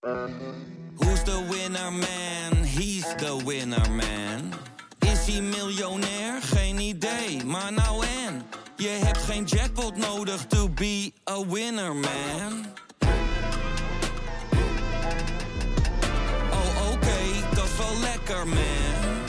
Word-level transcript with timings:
Who's 0.00 1.22
the 1.24 1.46
winner 1.50 1.90
man? 1.90 2.64
He's 2.64 3.04
the 3.16 3.42
winner 3.44 3.90
man. 3.90 4.52
Is 4.98 5.26
hij 5.26 5.42
miljonair? 5.42 6.42
Geen 6.42 6.78
idee, 6.78 7.44
maar 7.44 7.72
nou 7.72 8.04
en. 8.26 8.42
Je 8.76 8.88
hebt 8.88 9.18
geen 9.18 9.44
jackpot 9.44 9.96
nodig 9.96 10.46
to 10.46 10.68
be 10.68 11.12
a 11.30 11.46
winner 11.46 11.94
man. 11.94 12.66
Oh 16.50 16.92
oké, 16.92 17.54
dat 17.54 17.64
is 17.64 17.76
wel 17.76 18.00
lekker 18.00 18.46
man. 18.48 19.24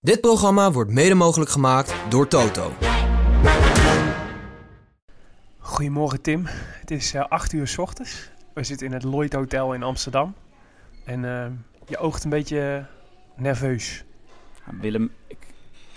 Dit 0.00 0.20
programma 0.20 0.72
wordt 0.72 0.90
mede 0.90 1.14
mogelijk 1.14 1.50
gemaakt 1.50 1.94
door 2.08 2.28
Toto. 2.28 2.72
Goedemorgen 5.58 6.20
Tim, 6.22 6.46
het 6.80 6.90
is 6.90 7.14
eh 7.14 7.24
8 7.28 7.52
uur 7.52 7.68
s 7.68 7.78
ochtends. 7.78 8.32
We 8.54 8.64
zitten 8.64 8.86
in 8.86 8.92
het 8.92 9.02
Lloyd 9.02 9.32
Hotel 9.32 9.74
in 9.74 9.82
Amsterdam. 9.82 10.34
En 11.04 11.24
eh, 11.24 11.46
je 11.86 11.98
oogt 11.98 12.24
een 12.24 12.30
beetje 12.30 12.86
nerveus. 13.34 14.04
Willem, 14.80 15.12
ik, 15.26 15.38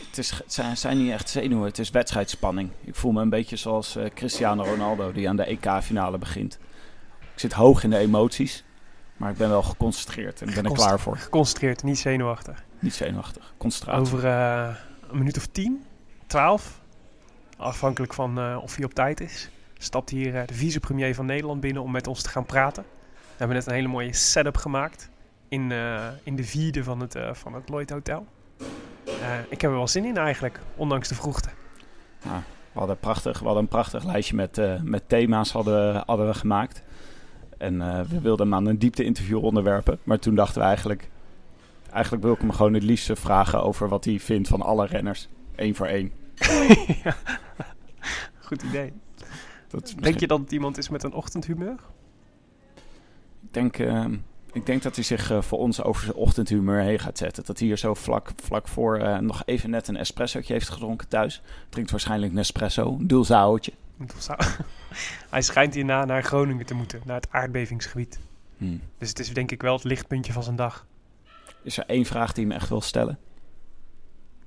het, 0.07 0.17
is, 0.17 0.31
het 0.31 0.53
zijn, 0.53 0.77
zijn 0.77 0.97
niet 0.97 1.11
echt 1.11 1.29
zenuwen, 1.29 1.65
het 1.65 1.79
is 1.79 1.89
wedstrijdspanning. 1.89 2.69
Ik 2.83 2.95
voel 2.95 3.11
me 3.11 3.21
een 3.21 3.29
beetje 3.29 3.55
zoals 3.55 3.95
eh, 3.95 4.05
Cristiano 4.13 4.63
Ronaldo 4.63 5.11
die 5.11 5.29
aan 5.29 5.35
de 5.35 5.43
EK-finale 5.43 6.17
begint. 6.17 6.59
Ik 7.19 7.39
zit 7.39 7.53
hoog 7.53 7.83
in 7.83 7.89
de 7.89 7.97
emoties, 7.97 8.63
maar 9.17 9.31
ik 9.31 9.37
ben 9.37 9.49
wel 9.49 9.63
geconcentreerd 9.63 10.41
en 10.41 10.47
ik 10.47 10.55
ben 10.55 10.65
er 10.65 10.71
klaar 10.71 10.99
voor. 10.99 11.17
Geconcentreerd, 11.17 11.83
niet 11.83 11.99
zenuwachtig. 11.99 12.63
Niet 12.79 12.93
zenuwachtig, 12.93 13.53
concentratie. 13.57 14.01
Over 14.01 14.25
eh, 14.25 14.75
een 15.09 15.17
minuut 15.17 15.37
of 15.37 15.45
10, 15.45 15.83
12, 16.27 16.81
afhankelijk 17.57 18.13
van 18.13 18.57
of 18.61 18.75
hij 18.75 18.85
op 18.85 18.93
tijd 18.93 19.21
is, 19.21 19.49
stapt 19.77 20.09
hier 20.09 20.35
eh, 20.35 20.47
de 20.47 20.53
vicepremier 20.53 21.15
van 21.15 21.25
Nederland 21.25 21.61
binnen 21.61 21.83
om 21.83 21.91
met 21.91 22.07
ons 22.07 22.21
te 22.21 22.29
gaan 22.29 22.45
praten. 22.45 22.83
We 23.13 23.43
hebben 23.43 23.57
net 23.57 23.67
een 23.67 23.73
hele 23.73 23.87
mooie 23.87 24.13
setup 24.13 24.57
gemaakt 24.57 25.09
in, 25.47 25.71
eh, 25.71 26.07
in 26.23 26.35
de 26.35 26.43
vierde 26.43 26.83
van 26.83 26.99
het, 26.99 27.15
eh, 27.15 27.33
van 27.33 27.53
het 27.53 27.69
Lloyd 27.69 27.89
Hotel. 27.89 28.25
Ik 29.49 29.61
heb 29.61 29.71
er 29.71 29.77
wel 29.77 29.87
zin 29.87 30.05
in 30.05 30.17
eigenlijk, 30.17 30.59
ondanks 30.75 31.07
de 31.07 31.15
vroegte. 31.15 31.49
Ja, 32.23 32.43
we, 32.71 32.79
hadden 32.79 32.99
prachtig, 32.99 33.39
we 33.39 33.45
hadden 33.45 33.63
een 33.63 33.69
prachtig 33.69 34.05
lijstje 34.05 34.35
met, 34.35 34.61
met 34.83 35.09
thema's 35.09 35.51
hadden, 35.51 36.03
hadden 36.05 36.27
we 36.27 36.33
gemaakt. 36.33 36.83
En 37.57 37.77
we 38.09 38.21
wilden 38.21 38.45
hem 38.45 38.55
aan 38.55 38.65
een 38.65 38.79
diepte-interview 38.79 39.43
onderwerpen. 39.43 39.99
Maar 40.03 40.19
toen 40.19 40.35
dachten 40.35 40.61
we 40.61 40.67
eigenlijk... 40.67 41.09
Eigenlijk 41.91 42.23
wil 42.23 42.33
ik 42.33 42.39
hem 42.39 42.51
gewoon 42.51 42.73
het 42.73 42.83
liefste 42.83 43.15
vragen 43.15 43.63
over 43.63 43.89
wat 43.89 44.05
hij 44.05 44.19
vindt 44.19 44.47
van 44.47 44.61
alle 44.61 44.85
renners. 44.85 45.27
Eén 45.55 45.75
voor 45.75 45.87
één. 45.87 46.11
Ja. 47.03 47.15
Goed 48.39 48.61
idee. 48.61 48.93
Dat 49.67 49.95
Denk 49.99 50.19
je 50.19 50.27
dat 50.27 50.39
het 50.39 50.51
iemand 50.51 50.77
is 50.77 50.89
met 50.89 51.03
een 51.03 51.13
ochtendhumeur? 51.13 51.75
Ik 53.41 53.53
denk, 53.53 53.77
eh, 53.77 54.05
ik 54.51 54.65
denk 54.65 54.83
dat 54.83 54.95
hij 54.95 55.03
zich 55.03 55.31
eh, 55.31 55.41
voor 55.41 55.59
ons 55.59 55.83
over 55.83 56.03
zijn 56.03 56.15
ochtendhumeur 56.15 56.81
heen 56.81 56.99
gaat 56.99 57.17
zetten. 57.17 57.45
Dat 57.45 57.59
hij 57.59 57.67
hier 57.67 57.77
zo 57.77 57.93
vlak, 57.93 58.31
vlak 58.35 58.67
voor 58.67 58.97
eh, 58.97 59.17
nog 59.17 59.43
even 59.45 59.69
net 59.69 59.87
een 59.87 59.97
espressootje 59.97 60.53
heeft 60.53 60.69
gedronken 60.69 61.07
thuis. 61.07 61.41
Drinkt 61.69 61.91
waarschijnlijk 61.91 62.33
Nespresso, 62.33 62.95
een 62.99 63.07
dulzaootje. 63.07 63.71
Of 64.15 64.21
zo. 64.21 64.33
Hij 65.29 65.41
schijnt 65.41 65.73
hierna 65.73 66.05
naar 66.05 66.23
Groningen 66.23 66.65
te 66.65 66.73
moeten, 66.73 67.01
naar 67.05 67.15
het 67.15 67.31
aardbevingsgebied. 67.31 68.19
Hmm. 68.57 68.81
Dus 68.97 69.09
het 69.09 69.19
is 69.19 69.33
denk 69.33 69.51
ik 69.51 69.61
wel 69.61 69.73
het 69.73 69.83
lichtpuntje 69.83 70.33
van 70.33 70.43
zijn 70.43 70.55
dag. 70.55 70.85
Is 71.63 71.77
er 71.77 71.85
één 71.85 72.05
vraag 72.05 72.33
die 72.33 72.45
hij 72.45 72.53
me 72.53 72.59
echt 72.59 72.69
wil 72.69 72.81
stellen? 72.81 73.19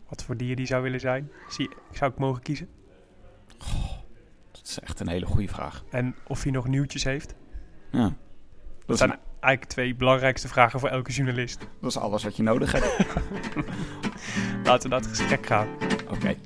Wat 0.09 0.25
voor 0.25 0.37
dier 0.37 0.57
die 0.57 0.67
zou 0.67 0.83
willen 0.83 1.01
zijn. 1.01 1.31
Zie, 1.49 1.71
zou 1.93 2.13
ik 2.13 2.19
mogen 2.19 2.43
kiezen. 2.43 2.69
Dat 4.61 4.69
is 4.69 4.79
echt 4.81 5.01
een 5.01 5.09
hele 5.09 5.27
goede 5.27 5.49
vraag. 5.49 5.85
En 5.91 6.15
of 6.27 6.43
hij 6.43 6.53
nog 6.53 6.69
nieuwtjes 6.69 7.05
heeft. 7.05 7.35
Ja. 7.91 8.13
Dat 8.87 8.99
zijn 8.99 9.19
eigenlijk 9.41 9.65
twee 9.65 9.95
belangrijkste 9.95 10.49
vragen 10.49 10.81
voor 10.81 10.89
elke 10.89 11.13
journalist. 11.13 11.59
dat 11.81 11.91
is 11.91 11.97
alles 11.97 12.23
wat 12.23 12.37
je 12.37 12.43
nodig 12.43 12.73
hebt. 12.73 13.07
Laten 14.65 14.83
we 14.83 14.89
naar 14.89 15.01
het 15.01 15.09
gesprek 15.09 15.47
gaan. 15.47 15.69
Oké. 16.11 16.37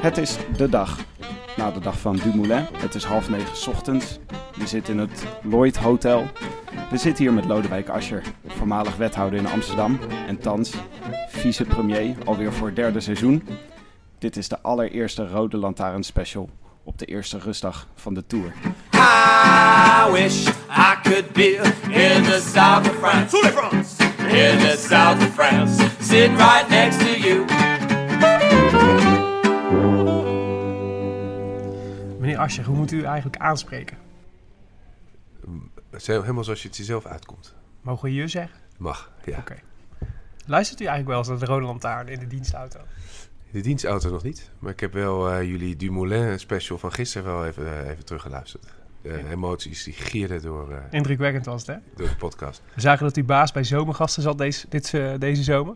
Het 0.00 0.18
is 0.18 0.36
de 0.56 0.68
dag. 0.68 0.98
Na 1.66 1.72
de 1.72 1.80
dag 1.80 1.98
van 1.98 2.16
Dumoulin. 2.16 2.66
Het 2.76 2.94
is 2.94 3.04
half 3.04 3.28
negen 3.28 3.56
's 3.56 3.66
ochtends. 3.66 4.18
We 4.56 4.66
zitten 4.66 4.94
in 4.94 5.00
het 5.00 5.24
Lloyd 5.42 5.76
Hotel. 5.76 6.26
We 6.90 6.96
zitten 6.96 7.24
hier 7.24 7.32
met 7.32 7.44
Lodewijk 7.44 7.88
Asscher, 7.88 8.22
voormalig 8.46 8.96
wethouder 8.96 9.38
in 9.38 9.46
Amsterdam. 9.46 9.98
En 10.26 10.38
thans 10.38 10.74
vicepremier, 11.28 12.16
alweer 12.24 12.52
voor 12.52 12.66
het 12.66 12.76
derde 12.76 13.00
seizoen. 13.00 13.48
Dit 14.18 14.36
is 14.36 14.48
de 14.48 14.60
allereerste 14.62 15.28
Rode 15.28 15.56
Lantaarn 15.56 16.02
special 16.02 16.50
op 16.84 16.98
de 16.98 17.04
eerste 17.04 17.38
rustdag 17.38 17.86
van 17.94 18.14
de 18.14 18.26
Tour. 18.26 18.52
I 18.94 20.12
wish 20.12 20.48
I 20.70 20.94
could 21.02 21.32
be 21.32 21.56
in 21.90 22.22
the 22.22 22.50
south 22.54 22.88
of 22.88 22.96
France. 22.98 23.36
In 24.18 24.58
the 24.58 24.76
south 24.88 25.22
of 25.22 25.34
France. 25.34 25.86
Sitting 26.00 26.36
right 26.36 26.68
next 26.68 26.98
to 26.98 27.28
you. 27.28 27.44
Meneer 32.26 32.40
Ascher, 32.40 32.64
hoe 32.64 32.76
moet 32.76 32.92
u 32.92 33.02
eigenlijk 33.02 33.36
aanspreken? 33.36 33.96
Helemaal 35.90 36.44
zoals 36.44 36.62
je 36.62 36.68
het 36.68 36.76
jezelf 36.76 37.06
uitkomt. 37.06 37.54
Mogen 37.80 38.04
we 38.04 38.14
je 38.14 38.28
zeggen? 38.28 38.60
Mag, 38.78 39.12
ja. 39.24 39.38
Oké. 39.38 39.54
Luistert 40.46 40.80
u 40.80 40.84
eigenlijk 40.84 41.08
wel 41.08 41.18
eens 41.18 41.28
naar 41.28 41.38
de 41.38 41.44
Rode 41.54 41.66
Lantaarn 41.66 42.08
in 42.08 42.18
de 42.18 42.26
dienstauto? 42.26 42.80
De 43.50 43.60
dienstauto 43.60 44.10
nog 44.10 44.22
niet. 44.22 44.50
Maar 44.58 44.72
ik 44.72 44.80
heb 44.80 44.92
wel 44.92 45.30
eh, 45.30 45.42
jullie 45.42 45.76
Dumoulin 45.76 46.38
special 46.38 46.78
van 46.78 46.92
gisteren 46.92 47.32
wel 47.32 47.46
even, 47.46 47.66
eh, 47.66 47.90
even 47.90 48.04
teruggeluisterd. 48.04 48.66
De 49.02 49.28
emoties 49.30 49.84
die 49.84 49.94
gierden 49.94 50.42
door, 50.42 50.72
eh, 50.72 50.78
Indrukwekkend 50.90 51.46
was 51.46 51.66
het, 51.66 51.76
hè? 51.76 51.82
door 51.96 52.08
de 52.08 52.16
podcast. 52.16 52.62
We 52.74 52.80
zagen 52.80 53.04
dat 53.04 53.16
uw 53.16 53.24
baas 53.24 53.52
bij 53.52 53.64
zomergasten 53.64 54.22
zat 54.22 54.38
deze, 54.38 54.66
dit, 54.68 54.90
deze 55.18 55.42
zomer. 55.42 55.74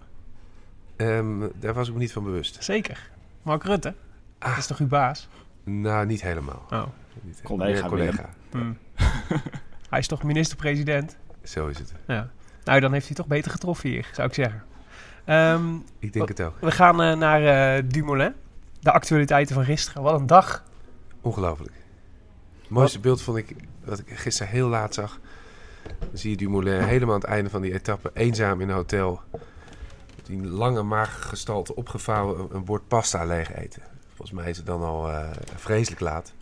Ehm, 0.96 1.48
daar 1.54 1.74
was 1.74 1.88
ik 1.88 1.94
me 1.94 2.00
niet 2.00 2.12
van 2.12 2.24
bewust. 2.24 2.64
Zeker. 2.64 3.10
Mark 3.42 3.64
Rutte, 3.64 3.94
Ah. 4.38 4.48
dat 4.48 4.58
is 4.58 4.66
toch 4.66 4.78
uw 4.78 4.86
baas? 4.86 5.28
Nou, 5.64 6.06
niet 6.06 6.22
helemaal. 6.22 6.66
Oh. 6.70 6.82
Niet, 7.22 7.40
Collega, 7.42 7.80
meer 7.80 7.88
collega. 7.88 8.28
Hmm. 8.50 8.76
Hij 9.90 9.98
is 9.98 10.06
toch 10.06 10.22
minister-president? 10.22 11.16
Zo 11.42 11.66
is 11.66 11.78
het. 11.78 11.94
Ja. 12.06 12.30
Nou, 12.64 12.80
dan 12.80 12.92
heeft 12.92 13.06
hij 13.06 13.16
toch 13.16 13.26
beter 13.26 13.50
getroffen 13.50 13.88
hier, 13.88 14.10
zou 14.12 14.28
ik 14.28 14.34
zeggen. 14.34 14.62
Ehm, 15.24 15.74
Ik 15.98 16.12
denk 16.12 16.28
het 16.28 16.40
ook. 16.40 16.56
we 16.60 16.70
gaan 16.70 17.02
eh, 17.02 17.16
naar 17.16 17.76
eh, 17.76 17.82
Dumoulin. 17.88 18.34
De 18.80 18.92
actualiteiten 18.92 19.54
van 19.54 19.64
gisteren. 19.64 20.02
Wat 20.02 20.20
een 20.20 20.26
dag. 20.26 20.64
Ongelooflijk. 21.20 21.72
Het 22.60 22.70
mooiste 22.70 22.98
beeld 23.00 23.22
vond 23.22 23.36
ik, 23.36 23.56
dat 23.84 23.98
ik 23.98 24.18
gisteren 24.18 24.52
heel 24.52 24.68
laat 24.68 24.94
zag. 24.94 25.20
Dan 25.98 26.08
zie 26.18 26.30
je 26.30 26.36
Dumoulin 26.36 26.80
helemaal 26.82 27.14
aan 27.14 27.20
het 27.20 27.30
einde 27.30 27.50
van 27.50 27.62
die 27.62 27.72
etappe, 27.72 28.10
eenzaam 28.14 28.60
in 28.60 28.68
een 28.68 28.74
hotel. 28.74 29.20
Met 30.16 30.26
die 30.26 30.42
lange 30.46 30.82
magergestalte 30.82 31.74
opgevouwen, 31.74 32.38
een, 32.40 32.48
een 32.52 32.64
bord 32.64 32.88
pasta 32.88 33.24
leeg 33.24 33.54
eten. 33.54 33.82
Volgens 34.20 34.40
mij 34.40 34.50
is 34.50 34.56
het 34.56 34.66
dan 34.66 34.82
al 34.82 35.08
eh, 35.08 35.30
vreselijk 35.56 36.00
laat. 36.00 36.32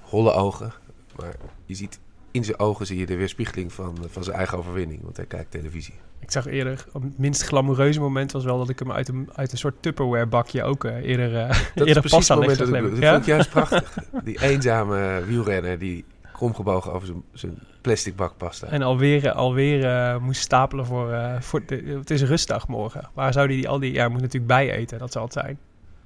Holle 0.00 0.32
ogen. 0.32 0.72
Maar 1.16 1.34
je 1.66 1.74
ziet 1.74 2.00
in 2.30 2.44
zijn 2.44 2.58
ogen 2.58 2.86
zie 2.86 2.98
je 2.98 3.06
de 3.06 3.16
weerspiegeling 3.16 3.72
van, 3.72 3.96
van 4.08 4.24
zijn 4.24 4.36
eigen 4.36 4.58
overwinning. 4.58 5.02
Want 5.02 5.16
hij 5.16 5.26
kijkt 5.26 5.50
televisie. 5.50 5.94
Ik 6.20 6.30
zag 6.30 6.46
eerder, 6.46 6.86
het 6.92 7.18
minst 7.18 7.42
glamoureuze 7.42 8.00
moment 8.00 8.32
was 8.32 8.44
wel 8.44 8.58
dat 8.58 8.68
ik 8.68 8.78
hem 8.78 8.92
uit 8.92 9.08
een, 9.08 9.28
uit 9.34 9.52
een 9.52 9.58
soort 9.58 9.74
Tupperware 9.80 10.26
bakje 10.26 10.62
ook 10.62 10.84
eh, 10.84 10.96
eerder, 10.96 11.36
eh 11.36 11.48
Dat 11.74 11.86
eerder 11.88 12.02
leeg 12.02 12.28
moment 12.28 12.58
dat 12.58 12.68
ik. 12.68 12.90
Dat 12.90 12.98
ja? 12.98 13.10
vond 13.12 13.22
ik 13.22 13.28
juist 13.28 13.50
prachtig. 13.50 13.98
Die 14.24 14.42
eenzame 14.42 15.24
wielrenner 15.26 15.78
die 15.78 16.04
kromgebogen 16.32 16.92
over 16.92 17.06
zijn, 17.06 17.22
zijn 17.32 17.58
plastic 17.80 18.16
bak 18.16 18.36
pasta. 18.36 18.66
En 18.66 18.82
alweer, 18.82 19.32
alweer 19.32 19.84
eh, 19.84 20.18
moest 20.18 20.40
stapelen 20.40 20.86
voor, 20.86 21.12
eh, 21.12 21.40
voor 21.40 21.66
de, 21.66 21.76
het 21.98 22.10
is 22.10 22.22
rustdag 22.22 22.68
morgen. 22.68 23.10
Waar 23.12 23.32
zou 23.32 23.46
hij 23.46 23.56
die 23.56 23.68
al 23.68 23.78
die, 23.78 23.92
ja, 23.92 24.08
moet 24.08 24.20
natuurlijk 24.20 24.46
bij 24.46 24.72
eten, 24.72 24.98
dat 24.98 25.12
zal 25.12 25.22
het 25.22 25.32
zijn. 25.32 25.58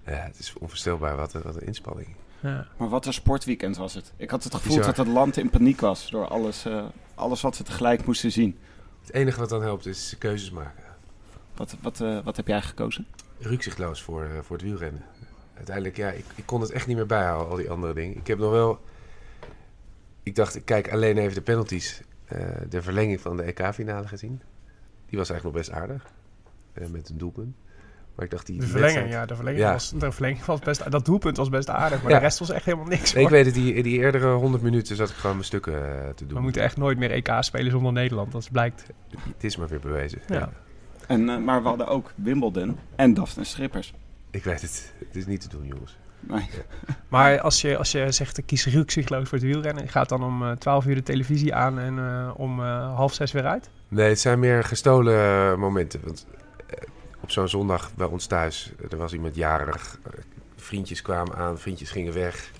Ja, 0.08 0.14
het 0.24 0.38
is 0.38 0.52
onvoorstelbaar 0.58 1.16
wat 1.16 1.34
een, 1.34 1.42
wat 1.42 1.54
een 1.56 1.66
inspanning. 1.66 2.08
Ja. 2.40 2.66
Maar 2.76 2.88
wat 2.88 3.06
een 3.06 3.12
sportweekend 3.12 3.76
was 3.76 3.94
het. 3.94 4.12
Ik 4.16 4.30
had 4.30 4.44
het 4.44 4.54
gevoel 4.54 4.76
Bizar. 4.76 4.94
dat 4.94 5.06
het 5.06 5.14
land 5.14 5.36
in 5.36 5.50
paniek 5.50 5.80
was 5.80 6.10
door 6.10 6.26
alles, 6.28 6.64
eh, 6.64 6.84
alles 7.14 7.40
wat 7.40 7.58
we 7.58 7.64
tegelijk 7.64 8.06
moesten 8.06 8.32
zien. 8.32 8.58
Het 9.00 9.12
enige 9.12 9.40
wat 9.40 9.48
dan 9.48 9.62
helpt 9.62 9.86
is 9.86 10.14
keuzes 10.18 10.50
maken. 10.50 10.82
Wat, 11.56 11.76
wat, 11.82 12.00
eh, 12.00 12.18
wat 12.24 12.36
heb 12.36 12.46
jij 12.46 12.62
gekozen? 12.62 13.06
Rukzichtloos 13.38 14.02
voor, 14.02 14.24
eh, 14.24 14.30
voor 14.42 14.56
het 14.56 14.64
wielrennen. 14.64 15.02
Uiteindelijk, 15.56 15.96
ja, 15.96 16.10
ik, 16.10 16.24
ik 16.34 16.46
kon 16.46 16.60
het 16.60 16.70
echt 16.70 16.86
niet 16.86 16.96
meer 16.96 17.06
bijhouden, 17.06 17.50
al 17.50 17.56
die 17.56 17.70
andere 17.70 17.94
dingen. 17.94 18.16
Ik 18.16 18.26
heb 18.26 18.38
nog 18.38 18.50
wel... 18.50 18.80
Ik 20.22 20.34
dacht, 20.34 20.54
ik 20.54 20.64
kijk 20.64 20.92
alleen 20.92 21.18
even 21.18 21.34
de 21.34 21.40
penalties. 21.40 22.02
eh, 22.24 22.38
de 22.68 22.82
verlenging 22.82 23.20
van 23.20 23.36
de 23.36 23.42
EK-finale 23.42 24.06
gezien. 24.08 24.42
Die 25.06 25.18
was 25.18 25.30
eigenlijk 25.30 25.44
nog 25.44 25.52
best 25.66 25.70
aardig. 25.80 26.06
eh, 26.72 26.86
met 26.86 27.08
een 27.08 27.18
doelpunt. 27.18 27.56
Maar 28.18 28.26
ik 28.26 28.32
dacht, 28.32 28.46
die 28.46 28.54
De 28.54 28.60
wedstrijd- 28.60 28.92
verlenging, 28.92 29.14
ja, 29.20 29.26
de 29.26 29.34
verlenging, 29.34 29.64
Ja. 29.64 29.72
Was, 29.72 29.90
de 29.90 30.12
verlenging 30.12 30.44
was 30.44 30.58
best... 30.60 30.90
Dat 30.90 31.04
doelpunt 31.04 31.36
was 31.36 31.48
best 31.48 31.70
aardig, 31.70 32.02
maar 32.02 32.10
Ja. 32.10 32.18
de 32.18 32.24
rest 32.24 32.38
was 32.38 32.50
echt 32.50 32.64
helemaal 32.64 32.86
niks, 32.86 33.12
Nee, 33.12 33.24
ik 33.24 33.30
weet 33.30 33.44
het, 33.44 33.54
die, 33.54 33.82
die 33.82 33.98
eerdere 33.98 34.32
100 34.32 34.62
minuten 34.62 34.96
zat 34.96 35.08
ik 35.10 35.14
gewoon 35.14 35.32
mijn 35.36 35.46
stukken 35.46 35.74
eh, 36.04 36.08
te 36.14 36.26
doen. 36.26 36.36
We 36.36 36.42
moeten 36.42 36.62
echt 36.62 36.76
nooit 36.76 36.98
meer 36.98 37.10
EK 37.10 37.28
spelen 37.40 37.70
zonder 37.70 37.92
Nederland, 37.92 38.32
dat 38.32 38.48
blijkt. 38.52 38.84
Het 39.34 39.44
is 39.44 39.56
maar 39.56 39.68
weer 39.68 39.80
bewezen. 39.80 40.18
Ja. 40.28 40.38
Ja. 40.38 40.50
En, 41.06 41.28
eh, 41.28 41.38
maar 41.38 41.62
we 41.62 41.68
hadden 41.68 41.86
ook 41.86 42.12
Wimbledon 42.14 42.78
en 42.96 43.14
Daphne 43.14 43.44
Schippers. 43.44 43.94
Ik 44.30 44.44
weet 44.44 44.60
het. 44.60 44.92
Het 45.06 45.16
is 45.16 45.26
niet 45.26 45.40
te 45.40 45.48
doen, 45.48 45.66
jongens. 45.66 45.98
Nee. 46.20 46.48
Maar 47.08 47.40
als 47.40 47.60
je, 47.60 47.76
als 47.76 47.92
je 47.92 48.12
zegt, 48.12 48.38
ik 48.38 48.46
kies 48.46 48.66
rukzichtloos 48.66 49.28
voor 49.28 49.38
het 49.38 49.46
wielrennen... 49.46 49.88
gaat 49.88 50.08
dan 50.08 50.24
om 50.24 50.42
eh 50.42 50.50
12 50.52 50.86
uur 50.86 50.94
de 50.94 51.02
televisie 51.02 51.54
aan 51.54 51.78
en 51.78 51.98
eh, 51.98 52.30
om 52.36 52.60
eh, 52.60 52.94
half 52.94 53.14
zes 53.14 53.32
weer 53.32 53.46
uit? 53.46 53.70
Nee, 53.88 54.08
het 54.08 54.20
zijn 54.20 54.38
meer 54.38 54.64
gestolen 54.64 55.14
eh, 55.14 55.54
momenten. 55.56 56.00
Want 56.04 56.26
eh, 56.34 56.40
op 57.28 57.34
zo'n 57.34 57.48
zondag 57.48 57.94
bij 57.94 58.06
ons 58.06 58.26
thuis, 58.26 58.72
eh, 58.78 58.92
er 58.92 58.96
was 58.96 59.12
iemand 59.12 59.34
jarig. 59.34 59.98
eh, 60.02 60.12
vriendjes 60.56 61.02
kwamen 61.02 61.34
aan, 61.34 61.58
vriendjes 61.58 61.90
gingen 61.90 62.12
weg. 62.12 62.50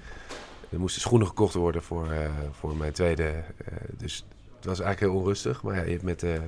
Er 0.70 0.78
moesten 0.78 1.00
schoenen 1.00 1.26
gekocht 1.26 1.54
worden 1.54 1.82
voor, 1.82 2.10
eh, 2.10 2.30
voor 2.50 2.76
mijn 2.76 2.92
tweede. 2.92 3.44
dus 3.96 4.26
het 4.56 4.64
was 4.64 4.80
eigenlijk 4.80 5.12
heel 5.12 5.20
onrustig. 5.20 5.62
Maar 5.62 5.74
ja, 5.74 5.82
je 5.82 5.90
hebt 5.90 6.02
met 6.02 6.20
de 6.20 6.40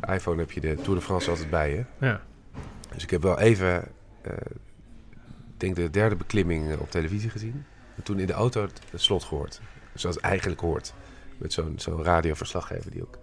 iPhone 0.00 0.38
heb 0.38 0.50
je 0.50 0.60
de 0.60 0.74
Tour 0.74 0.94
de 0.94 1.04
France 1.04 1.30
altijd 1.30 1.50
bij 1.50 1.70
je. 1.74 1.84
Ja. 2.06 2.22
Dus 2.92 3.02
ik 3.02 3.10
heb 3.10 3.22
wel 3.22 3.38
even, 3.38 3.88
ik 4.22 5.56
denk 5.56 5.76
de 5.76 5.90
derde 5.90 6.16
beklimming 6.16 6.78
op 6.78 6.90
televisie 6.90 7.30
gezien. 7.30 7.64
En 7.96 8.02
toen 8.02 8.18
in 8.18 8.26
de 8.26 8.32
auto 8.32 8.62
het, 8.62 8.80
het 8.90 9.00
slot 9.00 9.24
gehoord. 9.24 9.60
Zoals 9.94 10.16
het 10.16 10.24
eigenlijk 10.24 10.60
hoort. 10.60 10.94
Met 11.38 11.52
zo'n 11.52 11.74
zo'n 11.76 12.02
radioverslaggever 12.02 12.90
die 12.90 13.02
ook 13.02 13.18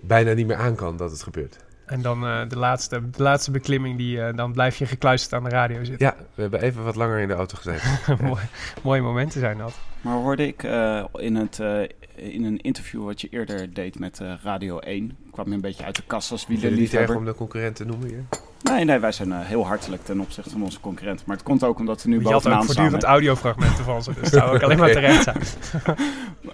bijna 0.00 0.32
niet 0.32 0.46
meer 0.46 0.56
aan 0.56 0.74
kan 0.74 0.96
dat 0.96 1.10
het 1.10 1.22
gebeurt. 1.22 1.58
En 1.90 2.02
dan 2.02 2.26
eh, 2.26 2.48
de, 2.48 2.58
laatste, 2.58 3.10
de 3.10 3.22
laatste 3.22 3.50
beklimming, 3.50 3.98
die, 3.98 4.20
eh, 4.22 4.36
dan 4.36 4.52
blijf 4.52 4.76
je 4.76 4.86
gekluisterd 4.86 5.32
aan 5.32 5.44
de 5.44 5.50
radio 5.50 5.84
zitten. 5.84 6.06
Ja, 6.06 6.14
we 6.34 6.42
hebben 6.42 6.62
even 6.62 6.84
wat 6.84 6.96
langer 6.96 7.18
in 7.18 7.28
de 7.28 7.34
auto 7.34 7.56
gezeten. 7.56 7.88
Mooi, 8.26 8.42
mooie 8.82 9.00
momenten 9.00 9.40
zijn 9.40 9.58
dat. 9.58 9.78
Maar 10.00 10.14
hoorde 10.14 10.46
ik 10.46 10.62
eh, 10.62 11.04
in, 11.12 11.36
het, 11.36 11.60
eh, 11.60 11.80
in 12.14 12.44
een 12.44 12.60
interview 12.60 13.04
wat 13.04 13.20
je 13.20 13.28
eerder 13.30 13.74
deed 13.74 13.98
met 13.98 14.20
eh, 14.20 14.32
Radio 14.42 14.78
1, 14.78 15.16
kwam 15.30 15.48
je 15.48 15.54
een 15.54 15.60
beetje 15.60 15.84
uit 15.84 15.96
de 15.96 16.02
kast 16.06 16.30
als 16.30 16.44
je 16.48 16.58
het 16.58 16.76
niet 16.76 16.94
erg 16.94 17.14
om 17.14 17.24
de 17.24 17.34
concurrent 17.34 17.76
te 17.76 17.84
noemen 17.84 18.08
hier? 18.08 18.24
Nee, 18.62 18.84
nee, 18.84 18.98
wij 18.98 19.12
zijn 19.12 19.32
eh, 19.32 19.40
heel 19.40 19.66
hartelijk 19.66 20.04
ten 20.04 20.20
opzichte 20.20 20.50
van 20.50 20.62
onze 20.62 20.80
concurrent. 20.80 21.26
Maar 21.26 21.36
het 21.36 21.44
komt 21.44 21.64
ook 21.64 21.78
omdat 21.78 22.02
we 22.02 22.08
nu 22.08 22.14
Je 22.14 22.22
had 22.22 22.32
ook 22.32 22.42
bovenaan 22.42 22.62
staan. 22.62 22.74
voortdurend 22.74 23.02
hè. 23.02 23.08
audiofragmenten 23.08 23.84
van 23.84 24.02
ze, 24.02 24.12
dus 24.20 24.30
zou 24.30 24.54
ook 24.54 24.62
alleen 24.62 24.78
maar 24.78 24.92
terecht 25.00 25.22
zijn. 25.22 25.42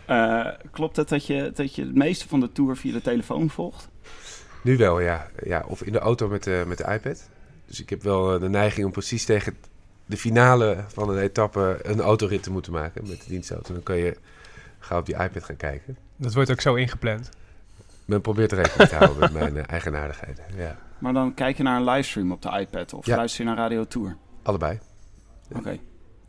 Eh, 0.07 0.47
klopt 0.71 0.97
het 0.97 1.09
dat 1.09 1.27
je, 1.27 1.51
dat 1.55 1.75
je 1.75 1.83
het 1.83 1.95
meeste 1.95 2.29
van 2.29 2.41
de 2.41 2.53
Tour 2.53 2.77
via 2.77 2.93
de 2.93 3.01
telefoon 3.01 3.51
volgt? 3.51 3.89
Nu 4.67 4.77
wel, 4.77 5.01
ja. 5.01 5.27
ja 5.45 5.65
of 5.69 5.83
in 5.83 5.93
de 5.93 5.99
auto 5.99 6.29
met 6.29 6.43
de, 6.43 6.65
met 6.67 6.79
de 6.79 6.85
iPad. 6.93 7.29
Dus 7.67 7.81
ik 7.81 7.91
heb 7.91 8.03
wel 8.03 8.35
eh, 8.35 8.41
de 8.41 8.49
neiging 8.49 8.87
om 8.87 8.93
precies 8.93 9.25
tegen 9.25 9.57
de 10.07 10.17
finale 10.17 10.85
van 10.89 11.09
een 11.09 11.19
etappe 11.19 11.79
een 11.83 12.01
autorit 12.01 12.43
te 12.43 12.51
moeten 12.51 12.73
maken 12.73 13.07
met 13.09 13.19
de 13.21 13.29
dienstauto. 13.29 13.73
Dan 13.73 13.83
kan 13.83 13.97
je 13.97 14.17
gauw 14.79 14.99
op 14.99 15.07
die 15.07 15.15
iPad 15.15 15.45
gaan 15.45 15.57
kijken. 15.57 15.97
Dat 16.17 16.35
wordt 16.35 16.51
ook 16.51 16.61
zo 16.61 16.75
ingepland. 16.75 17.29
Men 18.05 18.21
probeert 18.21 18.53
er 18.53 18.59
rekening 18.63 18.89
te 18.89 18.95
houden 18.97 19.19
met 19.21 19.33
mijn 19.33 19.57
eh, 19.57 19.63
eigenaardigheden. 19.67 20.45
Ja, 20.57 20.77
Maar 20.99 21.13
dan 21.13 21.35
kijk 21.35 21.57
je 21.57 21.63
naar 21.63 21.77
een 21.81 21.85
livestream 21.85 22.33
op 22.33 22.43
de 22.43 22.59
iPad 22.61 22.93
of 22.95 23.07
Ja. 23.07 23.17
luister 23.17 23.41
je 23.45 23.49
naar 23.51 23.59
Radio 23.59 23.85
Tour? 23.85 24.17
allebei. 24.43 24.79
Oké. 25.57 25.79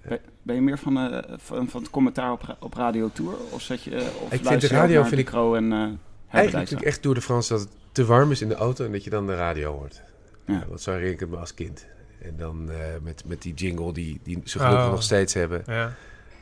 Ben, 0.07 0.19
ben 0.41 0.55
je 0.55 0.61
meer 0.61 0.77
van, 0.77 0.97
eh, 0.97 1.33
van, 1.37 1.67
van 1.69 1.81
het 1.81 1.89
commentaar 1.91 2.31
op, 2.31 2.57
op 2.59 2.73
Radio 2.73 3.09
Tour? 3.13 3.33
Of, 3.49 3.61
zet 3.61 3.83
je, 3.83 3.95
eh, 3.95 4.01
of 4.21 4.29
vind 4.29 4.43
luister 4.43 4.69
de 4.69 4.75
radio 4.75 5.03
vind 5.03 5.19
ik- 5.21 5.33
en 5.33 5.71
eh 5.71 5.87
Eigenlijk 6.29 6.67
vind 6.67 6.81
ik 6.81 6.87
echt 6.87 7.03
door 7.03 7.13
de 7.13 7.21
France 7.21 7.53
dat 7.53 7.61
het 7.61 7.69
te 7.97 8.05
warm 8.05 8.31
is 8.31 8.41
in 8.41 8.47
de 8.47 8.55
auto 8.55 8.85
en 8.85 8.91
dat 8.91 9.03
je 9.03 9.09
dan 9.09 9.27
de 9.27 9.35
radio 9.35 9.77
hoort. 9.77 10.01
Ja. 10.45 10.53
Ja. 10.53 10.65
Want 10.67 10.81
zo 10.81 10.89
herinner 10.91 11.13
ik 11.13 11.19
het 11.19 11.29
me 11.29 11.38
als 11.38 11.53
kind. 11.53 11.88
En 12.21 12.33
dan 12.38 12.71
eh, 12.71 12.77
met, 13.03 13.23
met 13.25 13.41
die 13.41 13.53
jingle 13.53 13.94
die, 13.94 14.19
die 14.23 14.41
ze 14.44 14.59
gelukkig 14.59 14.85
Oh. 14.85 14.91
nog 14.91 15.03
steeds 15.03 15.33
hebben. 15.33 15.63
Ja. 15.65 15.94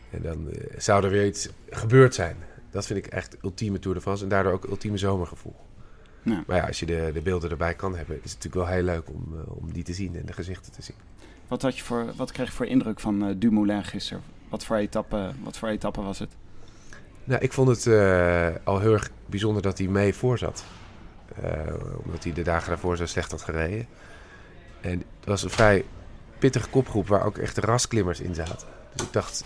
En 0.09 0.21
dan 0.21 0.51
eh, 0.51 0.79
zou 0.79 1.03
er 1.03 1.09
weer 1.09 1.25
iets 1.25 1.49
gebeurd 1.69 2.15
zijn. 2.15 2.35
Dat 2.71 2.85
vind 2.85 3.05
ik 3.05 3.11
echt 3.11 3.37
ultieme 3.43 3.79
Tour 3.79 3.95
de 3.97 4.01
France 4.01 4.23
en 4.23 4.29
daardoor 4.29 4.53
ook 4.53 4.65
ultieme 4.65 4.97
zomergevoel. 4.97 5.55
Ja. 6.21 6.43
Maar 6.47 6.57
ja, 6.57 6.67
als 6.67 6.79
je 6.79 6.85
de, 6.85 7.09
de 7.13 7.21
beelden 7.21 7.49
erbij 7.49 7.73
kan 7.73 7.95
hebben, 7.95 8.15
is 8.23 8.31
het 8.31 8.43
natuurlijk 8.43 8.67
wel 8.69 8.75
heel 8.75 8.83
leuk 8.83 9.09
om, 9.09 9.33
eh, 9.33 9.57
om 9.57 9.73
die 9.73 9.83
te 9.83 9.93
zien 9.93 10.15
en 10.15 10.25
de 10.25 10.33
gezichten 10.33 10.71
te 10.71 10.81
zien. 10.81 10.95
Wat, 11.47 11.61
had 11.61 11.77
je 11.77 11.83
voor, 11.83 12.13
wat 12.15 12.31
kreeg 12.31 12.47
je 12.47 12.53
voor 12.53 12.65
indruk 12.65 12.99
van 12.99 13.25
eh, 13.27 13.35
Dumoulin 13.37 13.83
gisteren? 13.83 14.23
Wat 14.49 14.65
voor, 14.65 14.75
etappe, 14.75 15.31
wat 15.43 15.57
voor 15.57 15.69
etappe 15.69 16.01
was 16.01 16.19
het? 16.19 16.29
Nou, 17.23 17.41
ik 17.41 17.53
vond 17.53 17.67
het 17.67 17.87
eh, 17.87 18.47
al 18.63 18.79
heel 18.79 18.93
erg 18.93 19.09
bijzonder 19.25 19.61
dat 19.61 19.77
hij 19.77 19.87
mee 19.87 20.13
voor 20.13 20.37
zat. 20.37 20.63
Eh, 21.41 21.73
omdat 22.05 22.23
hij 22.23 22.33
de 22.33 22.41
dagen 22.41 22.69
daarvoor 22.69 22.97
zo 22.97 23.05
slecht 23.05 23.31
had 23.31 23.41
gereden. 23.41 23.87
En 24.81 24.91
het 24.97 25.25
was 25.25 25.43
een 25.43 25.49
vrij 25.49 25.85
pittige 26.39 26.69
kopgroep 26.69 27.07
waar 27.07 27.25
ook 27.25 27.37
echt 27.37 27.55
de 27.55 27.61
rasklimmers 27.61 28.19
in 28.19 28.35
zaten. 28.35 28.67
Dus 28.93 29.05
ik 29.05 29.13
dacht 29.13 29.43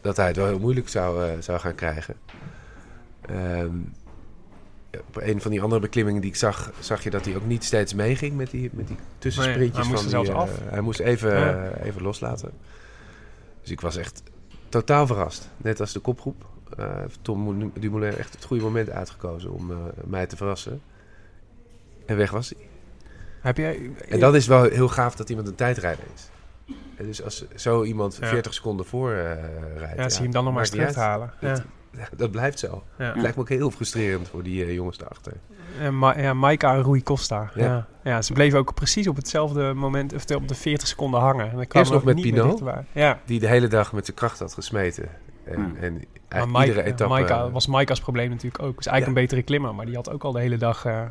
dat 0.00 0.16
hij 0.16 0.26
het 0.26 0.36
wel 0.36 0.46
heel 0.46 0.58
moeilijk 0.58 0.88
zou, 0.88 1.24
eh, 1.24 1.32
zou 1.40 1.58
gaan 1.58 1.74
krijgen. 1.74 2.14
Ehm, 3.20 3.76
op 4.90 5.16
een 5.16 5.40
van 5.40 5.50
die 5.50 5.62
andere 5.62 5.80
beklimmingen 5.80 6.20
die 6.20 6.30
ik 6.30 6.36
zag, 6.36 6.72
zag 6.80 7.02
je 7.02 7.10
dat 7.10 7.24
hij 7.24 7.36
ook 7.36 7.46
niet 7.46 7.64
steeds 7.64 7.94
meeging 7.94 8.36
met 8.36 8.50
die, 8.50 8.70
met 8.72 8.86
die 8.86 8.96
tussensprintjes. 9.18 9.76
Nee, 9.76 9.82
hij 9.82 9.90
moest 9.92 10.12
van 10.12 10.22
die, 10.22 10.26
zelfs 10.26 10.50
eh, 10.50 10.54
af. 10.54 10.70
hij 10.70 10.80
moest 10.80 11.00
even, 11.00 11.38
Ja. 11.38 11.72
even 11.82 12.02
loslaten. 12.02 12.50
Dus 13.60 13.70
ik 13.70 13.80
was 13.80 13.96
echt 13.96 14.22
totaal 14.68 15.06
verrast. 15.06 15.48
Net 15.56 15.80
als 15.80 15.92
de 15.92 16.00
kopgroep. 16.00 16.46
Heeft 16.76 17.18
Tom 17.22 17.72
Dumoulin 17.80 18.16
echt 18.16 18.34
het 18.34 18.44
goede 18.44 18.62
moment 18.62 18.90
uitgekozen 18.90 19.52
om 19.52 19.72
mij 20.04 20.26
te 20.26 20.36
verrassen. 20.36 20.80
En 22.08 22.16
weg 22.16 22.30
was 22.30 22.52
hij. 22.56 22.66
Heb 23.40 23.56
jij... 23.56 23.90
En 24.08 24.20
dat 24.20 24.34
is 24.34 24.46
wel 24.46 24.62
heel 24.62 24.88
gaaf 24.88 25.14
dat 25.16 25.28
iemand 25.30 25.48
een 25.48 25.54
tijdrijder 25.54 26.04
is. 26.14 26.30
En 26.96 27.06
dus 27.06 27.22
als 27.24 27.44
zo 27.54 27.82
iemand 27.84 28.18
Ja. 28.20 28.26
40 28.28 28.54
seconden 28.54 28.86
voor 28.86 29.12
eh, 29.12 29.32
rijdt... 29.76 29.96
Ja, 29.96 30.08
zie 30.08 30.16
je 30.18 30.22
hem 30.22 30.32
dan 30.32 30.44
nog 30.44 30.54
maar 30.54 30.68
terug 30.68 30.94
halen. 30.94 31.32
uit. 31.40 31.58
Ja. 31.58 31.64
Dat, 32.10 32.18
dat 32.18 32.30
blijft 32.30 32.58
zo. 32.58 32.82
Ja. 32.98 33.04
Het 33.12 33.20
lijkt 33.22 33.36
me 33.36 33.42
ook 33.42 33.48
heel 33.48 33.70
frustrerend 33.70 34.28
voor 34.28 34.42
die 34.42 34.64
eh, 34.64 34.74
jongens 34.74 34.98
daarachter. 34.98 35.32
En 35.80 35.98
Ma 35.98 36.18
ja, 36.18 36.34
Maika 36.34 36.74
en 36.74 36.82
Rui 36.82 37.02
Costa. 37.02 37.50
Ja. 37.54 37.64
Ja. 37.64 37.86
Ja. 38.04 38.22
ze 38.22 38.32
bleven 38.32 38.58
ook 38.58 38.74
precies 38.74 39.08
op 39.08 39.16
hetzelfde 39.16 39.72
moment, 39.74 40.14
of 40.14 40.30
op 40.36 40.48
de 40.48 40.54
40 40.54 40.88
seconden 40.88 41.20
hangen. 41.20 41.50
En 41.50 41.56
dan 41.56 41.64
Eerst 41.68 41.92
nog 41.92 42.04
met 42.04 42.20
Pinot. 42.20 42.62
Ja, 42.92 43.20
Die 43.24 43.40
de 43.40 43.48
hele 43.48 43.68
dag 43.68 43.92
met 43.92 44.04
zijn 44.04 44.16
kracht 44.16 44.38
had 44.38 44.54
gesmeten. 44.54 45.08
En, 45.44 45.76
Ja. 45.80 46.38
en 46.38 46.50
maar 46.50 46.66
iedere 46.66 46.82
etappe... 46.84 47.14
Maika 47.14 47.50
was 47.50 47.66
Maika's 47.66 48.00
probleem 48.00 48.30
natuurlijk 48.30 48.62
ook. 48.62 48.78
Is 48.78 48.86
eigenlijk 48.86 49.04
Ja. 49.04 49.06
een 49.08 49.14
betere 49.28 49.42
klimmer, 49.42 49.74
maar 49.74 49.86
die 49.86 49.94
had 49.94 50.10
ook 50.10 50.24
al 50.24 50.32
de 50.32 50.40
hele 50.40 50.56
dag 50.56 50.84
eh, 50.84 51.02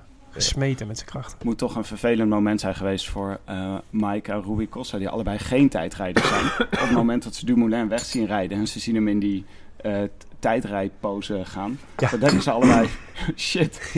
gesmeten 0.44 0.88
met 0.88 0.98
zijn 0.98 1.10
kracht. 1.10 1.32
Het 1.34 1.44
moet 1.44 1.58
toch 1.58 1.76
een 1.76 1.84
vervelend 1.84 2.30
moment 2.30 2.60
zijn 2.60 2.76
geweest 2.76 3.10
voor 3.10 3.40
eh 3.46 3.76
Mike 3.90 4.32
en 4.32 4.44
Rui 4.44 4.70
Costa, 4.70 4.98
die 4.98 5.10
allebei 5.10 5.38
geen 5.40 5.70
tijdrijders 5.70 6.28
zijn. 6.28 6.46
Op 6.72 6.80
het 6.80 6.92
moment 6.92 7.24
dat 7.24 7.36
ze 7.36 7.46
Dumoulin 7.46 7.88
weg 7.90 8.06
zien 8.06 8.26
rijden 8.26 8.58
en 8.58 8.68
ze 8.68 8.80
zien 8.80 8.96
hem 8.96 9.08
in 9.08 9.20
die 9.20 9.46
eh, 9.78 10.02
tijdrijdpose 10.40 11.46
gaan, 11.46 11.80
Ja. 11.98 12.10
dan 12.10 12.20
denken 12.20 12.42
ze 12.42 12.52
allebei, 12.52 12.88
shit, 13.36 13.92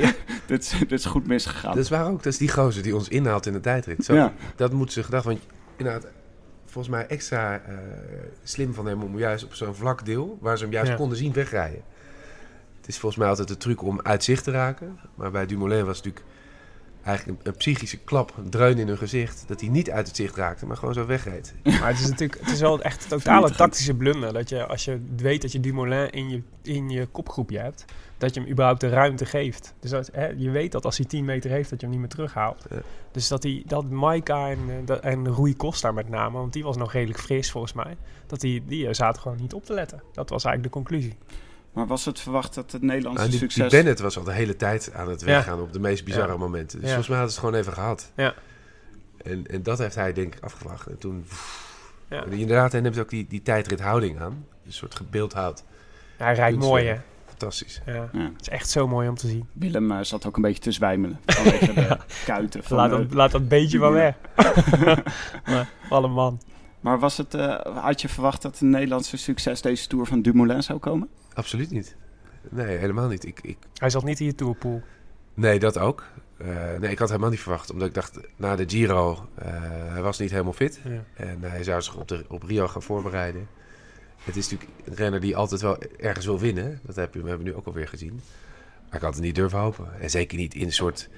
dit, 0.46 0.62
is, 0.62 0.70
dit 0.80 0.92
is 0.92 1.06
goed 1.06 1.28
misgegaan. 1.28 1.76
Dat 1.76 1.84
is 1.84 1.90
waar 1.90 2.06
ook. 2.08 2.24
Dat 2.24 2.34
is 2.34 2.38
die 2.38 2.50
gozer 2.52 2.84
die 2.84 2.96
ons 2.96 3.08
inhaalt 3.08 3.46
in 3.46 3.54
de 3.54 3.60
tijdrit. 3.60 4.06
Zo, 4.06 4.14
ja. 4.14 4.34
Dat 4.56 4.74
moet 4.74 4.92
ze 4.94 5.04
gedacht. 5.04 5.26
Want 5.26 5.40
inderdaad, 5.78 6.08
volgens 6.66 6.94
mij 6.96 7.08
extra 7.08 7.56
eh, 7.60 7.76
slim 8.44 8.74
van 8.74 8.86
hem 8.86 9.02
om 9.04 9.18
juist 9.18 9.44
op 9.44 9.54
zo'n 9.54 9.76
vlak 9.76 10.06
deel, 10.06 10.38
waar 10.42 10.58
ze 10.58 10.64
hem 10.64 10.74
juist 10.74 10.90
Ja. 10.92 10.96
konden 10.98 11.18
zien, 11.18 11.34
wegrijden. 11.34 11.82
Het 12.90 12.98
is 12.98 13.04
volgens 13.04 13.22
mij 13.22 13.32
altijd 13.32 13.48
de 13.48 13.58
truc 13.58 13.82
om 13.82 14.00
uit 14.02 14.24
zicht 14.24 14.44
te 14.44 14.52
raken. 14.52 15.00
Maar 15.16 15.32
bij 15.32 15.46
Dumoulin 15.46 15.86
was 15.86 15.98
het 15.98 16.06
natuurlijk 16.06 16.36
eigenlijk 17.04 17.40
een, 17.40 17.52
een 17.52 17.58
psychische 17.58 17.98
klap, 17.98 18.34
een 18.38 18.50
dreun 18.50 18.78
in 18.78 18.88
hun 18.88 18.98
gezicht, 18.98 19.44
dat 19.48 19.62
hij 19.62 19.70
niet 19.70 19.92
uit 19.92 20.08
het 20.08 20.16
zicht 20.16 20.36
raakte, 20.36 20.66
maar 20.66 20.78
gewoon 20.78 20.94
zo 20.94 21.06
wegreed. 21.06 21.54
Maar 21.80 21.88
het 21.88 22.00
is 22.00 22.10
natuurlijk 22.10 22.40
het 22.40 22.52
is 22.52 22.60
wel 22.60 22.82
echt 22.82 23.04
een 23.04 23.10
totale 23.10 23.52
tactische 23.52 23.94
blunder. 23.94 24.34
Dat 24.34 24.50
je, 24.50 24.66
als 24.66 24.86
je 24.86 25.02
weet 25.16 25.42
dat 25.42 25.52
je 25.52 25.60
Dumoulin 25.60 26.10
in 26.10 26.30
je, 26.30 26.42
in 26.62 26.90
je 26.90 27.06
kopgroepje 27.06 27.60
hebt, 27.60 27.86
dat 28.18 28.34
je 28.34 28.40
hem 28.40 28.50
überhaupt 28.50 28.82
de 28.82 28.90
ruimte 28.90 29.26
geeft. 29.26 29.74
Dus 29.80 29.92
dat, 29.92 30.10
hè, 30.14 30.28
je 30.28 30.50
weet 30.50 30.72
dat 30.72 30.86
als 30.86 30.98
hij 30.98 31.06
10 31.06 31.26
meter 31.26 31.52
heeft, 31.52 31.70
dat 31.70 31.80
je 31.80 31.86
hem 31.86 31.96
niet 31.96 32.06
meer 32.06 32.16
terughaalt. 32.16 32.66
Ja. 32.70 32.82
Dus 33.12 33.28
dat, 33.28 33.42
die, 33.42 33.64
dat 33.68 33.90
Maika 33.90 34.50
en, 34.50 34.60
eh, 34.68 34.76
dat, 34.86 35.00
en 35.00 35.36
Rui 35.36 35.56
Costa 35.56 35.92
met 35.92 36.10
name, 36.10 36.38
want 36.38 36.54
die 36.54 36.64
was 36.64 36.78
nog 36.78 36.94
redelijk 36.94 37.20
fris 37.20 37.52
volgens 37.52 37.74
mij, 37.74 37.98
dat 38.28 38.40
die, 38.40 38.66
die 38.66 38.88
eh, 38.88 38.94
zaten 38.94 39.22
gewoon 39.22 39.38
niet 39.42 39.54
op 39.54 39.66
te 39.66 39.74
letten. 39.74 40.04
Dat 40.14 40.30
was 40.30 40.44
eigenlijk 40.44 40.74
de 40.74 40.80
conclusie. 40.80 41.18
Maar 41.74 41.88
was 41.88 42.06
het 42.06 42.20
verwacht 42.20 42.56
dat 42.56 42.72
het 42.72 42.82
Nederlandse 42.82 43.22
Nou, 43.24 43.30
die, 43.30 43.40
die 43.40 43.50
succes... 43.50 43.72
Bennett 43.72 44.00
was 44.00 44.18
al 44.18 44.24
de 44.24 44.32
hele 44.34 44.56
tijd 44.56 44.94
aan 44.94 45.10
het 45.10 45.22
weggaan 45.22 45.62
op 45.62 45.74
de 45.74 45.80
meest 45.80 46.06
bizarre 46.06 46.32
Ja. 46.32 46.38
momenten. 46.38 46.80
Dus 46.80 46.90
Ja. 46.90 46.96
volgens 46.96 47.08
mij 47.08 47.18
hadden 47.18 47.36
ze 47.36 47.40
het 47.42 47.50
gewoon 47.50 47.62
even 47.62 47.74
gehad. 47.82 48.12
Ja. 48.16 48.34
En, 49.22 49.48
en 49.48 49.64
dat 49.64 49.78
heeft 49.78 49.96
hij 49.96 50.14
denk 50.14 50.36
ik 50.36 50.44
afgewacht. 50.44 50.88
En 50.88 50.98
toen... 50.98 51.26
Ja. 52.10 52.24
En 52.26 52.32
inderdaad, 52.32 52.72
hij 52.72 52.82
neemt 52.82 53.00
ook 53.00 53.10
die, 53.10 53.26
die 53.30 53.42
tijdrithouding 53.42 54.20
aan. 54.22 54.46
Een 54.66 54.74
soort 54.74 54.96
gebeeldhouwd. 54.96 55.64
Hij 56.18 56.34
rijdt 56.34 56.58
mooi, 56.58 56.86
hè? 56.86 56.96
Fantastisch. 57.28 57.82
Ja. 57.86 57.94
Ja. 57.94 58.10
Het 58.14 58.42
is 58.42 58.50
echt 58.50 58.70
zo 58.70 58.88
mooi 58.88 59.10
om 59.10 59.16
te 59.16 59.28
zien. 59.28 59.48
Willem 59.54 59.92
eh, 59.92 59.98
zat 60.02 60.26
ook 60.26 60.36
een 60.36 60.42
beetje 60.42 60.62
te 60.62 60.72
zwijmelen 60.72 61.20
vanwege 61.26 61.74
de 61.74 61.98
kuiten. 62.26 62.64
Van, 62.64 62.78
Laat 62.78 62.92
eh, 62.92 62.98
dat, 62.98 63.14
laat 63.14 63.32
dat 63.32 63.48
beetje 63.48 63.80
maar 63.80 63.92
weg. 63.92 64.16
maar, 65.46 65.70
wat 65.90 66.04
een 66.04 66.12
man. 66.12 66.42
Maar 66.80 67.00
was 67.00 67.18
het, 67.18 67.34
eh, 67.34 67.60
had 67.76 68.02
je 68.02 68.10
verwacht 68.10 68.42
dat 68.42 68.60
een 68.60 68.70
Nederlandse 68.70 69.18
succes 69.18 69.62
deze 69.62 69.88
Tour 69.88 70.06
van 70.06 70.22
Dumoulin 70.22 70.64
zou 70.64 70.80
komen? 70.80 71.10
Absoluut 71.34 71.72
niet. 71.72 71.96
Nee, 72.50 72.78
helemaal 72.78 73.08
niet. 73.08 73.26
Ik, 73.26 73.40
ik, 73.42 73.58
Hij 73.74 73.90
zat 73.90 74.04
niet 74.04 74.20
in 74.20 74.26
je 74.26 74.36
tourpool. 74.36 74.82
nee, 75.34 75.60
dat 75.60 75.78
ook. 75.78 76.04
Eh, 76.38 76.48
nee, 76.80 76.92
ik 76.92 77.00
had 77.00 77.08
helemaal 77.10 77.30
niet 77.30 77.40
verwacht. 77.40 77.72
Omdat 77.72 77.88
ik 77.88 77.94
dacht, 77.94 78.20
na 78.36 78.56
de 78.56 78.70
Giro, 78.70 79.28
eh, 79.36 79.48
hij 79.92 80.02
was 80.02 80.20
niet 80.20 80.32
helemaal 80.32 80.54
fit. 80.54 80.80
Ja. 80.84 81.04
En 81.14 81.38
hij 81.42 81.64
zou 81.64 81.82
zich 81.82 81.96
op, 81.96 82.08
de, 82.08 82.26
op 82.28 82.44
Rio 82.44 82.68
gaan 82.68 82.82
voorbereiden. 82.82 83.48
Het 84.24 84.36
is 84.36 84.50
natuurlijk 84.50 84.80
een 84.86 84.96
renner 84.96 85.20
die 85.20 85.36
altijd 85.36 85.62
wel 85.62 85.78
ergens 85.98 86.26
wil 86.26 86.40
winnen. 86.40 86.80
Dat 86.84 86.96
heb 86.96 87.14
je, 87.14 87.22
we 87.22 87.28
hebben 87.28 87.46
we 87.46 87.52
nu 87.52 87.58
ook 87.58 87.66
alweer 87.66 87.88
gezien. 87.88 88.22
Maar 88.88 88.98
ik 88.98 89.02
had 89.02 89.14
het 89.14 89.24
niet 89.24 89.36
durven 89.36 89.60
hopen. 89.60 89.88
En 90.02 90.10
zeker 90.10 90.38
niet 90.38 90.54
in 90.56 90.66
een 90.66 90.72
soort 90.74 91.10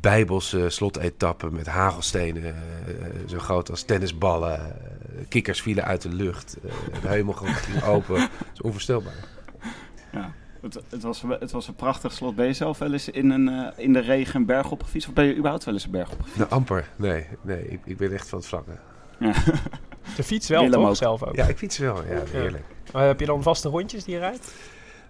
bijbelse 0.00 0.70
slotetappe 0.70 1.50
met 1.50 1.66
hagelstenen. 1.66 2.44
eh, 2.44 2.52
zo 3.26 3.38
groot 3.38 3.70
als 3.70 3.82
tennisballen. 3.82 4.58
Eh, 4.60 5.24
kikkers 5.28 5.62
vielen 5.62 5.84
uit 5.84 6.02
de 6.02 6.08
lucht. 6.08 6.56
eh, 6.64 7.00
de 7.02 7.08
hemel 7.08 7.32
ging 7.34 7.82
open. 7.94 8.20
Het 8.20 8.30
is 8.54 8.60
onvoorstelbaar. 8.60 9.14
Ja. 10.12 10.32
Het, 10.62 10.80
het, 10.90 11.02
was, 11.02 11.22
het 11.40 11.50
was 11.50 11.68
een 11.68 11.74
prachtig 11.74 12.12
slot. 12.12 12.34
Ben 12.36 12.46
je 12.46 12.52
zelf 12.52 12.78
wel 12.78 12.92
eens 12.92 13.08
in, 13.08 13.30
een, 13.30 13.48
eh, 13.48 13.84
in 13.84 13.92
de 13.92 14.00
regen 14.00 14.36
een 14.40 14.46
berg 14.46 14.70
opgefietst? 14.70 15.08
Of 15.08 15.14
ben 15.14 15.24
je 15.24 15.34
überhaupt 15.36 15.64
wel 15.64 15.74
eens 15.74 15.84
een 15.84 15.90
berg 15.90 16.10
opgefietst? 16.10 16.38
Nou, 16.38 16.50
amper. 16.50 16.88
Nee, 16.96 17.26
nee 17.42 17.68
ik, 17.68 17.80
ik 17.84 17.96
ben 17.96 18.12
echt 18.12 18.28
van 18.28 18.38
het 18.38 18.46
vlakke. 18.48 18.70
De 20.16 20.22
fiets 20.22 20.48
wel, 20.48 20.62
Willem 20.62 20.78
toch? 20.80 20.88
ook. 20.88 20.96
Zelf 20.96 21.22
ook. 21.22 21.36
Ja, 21.36 21.46
ik 21.46 21.56
fiets 21.56 21.78
wel. 21.78 22.04
Ja, 22.04 22.22
heerlijk. 22.30 22.64
Maar 22.92 23.06
heb 23.06 23.20
je 23.20 23.26
dan 23.26 23.42
vaste 23.42 23.68
rondjes 23.68 24.04
die 24.04 24.14
je 24.14 24.20
rijdt? 24.20 24.52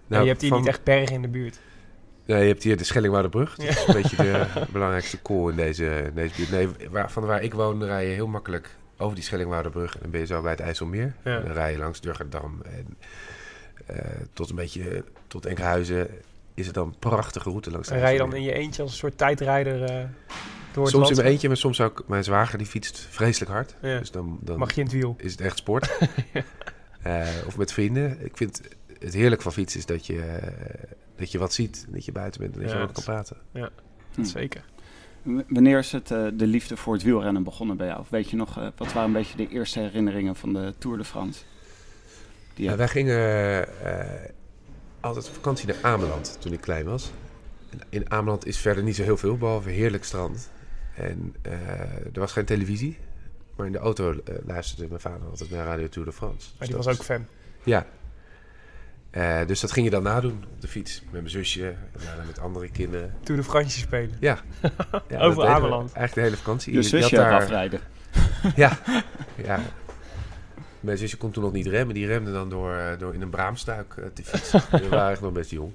Nou, 0.07 0.21
je 0.23 0.29
hebt 0.29 0.41
hier 0.41 0.49
van- 0.49 0.59
niet 0.59 0.67
echt 0.67 0.83
bergen 0.83 1.15
in 1.15 1.21
de 1.21 1.27
buurt. 1.27 1.59
Nee, 2.27 2.41
je 2.41 2.47
hebt 2.47 2.63
hier 2.63 2.77
de 2.77 2.83
Schellingwouderbrug. 2.83 3.55
Dat 3.55 3.67
is 3.67 3.87
een 3.87 3.93
beetje 3.93 4.15
de 4.15 4.45
belangrijkste 4.71 5.17
kool 5.17 5.49
in 5.49 5.55
deze, 5.55 5.85
in 5.85 6.13
deze 6.13 6.35
buurt. 6.35 6.51
Nee, 6.51 6.89
waar, 6.89 7.11
van 7.11 7.25
waar 7.25 7.43
ik 7.43 7.53
woon 7.53 7.83
rij 7.83 8.07
je 8.07 8.13
heel 8.13 8.27
makkelijk 8.27 8.75
over 8.97 9.15
die 9.15 9.23
Schellingwouderbrug. 9.23 9.93
En 9.93 9.99
dan 10.01 10.11
ben 10.11 10.19
je 10.19 10.25
zo 10.25 10.41
bij 10.41 10.51
het 10.51 10.59
IJsselmeer. 10.59 11.15
En 11.23 11.43
dan 11.43 11.51
rij 11.51 11.71
je 11.71 11.77
langs 11.77 12.01
Durgerdam. 12.01 12.61
En 12.63 12.97
eh, 13.85 14.05
tot 14.33 14.49
een 14.49 14.55
beetje 14.55 15.03
tot 15.27 15.45
Enkhuizen 15.45 16.09
is 16.53 16.65
het 16.65 16.75
dan 16.75 16.87
een 16.87 16.99
prachtige 16.99 17.49
route 17.49 17.71
langs 17.71 17.87
de 17.87 17.93
En 17.93 17.99
rij 17.99 18.11
je 18.11 18.17
dan 18.17 18.35
in 18.35 18.43
je 18.43 18.53
eentje 18.53 18.81
als 18.81 18.91
een 18.91 18.97
soort 18.97 19.17
tijdrijder 19.17 19.83
eh, 19.83 20.03
door 20.73 20.83
het 20.83 20.91
Soms 20.91 20.93
land? 20.93 21.09
in 21.09 21.15
mijn 21.15 21.27
eentje, 21.27 21.47
maar 21.47 21.57
soms 21.57 21.81
ook 21.81 22.03
mijn 22.07 22.23
zwager 22.23 22.57
die 22.57 22.67
fietst 22.67 23.07
vreselijk 23.09 23.51
hard. 23.51 23.75
Ja. 23.81 23.99
Dus 23.99 24.11
dan, 24.11 24.37
dan 24.41 24.57
Mag 24.57 24.73
je 24.73 24.81
in 24.81 24.87
het 24.87 24.95
wiel? 24.95 25.15
is 25.17 25.31
het 25.31 25.41
echt 25.41 25.57
sport. 25.57 25.89
Eh, 27.01 27.27
of 27.45 27.57
met 27.57 27.73
vrienden. 27.73 28.25
Ik 28.25 28.37
vind 28.37 28.61
het 28.99 29.13
heerlijk 29.13 29.41
van 29.41 29.51
fietsen 29.51 29.79
is 29.79 29.85
dat 29.85 30.05
je, 30.05 30.39
dat 31.17 31.31
je 31.31 31.37
wat 31.37 31.53
ziet. 31.53 31.85
Dat 31.89 32.05
je 32.05 32.11
buiten 32.11 32.41
bent 32.41 32.53
en 32.55 32.61
dat 32.61 32.69
Ja, 32.71 32.75
je 32.79 32.81
wat 32.85 32.91
kan 32.91 33.03
praten. 33.03 33.37
Hm. 34.15 34.23
Zeker. 34.23 34.63
W- 35.21 35.39
Wanneer 35.47 35.77
is 35.77 35.91
het, 35.91 36.11
eh, 36.11 36.27
de 36.33 36.47
liefde 36.47 36.77
voor 36.77 36.93
het 36.93 37.03
wielrennen 37.03 37.43
begonnen 37.43 37.77
bij 37.77 37.87
jou? 37.87 37.99
Of 37.99 38.09
weet 38.09 38.29
je 38.29 38.35
nog, 38.35 38.57
eh, 38.57 38.67
wat 38.77 38.93
waren 38.93 39.07
een 39.07 39.13
beetje 39.13 39.37
de 39.37 39.47
eerste 39.49 39.79
herinneringen 39.79 40.35
van 40.35 40.53
de 40.53 40.73
Tour 40.77 40.97
de 40.97 41.03
France? 41.03 41.39
Die 42.53 42.65
Ja, 42.69 42.75
wij 42.75 42.87
gingen 42.87 43.17
eh, 43.83 44.29
altijd 44.99 45.27
op 45.27 45.33
vakantie 45.33 45.67
naar 45.67 45.77
Ameland 45.81 46.37
toen 46.39 46.53
ik 46.53 46.61
klein 46.61 46.85
was. 46.85 47.11
En 47.69 47.79
in 47.89 48.11
Ameland 48.11 48.45
is 48.45 48.57
verder 48.57 48.83
niet 48.83 48.95
zo 48.95 49.03
heel 49.03 49.17
veel, 49.17 49.37
behalve 49.37 49.69
heerlijk 49.69 50.03
strand. 50.03 50.51
En 50.95 51.35
eh, 51.41 51.51
er 52.13 52.19
was 52.19 52.31
geen 52.31 52.45
televisie. 52.45 52.97
Maar 53.55 53.65
in 53.65 53.71
de 53.71 53.77
auto 53.77 54.15
luisterde 54.45 54.87
mijn 54.87 55.01
vader 55.01 55.27
altijd 55.29 55.49
naar 55.49 55.65
Radio 55.65 55.87
Tour 55.87 56.07
de 56.07 56.13
France. 56.13 56.37
Maar 56.49 56.57
Dus 56.59 56.67
die 56.67 56.77
was 56.77 56.87
ook 56.87 57.03
fan. 57.05 57.25
Ja. 57.63 57.85
Eh, 59.09 59.39
dus 59.47 59.59
dat 59.59 59.71
ging 59.71 59.85
je 59.85 59.91
dan 59.91 60.03
nadoen 60.03 60.43
op 60.53 60.61
de 60.61 60.67
fiets. 60.67 61.01
Met 61.03 61.11
mijn 61.11 61.29
zusje 61.29 61.67
en 61.67 61.99
daarna 62.05 62.23
met 62.23 62.39
andere 62.39 62.69
kinderen. 62.71 63.13
Tour 63.23 63.41
de 63.41 63.47
France 63.47 63.79
spelen. 63.79 64.17
Ja. 64.19 64.39
Over 65.19 65.45
Ameland. 65.47 65.93
Eigenlijk 65.93 66.13
de 66.13 66.21
hele 66.21 66.37
vakantie. 66.37 66.73
je 66.73 66.81
Je- 66.81 66.85
je 66.87 66.91
had 66.93 67.01
zusje 67.01 67.15
daar- 67.15 67.41
afrijden. 67.41 67.79
Ja, 68.55 68.77
ja. 69.43 69.59
Mijn 70.79 70.97
zusje 70.97 71.17
kon 71.17 71.31
toen 71.31 71.43
nog 71.43 71.51
niet 71.51 71.67
remmen. 71.67 71.95
Die 71.95 72.05
remde 72.05 72.31
dan 72.31 72.49
door, 72.49 72.75
eh, 72.75 72.99
door 72.99 73.13
in 73.13 73.21
een 73.21 73.29
braamstuik 73.29 73.93
eh, 73.97 74.05
te 74.13 74.23
fietsen. 74.23 74.61
We 74.81 74.87
waren 74.89 75.11
echt 75.11 75.21
nog 75.21 75.31
best 75.31 75.49
jong. 75.51 75.71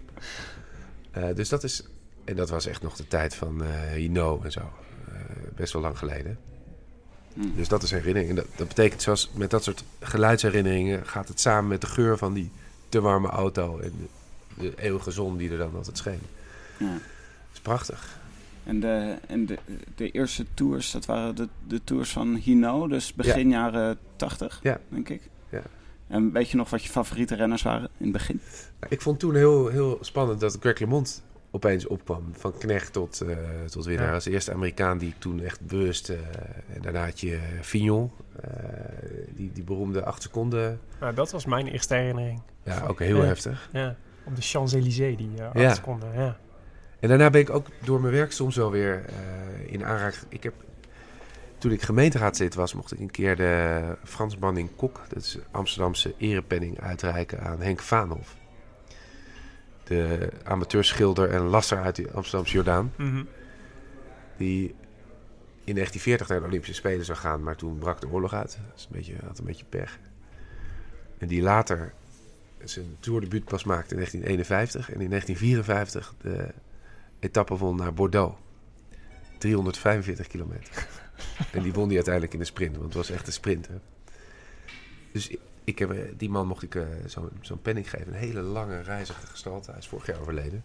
Eh, 1.11 1.25
dus 1.35 1.49
dat 1.49 1.65
is... 1.65 1.85
En 2.25 2.37
dat 2.37 2.51
was 2.51 2.67
echt 2.67 2.83
nog 2.83 2.97
de 2.97 3.09
tijd 3.09 3.35
van 3.35 3.63
eh 3.65 3.69
Hino 3.95 4.41
en 4.45 4.53
zo. 4.53 4.61
Eh, 4.61 5.15
best 5.57 5.73
wel 5.73 5.83
lang 5.83 5.99
geleden. 5.99 6.39
Hmm. 7.35 7.53
Dus 7.57 7.69
dat 7.69 7.83
is 7.83 7.91
herinnering. 7.91 8.31
En 8.31 8.37
dat, 8.37 8.47
dat 8.57 8.69
betekent, 8.69 9.03
zoals 9.03 9.31
met 9.35 9.51
dat 9.51 9.63
soort 9.65 9.85
geluidsherinneringen... 10.01 11.07
gaat 11.07 11.29
het 11.29 11.41
samen 11.41 11.69
met 11.69 11.81
de 11.81 11.87
geur 11.87 12.19
van 12.19 12.33
die 12.33 12.51
te 12.93 13.01
warme 13.01 13.29
auto... 13.29 13.79
en 13.79 13.93
de, 13.99 14.63
de 14.63 14.83
eeuwige 14.83 15.11
zon 15.11 15.37
die 15.37 15.51
er 15.51 15.59
dan 15.59 15.75
altijd 15.75 15.97
scheen. 15.99 16.21
Ja. 16.79 16.93
Dat 16.93 17.53
is 17.53 17.61
prachtig. 17.61 18.21
En, 18.65 18.81
de, 18.81 19.17
en 19.27 19.47
de, 19.47 19.59
de 19.97 20.11
eerste 20.11 20.47
tours, 20.55 20.91
dat 20.91 21.07
waren 21.07 21.35
de, 21.37 21.49
de 21.67 21.81
tours 21.85 22.11
van 22.13 22.35
Hino, 22.35 22.87
dus 22.89 23.15
begin 23.15 23.49
jaren 23.49 23.99
80, 24.17 24.61
Ja. 24.63 24.79
denk 24.89 25.09
ik. 25.09 25.23
Ja. 25.49 25.63
En 26.09 26.33
weet 26.33 26.51
je 26.51 26.57
nog 26.57 26.71
wat 26.71 26.83
je 26.85 26.89
favoriete 26.91 27.35
renners 27.35 27.63
waren 27.63 27.89
in 27.97 28.05
het 28.05 28.13
begin? 28.13 28.41
Nou, 28.81 28.93
ik 28.93 29.01
vond 29.01 29.19
toen 29.19 29.35
heel, 29.35 29.69
heel 29.69 29.99
spannend 30.01 30.41
dat 30.41 30.57
Greg 30.61 30.79
LeMond 30.79 31.23
opeens 31.51 31.87
opkwam. 31.87 32.23
Van 32.33 32.53
knecht 32.59 32.93
tot, 32.93 33.21
eh, 33.21 33.37
tot 33.71 33.85
winnaar. 33.85 34.07
Ja. 34.07 34.15
Als 34.15 34.25
de 34.25 34.31
eerste 34.31 34.53
Amerikaan 34.53 34.99
die 34.99 35.09
ik 35.09 35.15
toen 35.19 35.41
echt 35.41 35.61
bewust... 35.61 36.09
eh, 36.09 36.17
en 36.75 36.83
daarna 36.83 37.05
had 37.05 37.21
je 37.21 37.39
Fignon. 37.61 38.11
eh, 38.41 38.51
die, 39.37 39.51
die 39.53 39.65
beroemde 39.65 40.05
8 40.05 40.23
seconden. 40.23 40.81
Nou, 41.01 41.15
dat 41.15 41.31
was 41.31 41.45
mijn 41.45 41.67
eerste 41.67 41.95
herinnering. 41.95 42.41
Ja, 42.65 42.87
ook 42.87 42.99
heel 42.99 43.17
Ja. 43.17 43.25
heftig. 43.25 43.69
Ja. 43.73 43.97
Op 44.25 44.37
de 44.37 44.43
Champs-Élysées, 44.43 45.17
die 45.17 45.31
uh, 45.39 45.49
Ja. 45.53 45.75
seconden. 45.75 46.13
Ja. 46.15 46.37
En 47.01 47.09
daarna 47.09 47.31
ben 47.31 47.41
ik 47.41 47.51
ook 47.51 47.67
door 47.85 48.01
mijn 48.01 48.13
werk 48.13 48.33
soms 48.33 48.57
wel 48.57 48.71
weer 48.71 49.05
eh, 49.05 49.73
in 49.73 49.85
aanraking... 49.85 50.23
Ik 50.29 50.43
heb, 50.43 50.55
toen 51.59 51.73
ik 51.73 51.83
gemeenteraadslid 51.83 52.55
was, 52.55 52.75
mocht 52.75 52.93
ik 52.93 52.99
een 53.01 53.11
keer 53.11 53.37
de 53.37 53.81
Frans 54.05 54.39
Banning 54.39 54.77
Kok... 54.77 55.01
dat 55.09 55.23
is 55.23 55.39
Amsterdamse 55.51 56.15
erepenning 56.19 56.81
uitreiken 56.81 57.41
aan 57.41 57.61
Henk 57.61 57.81
Vaanhoff. 57.81 58.37
De 59.85 60.29
amateurschilder 60.45 61.31
en 61.31 61.41
lasser 61.41 61.83
uit 61.83 61.97
de 61.97 62.11
Amsterdamse 62.13 62.55
Jordaan. 62.55 62.93
Mhm. 62.97 63.25
die 64.37 64.75
in 65.65 65.75
1940 65.75 66.29
naar 66.29 66.41
de 66.41 66.47
Olympische 66.47 66.75
Spelen 66.75 67.05
zou 67.05 67.19
gaan, 67.19 67.43
maar 67.43 67.57
toen 67.57 67.79
brak 67.79 68.01
de 68.01 68.09
oorlog 68.09 68.35
uit. 68.35 68.59
Dat 68.69 68.77
is 68.79 68.83
een 68.91 68.97
beetje, 68.97 69.15
had 69.27 69.39
een 69.39 69.45
beetje 69.45 69.65
pech. 69.69 69.99
En 71.19 71.29
die 71.29 71.43
later 71.43 71.93
zijn 72.65 72.97
tourdebuut 73.01 73.45
pas 73.45 73.65
maakte 73.65 73.95
in 73.95 73.97
1951 73.97 74.95
en 74.95 75.01
in 75.01 75.09
1954 75.09 76.15
de 76.21 76.49
etappe 77.19 77.57
won 77.57 77.77
naar 77.77 77.95
Bordeaux. 77.95 78.39
345 79.39 80.27
kilometer. 80.27 80.89
en 81.53 81.63
die 81.63 81.73
won 81.73 81.87
die 81.87 81.97
uiteindelijk 81.97 82.35
in 82.35 82.39
de 82.41 82.45
sprint, 82.45 82.73
want 82.73 82.85
het 82.85 82.95
was 82.95 83.11
echt 83.11 83.27
een 83.27 83.33
sprint. 83.33 83.69
Hè. 83.69 83.75
Dus 85.13 85.29
ik, 85.29 85.41
ik 85.65 85.79
heb, 85.79 85.91
eh, 85.91 85.99
die 86.17 86.31
man 86.31 86.47
mocht 86.47 86.63
ik 86.63 86.75
eh, 86.75 86.83
zo'n 87.07 87.31
zo'n 87.41 87.63
penning 87.63 87.91
geven. 87.91 88.07
Een 88.07 88.19
hele 88.19 88.41
lange, 88.41 88.81
reizige 88.81 89.27
gestalte. 89.27 89.71
Hij 89.71 89.81
is 89.81 89.89
vorig 89.89 90.07
jaar 90.07 90.21
overleden. 90.21 90.65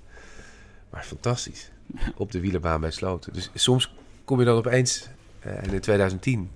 Maar 0.89 1.04
fantastisch. 1.04 1.72
Op 2.16 2.32
de 2.32 2.39
wielerbaan 2.39 2.82
bij 2.82 2.92
Sloten. 2.92 3.34
Dus 3.34 3.50
soms 3.54 3.96
kom 4.25 4.39
je 4.39 4.46
dan 4.46 4.58
opeens... 4.58 5.10
eh, 5.39 5.63
en 5.63 5.74
in 5.74 5.80
2010, 5.80 6.51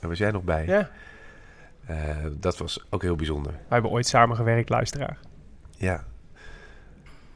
daar 0.00 0.08
was 0.08 0.18
jij 0.18 0.30
nog 0.30 0.44
bij. 0.44 0.66
ja. 0.66 0.90
Eh, 1.90 2.16
dat 2.32 2.58
was 2.58 2.84
ook 2.90 3.02
heel 3.02 3.16
bijzonder. 3.16 3.52
Wij 3.52 3.62
hebben 3.68 3.90
ooit 3.90 4.06
samen 4.06 4.36
gewerkt, 4.36 4.68
luisteraar. 4.68 5.18
Ja. 5.76 6.04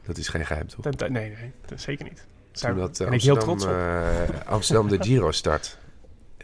Dat 0.05 0.17
is 0.17 0.27
geen 0.27 0.45
geheim, 0.45 0.67
toch? 0.67 0.85
Nee, 0.85 1.09
nee, 1.09 1.51
dat 1.65 1.81
zeker 1.81 2.05
niet. 2.05 2.25
Daar 2.51 2.71
Toen 2.71 2.79
dat 2.79 2.99
eh, 2.99 3.05
ben 3.05 3.15
ik 3.15 3.21
heel 3.21 3.37
trots 3.37 3.63
op. 3.63 3.71
eh, 3.71 4.21
Amsterdam 4.45 4.87
de 4.87 5.03
Giro 5.03 5.31
start. 5.31 5.77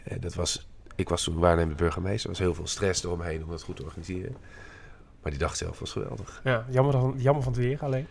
En 0.04 0.20
dat 0.20 0.34
was, 0.34 0.68
ik 0.94 1.08
was 1.08 1.22
toen 1.22 1.38
waarnemend 1.38 1.76
burgemeester. 1.76 2.22
Er 2.30 2.36
was 2.36 2.38
heel 2.38 2.54
veel 2.54 2.66
stress 2.66 3.04
eromheen 3.04 3.44
om 3.44 3.50
dat 3.50 3.62
goed 3.62 3.76
te 3.76 3.82
organiseren. 3.82 4.36
Maar 5.22 5.30
die 5.30 5.40
dag 5.40 5.56
zelf 5.56 5.78
was 5.78 5.92
geweldig. 5.92 6.40
Ja, 6.44 6.66
jammer, 6.68 6.92
dan, 6.92 7.14
jammer 7.16 7.42
van 7.42 7.52
het 7.52 7.60
weer 7.60 7.78
alleen. 7.80 8.06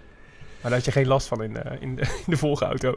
Maar 0.61 0.71
daar 0.71 0.79
had 0.79 0.85
je 0.85 0.91
geen 0.91 1.07
last 1.07 1.27
van 1.27 1.43
in, 1.43 1.57
eh, 1.57 1.81
in, 1.81 1.95
de, 1.95 2.01
in 2.25 2.31
de 2.31 2.37
volgauto. 2.37 2.93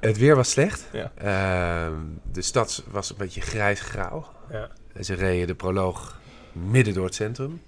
Het 0.00 0.18
weer 0.18 0.36
was 0.36 0.50
slecht. 0.50 0.88
Ja. 0.92 1.12
Ehm, 1.14 2.00
de 2.32 2.42
stad 2.42 2.84
was 2.90 3.10
een 3.10 3.16
beetje 3.16 3.40
grijs-grauw. 3.40 4.26
Ja. 4.50 4.68
En 4.92 5.04
ze 5.04 5.14
reden 5.14 5.46
de 5.46 5.54
proloog 5.54 6.20
midden 6.52 6.94
door 6.94 7.04
het 7.04 7.14
centrum. 7.14 7.60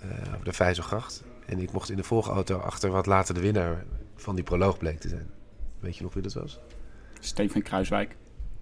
eh 0.00 0.32
over 0.32 0.44
de 0.44 0.52
Vijzelgracht. 0.52 1.22
En 1.46 1.58
ik 1.58 1.72
mocht 1.72 1.90
in 1.90 1.96
de 1.96 2.02
volgauto 2.02 2.58
achter 2.58 2.90
wat 2.90 3.06
later 3.06 3.34
de 3.34 3.40
winnaar 3.40 3.84
van 4.16 4.34
die 4.34 4.44
proloog 4.44 4.78
bleek 4.78 5.00
te 5.00 5.08
zijn. 5.08 5.30
Weet 5.80 5.96
je 5.96 6.02
nog 6.02 6.14
wie 6.14 6.22
dat 6.22 6.32
was? 6.34 6.58
Steven 7.20 7.62
Kruiswijk. 7.62 8.16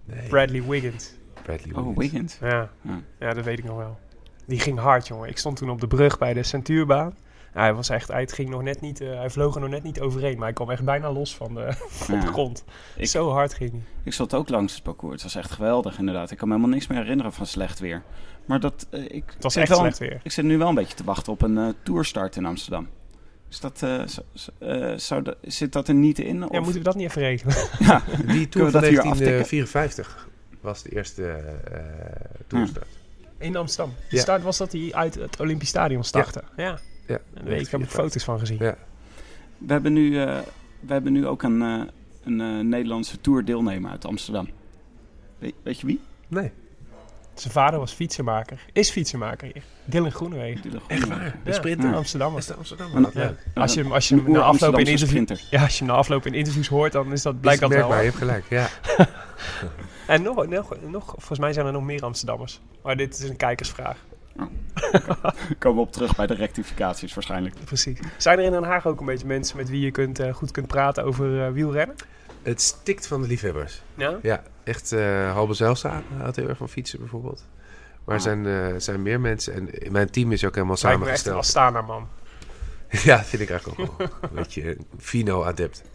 Nee, 0.05 0.27
Bradley 0.27 0.63
Wiggins. 0.63 1.13
Bradley 1.43 1.75
Oh, 1.75 1.97
Wiggins. 1.97 2.39
Wiggins. 2.39 2.53
Ja. 2.53 2.69
Ja. 2.81 3.01
ja, 3.19 3.33
dat 3.33 3.45
weet 3.45 3.59
ik 3.59 3.65
nog 3.65 3.77
wel. 3.77 3.99
Die 4.45 4.59
ging 4.59 4.79
hard, 4.79 5.07
jongen. 5.07 5.29
Ik 5.29 5.37
stond 5.37 5.57
toen 5.57 5.69
op 5.69 5.79
de 5.81 5.87
brug 5.87 6.17
bij 6.17 6.33
de 6.33 6.43
Centuurbaan. 6.43 7.15
Hij, 7.51 7.73
was 7.73 7.89
echt, 7.89 8.07
hij, 8.07 8.27
ging 8.27 8.49
nog 8.49 8.61
net 8.61 8.81
niet, 8.81 9.01
eh, 9.01 9.15
hij 9.15 9.29
vloog 9.29 9.55
er 9.55 9.61
nog 9.61 9.69
net 9.69 9.83
niet 9.83 9.99
overheen, 9.99 10.35
maar 10.35 10.43
hij 10.45 10.53
kwam 10.53 10.69
echt 10.71 10.83
bijna 10.83 11.11
los 11.11 11.35
van 11.35 11.53
de, 11.53 11.73
van 12.05 12.19
de 12.19 12.25
Ja. 12.25 12.31
grond. 12.31 12.63
Ik- 12.95 13.07
Zo 13.07 13.29
hard 13.29 13.53
ging 13.53 13.71
hij. 13.71 13.81
Ik 14.03 14.13
zat 14.13 14.33
ook 14.33 14.49
langs 14.49 14.73
het 14.73 14.83
parcours. 14.83 15.13
Het 15.13 15.23
was 15.23 15.35
echt 15.43 15.51
geweldig, 15.51 15.99
inderdaad. 15.99 16.31
Ik 16.31 16.37
kan 16.37 16.47
me 16.47 16.53
helemaal 16.53 16.75
niks 16.75 16.87
meer 16.89 16.97
herinneren 17.01 17.33
van 17.33 17.45
slecht 17.45 17.79
weer. 17.79 18.03
Maar 18.45 18.59
dat, 18.59 18.87
eh, 18.89 19.03
ik, 19.03 19.23
Het 19.33 19.43
was 19.43 19.53
zit 19.53 19.61
echt 19.61 19.71
wel- 19.71 19.79
slecht 19.79 19.97
weer. 19.97 20.19
Ik 20.23 20.31
zit 20.31 20.45
nu 20.45 20.57
wel 20.57 20.67
een 20.69 20.75
beetje 20.75 20.95
te 20.95 21.03
wachten 21.03 21.31
op 21.33 21.41
een 21.41 21.57
eh 21.57 21.67
tourstart 21.83 22.35
in 22.35 22.45
Amsterdam. 22.45 22.87
Is 23.49 23.59
dat, 23.59 23.81
eh, 23.83 24.07
zo- 24.07 24.21
zo- 24.33 24.51
eh, 24.59 24.97
zou 24.97 25.21
dat- 25.21 25.37
zit 25.41 25.71
dat 25.73 25.87
er 25.87 25.93
niet 25.93 26.19
in? 26.19 26.43
Of? 26.43 26.51
Ja, 26.51 26.57
moeten 26.59 26.77
we 26.77 26.83
dat 26.83 26.95
niet 26.95 27.07
even 27.09 27.21
regelen? 27.21 27.55
Ja, 27.79 28.01
Die 28.25 28.49
Tour 28.49 28.71
van 28.71 28.81
dat 28.81 28.89
hier 28.89 29.01
aftikken? 29.01 29.01
1954 29.01 30.27
was 30.61 30.83
de 30.83 30.89
eerste 30.95 31.25
eh 31.27 31.79
toerstart. 32.47 32.87
In 33.37 33.55
Amsterdam. 33.55 33.93
De 34.09 34.15
Ja. 34.15 34.21
start 34.21 34.43
was 34.43 34.57
dat 34.57 34.71
hij 34.71 34.89
uit 34.93 35.15
het 35.15 35.39
Olympisch 35.39 35.69
Stadion 35.69 36.03
startte. 36.03 36.43
Ja. 36.55 36.63
Ja, 36.63 36.67
En 36.67 36.79
daar 37.07 37.17
heb 37.17 37.17
ik 37.43 37.69
1954. 37.69 37.91
foto's 38.03 38.23
van 38.23 38.39
gezien. 38.39 38.57
Ja. 38.59 38.77
we 39.57 39.73
hebben 39.73 39.93
nu, 39.93 40.19
eh, 40.21 40.37
we 40.79 40.93
hebben 40.93 41.13
nu 41.13 41.27
ook 41.27 41.43
een, 41.43 41.61
eh, 41.61 41.81
een 42.23 42.41
eh, 42.41 42.59
Nederlandse 42.59 43.21
tour-deelnemer 43.21 43.91
uit 43.91 44.05
Amsterdam. 44.05 44.49
Weet, 45.37 45.53
weet 45.63 45.79
je 45.79 45.85
wie? 45.87 45.99
Nee, 46.27 46.51
Zijn 47.35 47.53
vader 47.53 47.79
was 47.79 47.91
fietsenmaker. 47.91 48.59
Is 48.73 48.89
fietsenmaker 48.89 49.49
hier. 49.53 49.63
Dylan 49.85 50.11
Groenewegen. 50.11 50.61
Dylan 50.61 50.81
echt 50.87 51.07
waar. 51.07 51.35
De 51.43 51.49
Ja, 51.49 51.55
sprinter. 51.55 51.93
Amsterdammer. 51.95 52.39
Is 52.39 52.45
de 52.45 52.55
Ja. 52.79 53.09
Ja. 53.13 53.33
Als 53.61 53.73
je, 53.73 53.81
hem- 53.81 53.91
als 53.91 54.09
je 54.09 54.15
hem 54.15 54.23
na 54.23 54.29
afloop 54.29 54.33
in 54.33 54.39
oer-Amsterdamse 54.41 54.91
interview, 54.91 55.07
sprinter. 55.21 55.47
ja, 55.51 55.61
als 55.63 55.71
je 55.77 55.77
hem 55.83 55.87
na 55.93 55.99
afloop 55.99 56.25
in 56.25 56.33
interviews 56.33 56.67
hoort, 56.67 56.91
dan 56.91 57.11
is 57.11 57.21
dat, 57.21 57.39
blijkt 57.41 57.61
dat 57.61 57.69
wel. 57.69 57.77
merkbaar, 57.79 57.99
je 58.03 58.05
hebt 58.05 58.17
gelijk. 58.17 58.45
Ja. 58.49 58.67
En 60.07 60.21
nog, 60.21 60.47
nog, 60.47 60.75
nog, 60.89 61.05
volgens 61.05 61.39
mij 61.39 61.53
zijn 61.53 61.65
er 61.65 61.71
nog 61.71 61.83
meer 61.83 62.03
Amsterdammers. 62.03 62.61
Maar 62.83 62.97
dit 62.97 63.17
is 63.23 63.29
een 63.29 63.35
kijkersvraag. 63.35 63.97
Komen 65.59 65.77
we 65.77 65.87
op 65.87 65.91
terug 65.91 66.15
bij 66.15 66.27
de 66.27 66.33
rectificaties 66.33 67.13
waarschijnlijk. 67.13 67.55
Precies. 67.65 67.99
Zijn 68.17 68.37
er 68.39 68.43
in 68.45 68.51
Den 68.51 68.63
Haag 68.63 68.85
ook 68.87 68.99
een 68.99 69.05
beetje 69.05 69.27
mensen 69.27 69.57
met 69.57 69.69
wie 69.69 69.81
je 69.81 69.91
kunt, 69.91 70.19
eh, 70.19 70.33
goed 70.33 70.51
kunt 70.51 70.67
praten 70.67 71.03
over 71.03 71.45
eh, 71.45 71.51
wielrennen? 71.51 71.95
Het 72.43 72.61
stikt 72.61 73.07
van 73.07 73.21
de 73.21 73.27
liefhebbers. 73.27 73.81
Ja? 73.95 74.13
Ja, 74.21 74.43
echt. 74.65 74.91
eh 74.91 75.31
Halbe 75.33 75.53
Zijlstra 75.53 76.01
houdt 76.17 76.35
heel 76.35 76.49
erg 76.49 76.57
van 76.57 76.69
fietsen 76.69 76.99
bijvoorbeeld. 76.99 77.45
Maar 78.05 78.15
er 78.15 78.21
Ah. 78.21 78.27
zijn, 78.27 78.45
eh, 78.45 78.79
zijn 78.79 79.01
meer 79.01 79.19
mensen. 79.19 79.53
En 79.53 79.91
mijn 79.91 80.09
team 80.09 80.31
is 80.31 80.45
ook 80.45 80.55
helemaal 80.55 80.77
Lijkt 80.81 80.99
me 80.99 81.05
echt 81.09 81.25
een 81.25 81.31
samengesteld. 81.43 81.67
Astana 81.67 81.81
man. 81.81 82.07
Ja, 83.11 83.23
vind 83.23 83.41
ik 83.41 83.49
eigenlijk 83.49 83.79
ook 83.81 83.97
wel. 83.97 84.07
Een 84.21 84.29
beetje 84.35 84.69
een 84.69 84.85
Fino-adept. 84.97 85.81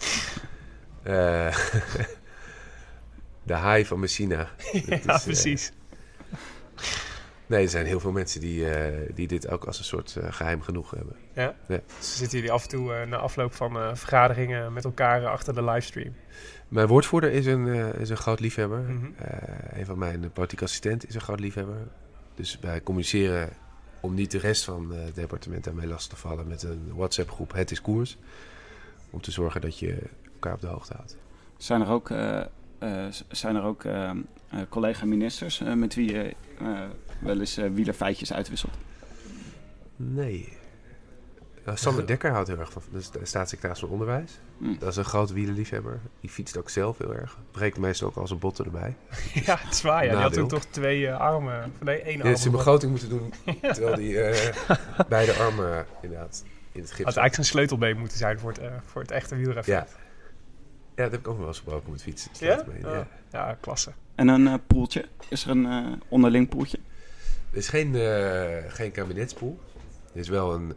Eh, 1.03 1.57
de 3.43 3.53
haai 3.55 3.87
van 3.87 4.01
Messina. 4.01 4.49
Ja, 4.73 4.97
is, 4.97 5.05
eh, 5.07 5.23
precies. 5.25 5.73
nee, 7.47 7.63
er 7.63 7.69
zijn 7.71 7.87
heel 7.87 8.01
veel 8.01 8.13
mensen 8.13 8.41
die, 8.41 8.67
die 9.15 9.27
dit 9.27 9.49
ook 9.49 9.65
als 9.65 9.79
een 9.79 9.85
soort 9.85 10.17
eh, 10.17 10.33
geheim 10.33 10.63
genoeg 10.63 10.91
hebben. 10.91 11.17
Ja? 11.35 11.55
Ja. 11.69 11.81
Dus 11.99 12.17
zitten 12.17 12.39
jullie 12.39 12.53
af 12.53 12.63
en 12.63 12.69
toe 12.69 13.07
na 13.07 13.17
afloop 13.17 13.55
van 13.55 13.97
vergaderingen 13.97 14.73
met 14.73 14.85
elkaar 14.85 15.27
achter 15.27 15.55
de 15.55 15.63
livestream. 15.65 16.15
Mijn 16.71 16.87
woordvoerder 16.87 17.31
is 17.33 17.47
een, 17.47 17.69
eh, 17.69 18.01
is 18.01 18.11
een 18.11 18.17
groot 18.17 18.41
liefhebber. 18.41 18.81
Mhm. 18.81 19.07
Eh, 19.17 19.79
een 19.79 19.87
van 19.87 19.99
mijn 19.99 20.33
politieke 20.33 20.65
assistenten 20.65 21.09
is 21.09 21.15
een 21.15 21.21
groot 21.21 21.41
liefhebber. 21.41 21.77
Dus 22.35 22.59
wij 22.61 22.83
communiceren 22.83 23.49
om 24.01 24.15
niet 24.15 24.31
de 24.31 24.39
rest 24.39 24.65
van 24.65 24.95
eh, 24.95 25.05
het 25.05 25.15
departement 25.15 25.65
daarmee 25.65 25.87
last 25.87 26.11
te 26.11 26.17
vallen 26.17 26.49
met 26.49 26.63
een 26.63 26.93
WhatsApp-groep 26.95 27.53
Het 27.53 27.71
is 27.71 27.81
Koers. 27.81 28.17
Om 29.11 29.21
te 29.21 29.31
zorgen 29.31 29.61
dat 29.61 29.79
je 29.79 29.99
elkaar 30.33 30.55
op 30.55 30.61
de 30.61 30.67
hoogte 30.67 30.95
houdt. 30.95 31.17
Zijn 31.57 31.81
er 31.81 31.89
ook, 31.89 32.09
zijn 33.29 33.57
er 33.57 33.63
ook 33.63 33.85
eh, 33.85 34.11
eh, 34.11 34.17
collega-ministers 34.69 35.63
met 35.75 35.95
wie 35.95 36.13
je 36.13 36.35
wel 37.21 37.41
eens 37.41 37.55
wielerfeitjes 37.55 38.33
uitwisselt? 38.33 38.75
Nee. 39.97 40.59
Nou, 41.65 41.77
Sander 41.79 42.07
Dekker 42.07 42.31
houdt 42.31 42.49
heel 42.49 42.59
erg 42.59 42.73
van 42.73 42.83
de 42.93 43.01
sta- 43.01 43.19
staatssecretaris 43.23 43.81
van 43.81 43.89
Onderwijs. 43.89 44.39
Hm. 44.59 44.79
Dat 44.79 44.89
is 44.89 44.97
een 44.97 45.05
groot 45.05 45.33
wielerliefhebber. 45.33 46.01
Die 46.21 46.31
fietst 46.31 46.57
ook 46.57 46.71
zelf 46.71 46.99
heel 46.99 47.15
erg. 47.15 47.39
Breekt 47.51 47.79
meestal 47.79 48.09
ook 48.09 48.17
al 48.17 48.27
zijn 48.27 48.39
botten 48.39 48.65
erbij. 48.65 48.95
ja, 49.47 49.57
het 49.59 49.73
is 49.75 49.83
waar. 49.83 50.05
Ja. 50.05 50.11
Die 50.11 50.21
had 50.21 50.33
toen 50.33 50.49
toch 50.49 50.65
twee 50.65 51.07
eh, 51.09 51.19
armen. 51.21 51.73
Nee, 51.81 52.01
één 52.03 52.23
arm. 52.23 52.37
ze 52.37 52.47
een 52.47 52.53
begroting 52.53 52.91
moeten 52.91 53.09
doen 53.09 53.33
terwijl 53.61 53.97
die 53.97 54.21
eh, 54.21 54.55
beide 55.09 55.33
armen 55.33 55.87
inderdaad 56.03 56.45
in 56.73 56.81
het 56.81 56.91
gips 56.91 57.05
had 57.05 57.17
eigenlijk 57.17 57.35
zijn 57.35 57.47
sleutelbeen 57.47 57.99
moeten 57.99 58.19
zijn 58.19 58.39
voor 58.39 58.51
het, 58.51 58.59
eh, 58.59 58.73
voor 58.87 59.01
het 59.03 59.11
echte 59.11 59.37
wielrennen. 59.37 59.65
Ja. 59.75 59.87
Ja, 60.97 61.03
dat 61.07 61.11
heb 61.13 61.21
ik 61.21 61.27
ook 61.29 61.33
nog 61.35 61.39
wel 61.39 61.49
eens 61.49 61.59
gebroken 61.59 61.91
met 61.91 62.03
fietsen. 62.03 62.31
Ja? 62.39 62.65
Ja. 62.83 63.07
Ja, 63.33 63.57
klasse. 63.61 63.91
En 64.15 64.29
een 64.29 64.47
eh, 64.47 64.55
poeltje? 64.67 65.05
Is 65.29 65.45
er 65.45 65.51
een 65.51 65.67
eh, 65.67 65.87
onderling 66.09 66.49
poeltje? 66.49 66.79
Er 67.51 67.57
is 67.59 67.69
geen, 67.69 67.95
eh, 67.95 68.57
geen 68.73 68.91
kabinetspool. 68.91 69.61
Er 70.13 70.21
is 70.21 70.29
wel 70.29 70.55
een 70.55 70.71
eh, 70.71 70.77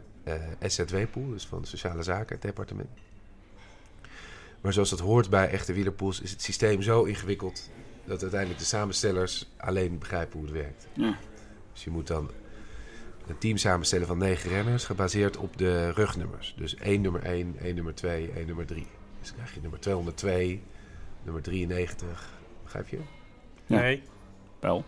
SZW-pool, 0.60 1.30
dus 1.30 1.46
van 1.46 1.64
Sociale 1.64 2.02
Zaken, 2.02 2.34
het 2.34 2.42
departement. 2.42 2.88
Maar 4.60 4.72
zoals 4.72 4.90
dat 4.90 5.00
hoort 5.00 5.30
bij 5.30 5.50
echte 5.50 5.72
wielerpools, 5.72 6.20
is 6.20 6.30
het 6.30 6.42
systeem 6.42 6.82
zo 6.82 7.02
ingewikkeld 7.02 7.70
dat 8.04 8.22
uiteindelijk 8.22 8.60
de 8.60 8.66
samenstellers 8.66 9.50
alleen 9.56 9.98
begrijpen 9.98 10.38
hoe 10.38 10.48
het 10.48 10.56
werkt. 10.56 10.86
Ja. 10.92 11.18
Dus 11.72 11.84
je 11.84 11.90
moet 11.90 12.06
dan 12.06 12.30
een 13.26 13.38
team 13.38 13.56
samenstellen 13.56 14.06
van 14.06 14.18
negen 14.18 14.50
renners, 14.50 14.84
gebaseerd 14.84 15.36
op 15.36 15.56
de 15.56 15.90
rugnummers. 15.90 16.54
Dus 16.56 16.74
één 16.74 17.00
nummer 17.00 17.22
1, 17.22 17.54
één 17.60 17.74
nummer 17.74 17.94
2, 17.94 18.30
één 18.30 18.46
nummer 18.46 18.66
3. 18.66 18.86
Dus 19.20 19.28
dan 19.28 19.36
krijg 19.36 19.54
je 19.54 19.60
nummer 19.60 19.80
202, 19.80 20.62
nummer 21.22 21.42
93. 21.42 22.32
Begrijp 22.62 22.88
je? 22.88 22.98
Nee, 23.66 24.02
Wel. 24.60 24.84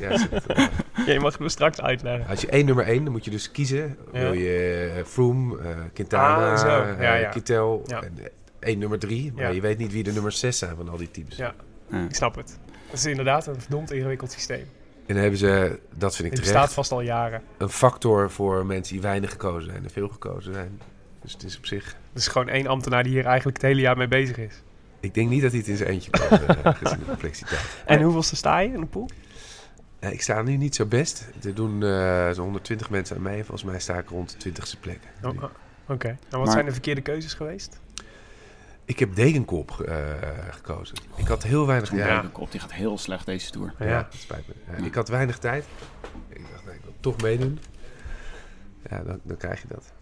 Ja, 0.00 0.10
eh, 0.10 0.68
je 1.06 1.18
mag 1.20 1.32
het 1.32 1.40
me 1.40 1.48
straks 1.48 1.80
uitleggen. 1.80 2.26
Als 2.28 2.40
je 2.40 2.46
één 2.46 2.66
nummer 2.66 2.84
één, 2.84 3.04
dan 3.04 3.12
moet 3.12 3.24
je 3.24 3.30
dus 3.30 3.50
kiezen. 3.50 3.96
Ja. 4.12 4.20
Wil 4.20 4.32
je 4.32 4.92
eh, 4.96 5.04
Froome, 5.04 5.58
eh, 5.58 5.76
Quintana, 5.92 6.52
Ah, 6.52 6.58
zo. 6.58 6.66
Ja, 6.68 7.14
eh, 7.14 7.20
ja. 7.20 7.28
Kittel 7.28 7.82
Ja. 7.86 8.02
en 8.02 8.12
eh, 8.18 8.24
één 8.58 8.78
nummer 8.78 8.98
drie. 8.98 9.32
Maar 9.32 9.44
Ja. 9.44 9.50
je 9.50 9.60
weet 9.60 9.78
niet 9.78 9.92
wie 9.92 10.02
de 10.02 10.12
nummers 10.12 10.38
zes 10.38 10.58
zijn 10.58 10.76
van 10.76 10.88
al 10.88 10.96
die 10.96 11.10
teams. 11.10 11.36
Ja. 11.36 11.54
Ja. 11.90 12.04
Ik 12.04 12.14
snap 12.14 12.34
het. 12.34 12.58
Het 12.90 12.98
is 12.98 13.06
inderdaad 13.06 13.46
een 13.46 13.60
verdomd 13.60 13.92
ingewikkeld 13.92 14.32
systeem. 14.32 14.64
En 15.06 15.14
dan 15.14 15.16
hebben 15.22 15.38
ze, 15.38 15.78
dat 15.94 16.16
vind 16.16 16.28
ik 16.28 16.32
Het 16.34 16.42
terecht, 16.42 16.42
bestaat 16.42 16.72
vast 16.72 16.92
al 16.92 17.00
jaren. 17.00 17.42
een 17.58 17.68
factor 17.68 18.30
voor 18.30 18.66
mensen 18.66 18.92
die 18.92 19.02
weinig 19.02 19.30
gekozen 19.30 19.70
zijn 19.70 19.84
en 19.84 19.90
veel 19.90 20.08
gekozen 20.08 20.52
zijn. 20.54 20.80
Dus 21.22 21.32
het 21.32 21.42
is 21.42 21.56
op 21.56 21.66
zich... 21.66 21.84
Het 22.12 22.22
is 22.22 22.28
gewoon 22.28 22.48
één 22.48 22.66
ambtenaar 22.66 23.02
die 23.02 23.12
hier 23.12 23.24
eigenlijk 23.26 23.56
het 23.56 23.66
hele 23.66 23.80
jaar 23.80 23.96
mee 23.96 24.08
bezig 24.08 24.38
is. 24.38 24.62
Ik 25.00 25.14
denk 25.14 25.28
niet 25.28 25.42
dat 25.42 25.50
hij 25.50 25.60
het 25.60 25.68
in 25.68 25.76
zijn 25.76 25.88
eentje 25.90 26.10
kan, 26.10 26.22
eh, 26.38 26.74
gezien 26.74 26.98
de 26.98 27.04
complexiteit. 27.04 27.60
En 27.86 28.02
hoeveelste 28.02 28.36
sta 28.36 28.58
je 28.58 28.72
in 28.72 28.80
de 28.80 28.86
pool? 28.86 29.08
Eh, 29.98 30.12
ik 30.12 30.22
sta 30.22 30.42
nu 30.42 30.56
niet 30.56 30.74
zo 30.74 30.86
best. 30.86 31.28
Er 31.44 31.54
doen 31.54 31.82
eh, 31.82 32.30
zo'n 32.30 32.44
120 32.44 32.90
mensen 32.90 33.16
aan 33.16 33.22
mee. 33.22 33.44
Volgens 33.44 33.64
mij 33.70 33.80
sta 33.80 33.98
ik 33.98 34.08
rond 34.08 34.42
de 34.42 34.50
20ste 34.52 34.80
plek. 34.80 34.98
Oh, 35.22 35.42
oh, 35.42 35.44
Oké. 35.88 36.08
En 36.08 36.18
wat 36.30 36.40
Maar- 36.44 36.50
zijn 36.52 36.64
de 36.64 36.72
verkeerde 36.72 37.00
keuzes 37.00 37.34
geweest? 37.34 37.80
Ik 38.84 38.98
heb 38.98 39.14
Degenkop 39.14 39.80
eh, 39.80 39.96
gekozen. 40.50 40.96
Ik 41.16 41.26
had 41.28 41.42
heel 41.42 41.66
weinig... 41.66 41.90
Ja, 41.94 42.14
Degenkop, 42.16 42.50
die 42.50 42.60
gaat 42.60 42.72
heel 42.72 42.98
slecht 42.98 43.26
deze 43.26 43.50
tour. 43.50 43.74
Ja, 43.78 43.86
Ja. 43.86 43.96
het 44.10 44.14
spijt 44.20 44.48
me. 44.48 44.54
Ja, 44.66 44.78
Ja. 44.78 44.84
Ik 44.84 44.94
had 44.94 45.08
weinig 45.08 45.38
tijd. 45.38 45.64
Ik 46.28 46.40
dacht, 46.52 46.64
nee, 46.64 46.74
ik 46.74 46.80
wil 46.82 46.94
toch 47.00 47.22
meedoen. 47.22 47.58
Ja, 48.90 49.02
dan, 49.02 49.20
dan 49.22 49.36
krijg 49.36 49.62
je 49.62 49.68
dat. 49.68 49.92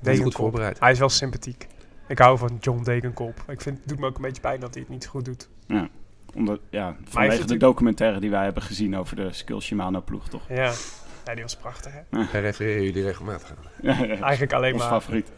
Degenkop. 0.00 0.24
goed 0.32 0.40
voorbereid. 0.40 0.80
Hij 0.80 0.92
is 0.92 0.98
wel 0.98 1.08
sympathiek. 1.08 1.66
Ik 2.08 2.18
hou 2.18 2.38
van 2.38 2.56
John 2.60 2.82
Degenkop. 2.82 3.44
Ik 3.48 3.60
vind, 3.60 3.78
het 3.78 3.88
doet 3.88 3.98
me 3.98 4.06
ook 4.06 4.16
een 4.16 4.22
beetje 4.22 4.40
pijn 4.42 4.60
dat 4.60 4.74
hij 4.74 4.82
het 4.82 4.92
niet 4.92 5.04
zo 5.04 5.10
goed 5.10 5.24
doet. 5.24 5.48
Omdat, 6.34 6.60
ja, 6.70 6.96
vanwege 7.04 7.32
de 7.32 7.40
natuurlijk- 7.40 7.60
documentaire 7.60 8.20
die 8.20 8.30
wij 8.30 8.44
hebben 8.44 8.62
gezien 8.62 8.96
over 8.96 9.16
de 9.16 9.32
Skill 9.32 9.60
Shimano 9.60 10.00
ploeg, 10.00 10.28
toch? 10.28 10.42
Ja. 10.48 10.72
ja, 11.24 11.34
die 11.34 11.42
was 11.42 11.56
prachtig 11.56 11.92
hè. 11.92 12.00
Daar 12.32 12.40
refereren 12.42 12.82
jullie 12.82 13.02
regelmatig 13.02 13.50
aan. 13.50 13.88
Eigenlijk 14.22 14.52
alleen 14.52 14.72
Ons 14.72 14.82
maar. 14.82 14.90
favoriet. 15.00 15.30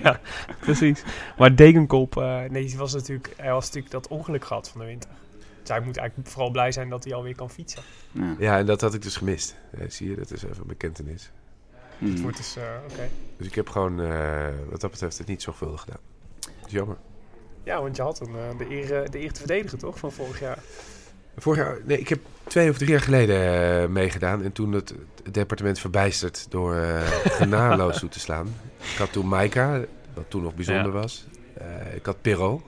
Precies. 0.60 1.02
Maar 1.38 1.56
Degenkop, 1.56 2.16
eh, 2.16 2.42
nee, 2.50 2.66
die 2.66 2.76
was 2.78 2.92
natuurlijk, 2.94 3.32
hij 3.36 3.52
was 3.52 3.64
natuurlijk 3.66 3.92
dat 3.92 4.08
ongeluk 4.08 4.44
gehad 4.44 4.68
van 4.70 4.80
de 4.80 4.86
winter. 4.86 5.10
Dus 5.60 5.68
hij 5.68 5.80
moet 5.80 5.96
eigenlijk 5.96 6.28
vooral 6.28 6.50
blij 6.50 6.72
zijn 6.72 6.88
dat 6.88 7.04
hij 7.04 7.14
alweer 7.14 7.34
kan 7.34 7.50
fietsen. 7.50 7.82
Ja. 8.12 8.34
Ja, 8.38 8.58
en 8.58 8.66
dat 8.66 8.80
had 8.80 8.94
ik 8.94 9.02
dus 9.02 9.16
gemist. 9.16 9.56
Ja, 9.78 9.88
zie 9.88 10.08
je, 10.10 10.16
dat 10.16 10.30
is 10.30 10.42
even 10.44 10.56
een 10.60 10.66
bekentenis. 10.66 11.30
Hmm. 11.98 12.10
Het 12.10 12.20
wordt 12.20 12.36
dus, 12.36 12.56
eh, 12.56 12.62
oké. 12.90 13.08
Dus 13.36 13.46
ik 13.46 13.54
heb 13.54 13.68
gewoon, 13.68 14.00
eh, 14.00 14.46
wat 14.70 14.80
dat 14.80 14.90
betreft, 14.90 15.18
het 15.18 15.26
niet 15.26 15.42
zorgvuldig 15.42 15.80
gedaan. 15.80 16.00
Dat 16.40 16.66
is 16.66 16.72
jammer. 16.72 16.96
Ja, 17.64 17.80
want 17.80 17.96
je 17.96 18.02
had 18.02 18.20
een, 18.20 18.34
eh, 18.34 18.58
de, 18.58 18.70
eer, 18.70 19.10
de 19.10 19.20
eer 19.20 19.32
te 19.32 19.38
verdedigen 19.38 19.78
toch, 19.78 19.98
van 19.98 20.12
vorig 20.12 20.40
jaar. 20.40 20.58
Vorig 21.36 21.58
jaar, 21.64 21.78
nee, 21.84 21.98
ik 21.98 22.08
heb 22.08 22.18
twee 22.46 22.70
of 22.70 22.76
drie 22.76 22.90
jaar 22.90 23.00
geleden 23.00 23.36
eh, 23.82 23.88
meegedaan. 23.88 24.42
En 24.42 24.52
toen 24.52 24.72
het, 24.72 24.94
het 25.24 25.34
departement 25.34 25.78
verbijsterd 25.78 26.46
door 26.50 26.74
eh 26.76 27.00
genadeloos 27.24 27.98
toe 27.98 28.08
te 28.08 28.20
slaan. 28.20 28.46
Ik 28.92 28.98
had 28.98 29.12
toen 29.12 29.28
Maika, 29.28 29.80
wat 30.14 30.24
toen 30.28 30.42
nog 30.42 30.54
bijzonder 30.54 30.92
Ja. 30.92 30.98
was. 31.00 31.26
Eh, 31.54 31.94
ik 31.94 32.06
had 32.06 32.20
Perrault, 32.22 32.62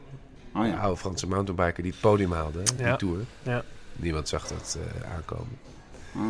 Oh 0.55 0.63
een 0.65 0.69
ja. 0.71 0.77
oude 0.79 0.97
Franse 0.97 1.27
mountainbiker 1.29 1.83
die 1.83 1.93
het 1.93 2.01
podium 2.01 2.33
haalde, 2.33 2.63
die 2.77 2.87
Ja. 2.87 2.97
Tour. 2.97 3.19
Ja. 3.43 3.63
Niemand 3.97 4.29
zag 4.29 4.47
dat 4.49 4.79
eh, 5.03 5.13
aankomen. 5.15 5.59
Oh. 6.17 6.23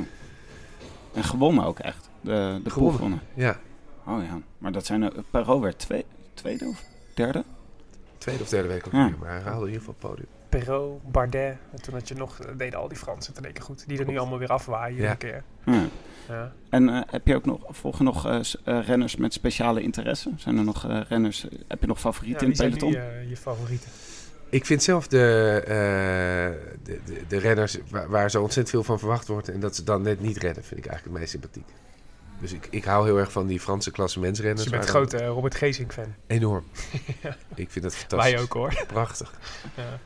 En 1.14 1.24
gewonnen 1.24 1.64
ook 1.64 1.78
echt. 1.78 2.08
De, 2.20 2.60
de 2.64 2.70
Gewonnen. 2.70 2.94
gewonnen. 2.96 3.20
Ja, 3.34 3.58
Oh 4.06 4.22
ja. 4.22 4.38
Maar 4.58 4.72
dat 4.72 4.86
zijn 4.86 5.02
er... 5.02 5.12
Perot 5.30 5.60
werd 5.62 5.78
twee, 5.78 6.04
tweede 6.34 6.64
of 6.66 6.82
derde? 7.14 7.44
Tweede 8.18 8.42
of 8.42 8.48
derde 8.48 8.68
week 8.68 8.86
ook 8.86 8.92
Ja. 8.92 9.10
maar 9.20 9.30
hij 9.30 9.40
haalde 9.40 9.66
in 9.66 9.72
ieder 9.72 9.78
geval 9.78 9.94
het 9.98 10.08
podium. 10.10 10.26
Perrault, 10.48 11.12
Bardet. 11.12 11.56
En 11.72 11.82
toen 11.82 11.94
had 11.94 12.08
je 12.08 12.14
nog, 12.14 12.38
eh, 12.40 12.50
deden 12.56 12.78
al 12.78 12.88
die 12.88 12.96
Fransen 12.98 13.28
het 13.28 13.38
in 13.38 13.44
één 13.44 13.54
keer 13.54 13.62
goed. 13.64 13.84
Die 13.88 13.98
er 13.98 14.06
nu 14.06 14.18
allemaal 14.18 14.38
weer 14.38 14.48
afwaaien 14.48 15.02
Ja. 15.02 15.10
een 15.10 15.16
keer. 15.16 15.42
Ja. 15.64 15.84
Ja. 16.28 16.52
En 16.70 16.88
eh, 16.88 17.00
heb 17.06 17.26
je 17.26 17.34
ook 17.34 17.44
nog, 17.44 17.60
volgen 17.68 18.04
nog 18.04 18.26
eh, 18.26 18.40
eh, 18.64 18.86
renners 18.86 19.16
met 19.16 19.32
speciale 19.32 19.82
interesse? 19.82 20.30
Zijn 20.36 20.58
er 20.58 20.64
nog 20.64 20.88
eh, 20.88 21.00
renners, 21.08 21.46
heb 21.68 21.80
je 21.80 21.86
nog 21.86 22.00
favorieten 22.00 22.46
Ja, 22.46 22.52
in 22.52 22.68
het 22.68 22.78
zijn 22.78 22.90
peloton? 22.90 23.00
eh, 23.22 23.28
je 23.28 23.36
favorieten? 23.36 23.90
Ik 24.50 24.66
vind 24.66 24.82
zelf 24.82 25.08
de, 25.08 25.62
eh, 25.66 25.74
de, 26.82 27.00
de, 27.04 27.20
de 27.28 27.38
renners 27.38 27.78
waar, 27.90 28.08
waar 28.08 28.30
zo 28.30 28.42
ontzettend 28.42 28.70
veel 28.70 28.84
van 28.84 28.98
verwacht 28.98 29.28
wordt 29.28 29.48
en 29.48 29.60
dat 29.60 29.76
ze 29.76 29.84
dan 29.84 30.02
net 30.02 30.20
niet 30.20 30.36
redden, 30.36 30.64
vind 30.64 30.80
ik 30.80 30.86
eigenlijk 30.86 31.04
het 31.04 31.12
meest 31.18 31.30
sympathiek. 31.30 31.66
Dus 32.40 32.52
ik, 32.52 32.68
ik 32.70 32.84
hou 32.84 33.04
heel 33.04 33.18
erg 33.18 33.32
van 33.32 33.46
die 33.46 33.60
Franse 33.60 33.90
klassementsrenners. 33.90 34.62
Dus 34.62 34.72
je 34.72 34.78
bent 34.78 34.90
grote 34.90 35.16
eh, 35.18 35.26
Robert 35.26 35.54
Geesink 35.54 35.92
fan. 35.92 36.04
dan- 36.04 36.14
Enorm. 36.36 36.64
Ja. 37.22 37.36
Ik 37.54 37.70
vind 37.70 37.84
het 37.84 37.96
fantastisch. 37.96 38.32
Wij 38.32 38.42
ook 38.42 38.52
hoor. 38.52 38.84
Prachtig. 38.86 39.32
Ja. 39.76 39.98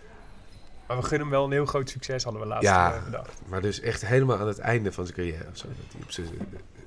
Maar 0.86 0.96
we 0.98 1.02
gunnen 1.04 1.20
hem 1.20 1.30
wel 1.36 1.44
een 1.44 1.52
heel 1.52 1.66
groot 1.66 1.90
succes, 1.90 2.24
hadden 2.24 2.42
we 2.42 2.48
laatst 2.48 2.68
Ja. 2.68 2.94
eh, 2.94 3.04
bedacht. 3.04 3.40
Maar 3.48 3.60
dus 3.62 3.80
echt 3.80 4.06
helemaal 4.06 4.38
aan 4.38 4.46
het 4.46 4.58
einde 4.58 4.92
van 4.92 5.04
zijn 5.04 5.16
carrière. 5.16 5.44
Of 5.50 5.56
zo, 5.56 5.66
dat 5.66 5.92
hij 5.92 6.02
op 6.02 6.10
zijn 6.10 6.28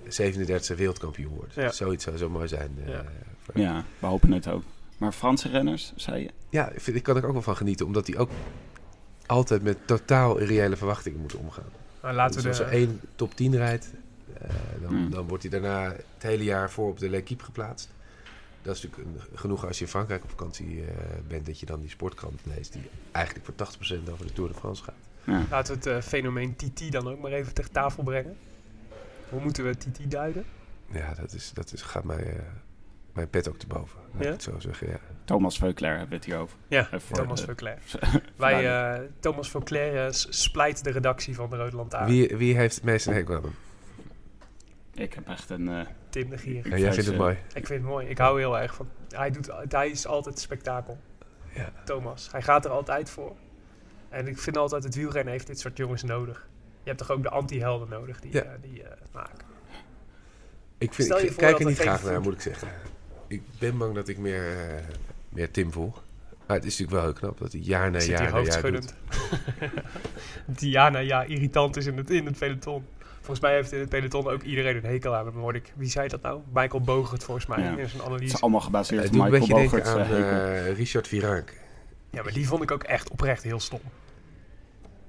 37e 0.10 0.76
wereldkampioen 0.78 1.34
wordt. 1.36 1.54
Ja. 1.54 1.72
Zoiets 1.72 2.04
zou 2.04 2.18
zo 2.18 2.30
mooi 2.30 2.48
zijn. 2.48 2.78
eh, 2.86 2.90
Ja. 2.90 3.04
voor- 3.44 3.60
Ja, 3.62 3.84
we 4.00 4.06
hopen 4.08 4.32
het 4.32 4.48
ook. 4.48 4.64
Maar 4.98 5.12
Franse 5.12 5.50
renners, 5.50 5.94
zei 5.96 6.22
je? 6.22 6.30
ja, 6.50 6.70
ik, 6.70 6.82
vind, 6.82 6.98
ik 6.98 7.04
kan 7.04 7.18
er 7.18 7.26
ook 7.26 7.34
wel 7.34 7.42
van 7.42 7.56
genieten. 7.56 7.86
Omdat 7.86 8.08
hij 8.08 8.18
ook 8.18 8.30
altijd 9.26 9.64
met 9.64 9.78
totaal 9.86 10.38
irreële 10.38 10.76
verwachtingen 10.78 11.20
moet 11.20 11.36
omgaan. 11.36 11.64
Nou, 12.02 12.16
laten 12.16 12.34
dus 12.34 12.44
we 12.44 12.50
als 12.50 12.58
de, 12.58 12.64
er 12.64 12.72
één 12.72 13.02
top 13.16 13.36
10 13.36 13.56
rijdt, 13.56 13.86
eh, 13.86 14.00
dan, 14.82 14.90
Hmm. 14.94 15.10
dan 15.10 15.28
wordt 15.28 15.44
hij 15.44 15.52
daarna 15.52 15.84
het 15.92 16.24
hele 16.24 16.44
jaar 16.44 16.72
voor 16.72 16.90
op 16.90 17.00
de 17.00 17.10
L'Equipe 17.10 17.44
geplaatst. 17.44 17.90
Dat 18.62 18.76
is 18.76 18.82
natuurlijk 18.84 19.10
een, 19.32 19.38
genoeg 19.38 19.66
als 19.68 19.78
je 19.78 19.84
in 19.84 19.90
Frankrijk 19.90 20.24
op 20.24 20.30
vakantie 20.30 20.82
eh, 20.86 20.88
bent, 21.28 21.46
dat 21.46 21.60
je 21.60 21.66
dan 21.66 21.80
die 21.82 21.90
sportkrant 21.90 22.42
leest, 22.56 22.74
die 22.74 22.82
eigenlijk 23.12 23.46
voor 23.46 23.56
80% 23.56 24.10
over 24.12 24.26
de 24.26 24.34
Tour 24.34 24.50
de 24.52 24.56
France 24.60 24.84
gaat. 24.84 24.94
Ja. 25.24 25.44
laten 25.50 25.74
we 25.74 25.80
het 25.90 26.04
eh, 26.04 26.10
fenomeen 26.10 26.56
TT 26.56 26.92
dan 26.92 27.08
ook 27.08 27.22
maar 27.22 27.32
even 27.32 27.54
ter 27.54 27.72
tafel 27.72 28.04
brengen. 28.04 28.38
Hoe 29.30 29.42
moeten 29.42 29.64
we 29.66 29.78
TT 29.78 30.12
duiden? 30.12 30.46
Ja, 30.92 31.14
dat, 31.14 31.34
is, 31.34 31.52
dat 31.54 31.74
is, 31.74 31.82
gaat 31.82 32.04
mij, 32.04 32.24
eh, 32.34 32.40
mijn 33.14 33.30
pet 33.30 33.50
ook 33.50 33.58
te 33.58 33.68
boven. 33.68 34.00
Ik 34.18 34.24
Ja? 34.24 34.30
het 34.32 34.44
zo 34.44 34.60
zeggen, 34.60 34.88
ja. 34.90 35.00
Thomas 35.26 35.58
Veuclair 35.58 35.92
hebben 35.98 36.10
we 36.10 36.16
het 36.16 36.26
hier 36.26 36.38
over. 36.38 36.58
Ja, 36.68 36.88
voor 36.92 37.18
Thomas 37.18 37.40
de- 37.40 37.46
Veuclair. 37.46 37.78
Wij, 38.36 38.68
eh, 38.96 39.02
Thomas 39.20 39.50
Veuclair 39.50 40.06
eh, 40.06 40.12
splijt 40.12 40.84
de 40.84 40.92
redactie 40.92 41.36
van 41.36 41.50
de 41.50 41.56
Rode 41.58 41.76
Lantaarn. 41.76 42.06
Wie, 42.10 42.38
wie 42.38 42.56
heeft 42.56 42.76
het 42.76 42.84
meest 42.84 43.08
een 43.08 43.14
hekel 43.14 43.36
aan 43.36 43.42
hem? 43.44 43.54
Ik 44.94 45.14
heb 45.14 45.28
echt 45.28 45.50
een... 45.50 45.68
eh, 45.70 45.86
Tim 46.10 46.30
de 46.30 46.38
Gier. 46.38 46.68
Ja, 46.68 46.76
Ik 46.76 46.82
jij 46.82 46.94
vindt 46.94 47.10
het 47.10 47.18
mooi. 47.18 47.38
Ik 47.54 47.68
vind 47.68 47.82
het 47.82 47.90
mooi. 47.90 48.08
Ik 48.08 48.18
hou 48.18 48.40
heel 48.40 48.60
erg 48.60 48.76
van. 48.76 48.90
Hij, 49.10 49.32
doet, 49.32 49.50
hij 49.70 49.90
is 49.90 50.08
altijd 50.08 50.40
spektakel. 50.40 50.98
Ja. 51.56 51.72
Thomas. 51.86 52.32
Hij 52.32 52.42
gaat 52.42 52.66
er 52.66 52.72
altijd 52.72 53.10
voor. 53.10 53.36
En 54.10 54.28
ik 54.28 54.38
vind 54.40 54.58
altijd, 54.58 54.84
het 54.84 54.96
wielrennen 54.96 55.34
heeft 55.34 55.48
dit 55.48 55.60
soort 55.60 55.78
jongens 55.78 56.04
nodig. 56.04 56.48
Je 56.84 56.90
hebt 56.90 56.98
toch 56.98 57.12
ook 57.12 57.24
de 57.24 57.30
anti-helden 57.30 57.90
nodig 57.90 58.20
die, 58.22 58.34
Ja. 58.34 58.42
eh, 58.42 58.50
die 58.62 58.84
eh, 58.84 58.90
het 58.90 59.14
maken. 59.14 59.46
Ik, 60.78 60.94
vind, 60.94 61.10
ik 61.22 61.36
kijk 61.36 61.60
er 61.60 61.66
niet 61.66 61.78
graag 61.80 62.04
naar, 62.04 62.14
voet- 62.14 62.24
moet 62.24 62.34
ik 62.34 62.42
zeggen. 62.42 62.68
Ik 63.28 63.42
ben 63.60 63.78
bang 63.78 63.96
dat 63.96 64.08
ik 64.08 64.18
meer, 64.18 64.56
meer 65.30 65.52
Tim 65.52 65.72
voel. 65.72 65.94
Maar 66.48 66.56
het 66.58 66.66
is 66.66 66.78
natuurlijk 66.80 66.92
wel 66.92 67.02
heel 67.02 67.14
knap 67.20 67.40
dat 67.40 67.52
hij 67.52 67.62
jaar 67.62 67.92
na 67.92 68.00
Zit 68.00 68.10
jaar 68.10 68.32
na 68.34 68.40
jaar 68.40 68.72
doet. 68.72 68.94
die 70.60 70.70
ja 70.70 70.90
na 70.90 71.00
ja 71.00 71.24
irritant 71.24 71.78
is 71.78 71.86
in 71.86 71.98
het, 71.98 72.10
in 72.10 72.26
het 72.26 72.38
peloton. 72.38 72.86
Volgens 73.24 73.40
mij 73.40 73.54
heeft 73.54 73.72
in 73.72 73.80
het 73.80 73.90
peloton 73.90 74.28
ook 74.30 74.42
iedereen 74.44 74.76
een 74.76 74.84
hekel 74.86 75.16
aan 75.16 75.26
hem. 75.26 75.36
hoorde 75.36 75.58
ik. 75.58 75.74
Wie 75.76 75.90
zei 75.90 76.08
dat 76.08 76.22
nou? 76.22 76.42
Michael 76.54 76.82
Bogert 76.82 77.24
volgens 77.24 77.46
mij 77.46 77.60
Ja. 77.60 77.70
in 77.70 77.76
zijn 77.76 77.90
het 77.92 78.02
analyse. 78.02 78.34
is 78.36 78.42
allemaal 78.42 78.62
gebaseerd 78.62 79.04
Het 79.04 79.10
op 79.12 79.16
doet 79.16 79.26
een 79.26 79.32
Michael 79.32 79.60
beetje 79.62 79.70
denken 79.70 79.92
Bogert's 79.94 80.12
aan 80.12 80.24
eh, 80.24 80.68
eh, 80.70 80.76
Richard 80.78 81.08
Virank. 81.08 81.54
Ja, 82.10 82.24
maar 82.24 82.34
die 82.34 82.48
vond 82.48 82.64
ik 82.64 82.72
ook 82.72 82.84
echt 82.84 83.10
oprecht 83.10 83.44
heel 83.44 83.60
stom. 83.60 83.80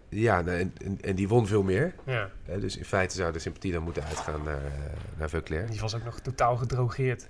Ja, 0.09 0.41
nou, 0.41 0.59
en, 0.59 0.73
en, 0.85 0.99
en 1.01 1.15
die 1.15 1.29
won 1.29 1.47
veel 1.47 1.63
meer. 1.63 1.95
Ja. 2.05 2.31
Hè, 2.45 2.61
dus 2.61 2.77
in 2.77 2.85
feite 2.85 3.15
zou 3.17 3.33
de 3.33 3.39
sympathie 3.39 3.73
dan 3.73 3.83
moeten 3.83 4.05
uitgaan 4.05 4.43
naar, 4.45 4.55
uh, 4.55 4.71
naar 5.19 5.29
Veuclair. 5.29 5.71
Die 5.71 5.81
was 5.81 5.95
ook 5.95 6.05
nog 6.05 6.21
totaal 6.21 6.57
gedrogeerd. 6.57 7.27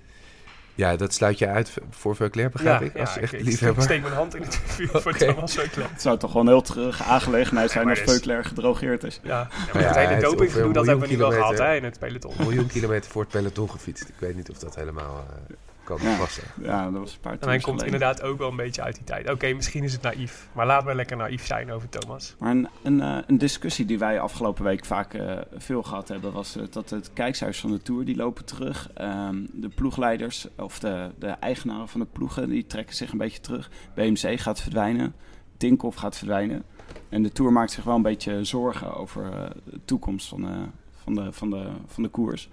Ja, 0.75 0.95
dat 0.95 1.13
sluit 1.13 1.39
je 1.39 1.47
uit 1.47 1.73
voor 1.89 2.15
Veuclair, 2.15 2.49
begrijp 2.49 2.81
ik? 2.81 2.97
Als 2.97 3.13
je 3.13 3.19
echt 3.19 3.33
ik, 3.33 3.81
steek 3.81 4.01
mijn 4.01 4.13
hand 4.13 4.35
in 4.35 4.41
het 4.41 4.55
vuur 4.65 4.87
voor 5.01 5.11
Oké. 5.11 5.25
Thomas 5.25 5.53
Veuclair. 5.53 5.89
Het 5.91 6.01
zou 6.01 6.17
toch 6.17 6.33
wel 6.33 6.41
een 6.41 6.47
heel 6.47 6.61
terug 6.61 7.03
aangelegenheid 7.03 7.71
zijn 7.71 7.89
als 7.89 7.99
Veuclair 7.99 8.45
gedrogeerd 8.45 9.03
is. 9.03 9.19
Ja, 9.23 9.29
ja, 9.29 9.47
maar 9.73 9.81
Ja, 9.81 9.87
het 9.87 9.95
hij 9.95 10.07
hele 10.07 10.21
dopinggedoe, 10.21 10.73
dat 10.73 10.85
hebben 10.85 11.07
we 11.07 11.13
nu 11.13 11.19
wel 11.19 11.31
gehad 11.31 11.57
hè, 11.57 11.75
in 11.75 11.83
het 11.83 11.99
peloton. 11.99 12.31
Een 12.37 12.43
miljoen 12.43 12.67
kilometer 12.75 13.11
voor 13.11 13.21
het 13.21 13.31
peloton 13.31 13.69
gefietst. 13.69 14.09
Ik 14.09 14.15
weet 14.19 14.35
niet 14.35 14.49
of 14.49 14.57
dat 14.57 14.75
helemaal 14.75 15.25
eh, 15.49 15.55
kan 15.85 15.97
Ja. 16.01 16.17
passen. 16.17 16.43
Ja, 16.61 16.83
dat 16.91 16.99
was 16.99 17.13
een 17.13 17.19
paar 17.19 17.31
En 17.39 17.39
hij 17.47 17.59
komt 17.59 17.63
geleden. 17.63 17.85
inderdaad 17.85 18.21
ook 18.21 18.37
wel 18.37 18.49
een 18.49 18.55
beetje 18.55 18.81
uit 18.81 18.95
die 18.95 19.03
tijd. 19.03 19.29
Oké, 19.31 19.53
misschien 19.53 19.83
is 19.83 19.93
het 19.93 20.01
naïef. 20.01 20.47
Maar 20.53 20.65
laten 20.65 20.87
we 20.87 20.95
lekker 20.95 21.17
naïef 21.17 21.45
zijn 21.45 21.71
over 21.71 21.89
Thomas. 21.89 22.35
Maar 22.39 22.51
een, 22.51 22.67
een, 22.83 23.01
eh, 23.01 23.17
een 23.27 23.37
discussie 23.37 23.85
die 23.85 23.99
wij 23.99 24.19
afgelopen 24.19 24.63
week 24.63 24.85
vaak 24.85 25.13
eh, 25.13 25.37
veel 25.55 25.83
gehad 25.83 26.07
hebben, 26.07 26.31
was 26.31 26.55
eh, 26.55 26.63
dat 26.69 26.89
het 26.89 27.13
kijkshuis 27.13 27.59
van 27.59 27.71
de 27.71 27.81
Tour, 27.81 28.05
die 28.05 28.15
lopen 28.15 28.45
terug. 28.45 28.89
Ehm, 28.93 29.45
de 29.51 29.69
ploegleiders, 29.69 30.47
of 30.57 30.79
de, 30.79 31.09
de 31.19 31.27
eigenaren 31.27 31.87
van 31.87 31.99
de 31.99 32.07
ploegen, 32.11 32.49
die 32.49 32.65
trekken 32.67 32.95
zich 32.95 33.11
een 33.11 33.17
beetje 33.17 33.41
terug. 33.41 33.69
BMC 33.95 34.39
gaat 34.39 34.61
verdwijnen, 34.61 35.13
Tinkoff 35.57 35.97
gaat 35.97 36.17
verdwijnen. 36.17 36.63
En 37.09 37.23
de 37.23 37.31
Tour 37.31 37.51
maakt 37.51 37.71
zich 37.71 37.83
wel 37.83 37.95
een 37.95 38.01
beetje 38.01 38.43
zorgen 38.43 38.95
over 38.95 39.31
eh, 39.33 39.49
de 39.63 39.79
toekomst 39.85 40.27
van, 40.27 40.47
eh, 40.47 40.61
van, 41.03 41.13
de, 41.15 41.31
van, 41.31 41.49
de, 41.49 41.67
van 41.85 42.03
de 42.03 42.09
koers. 42.09 42.49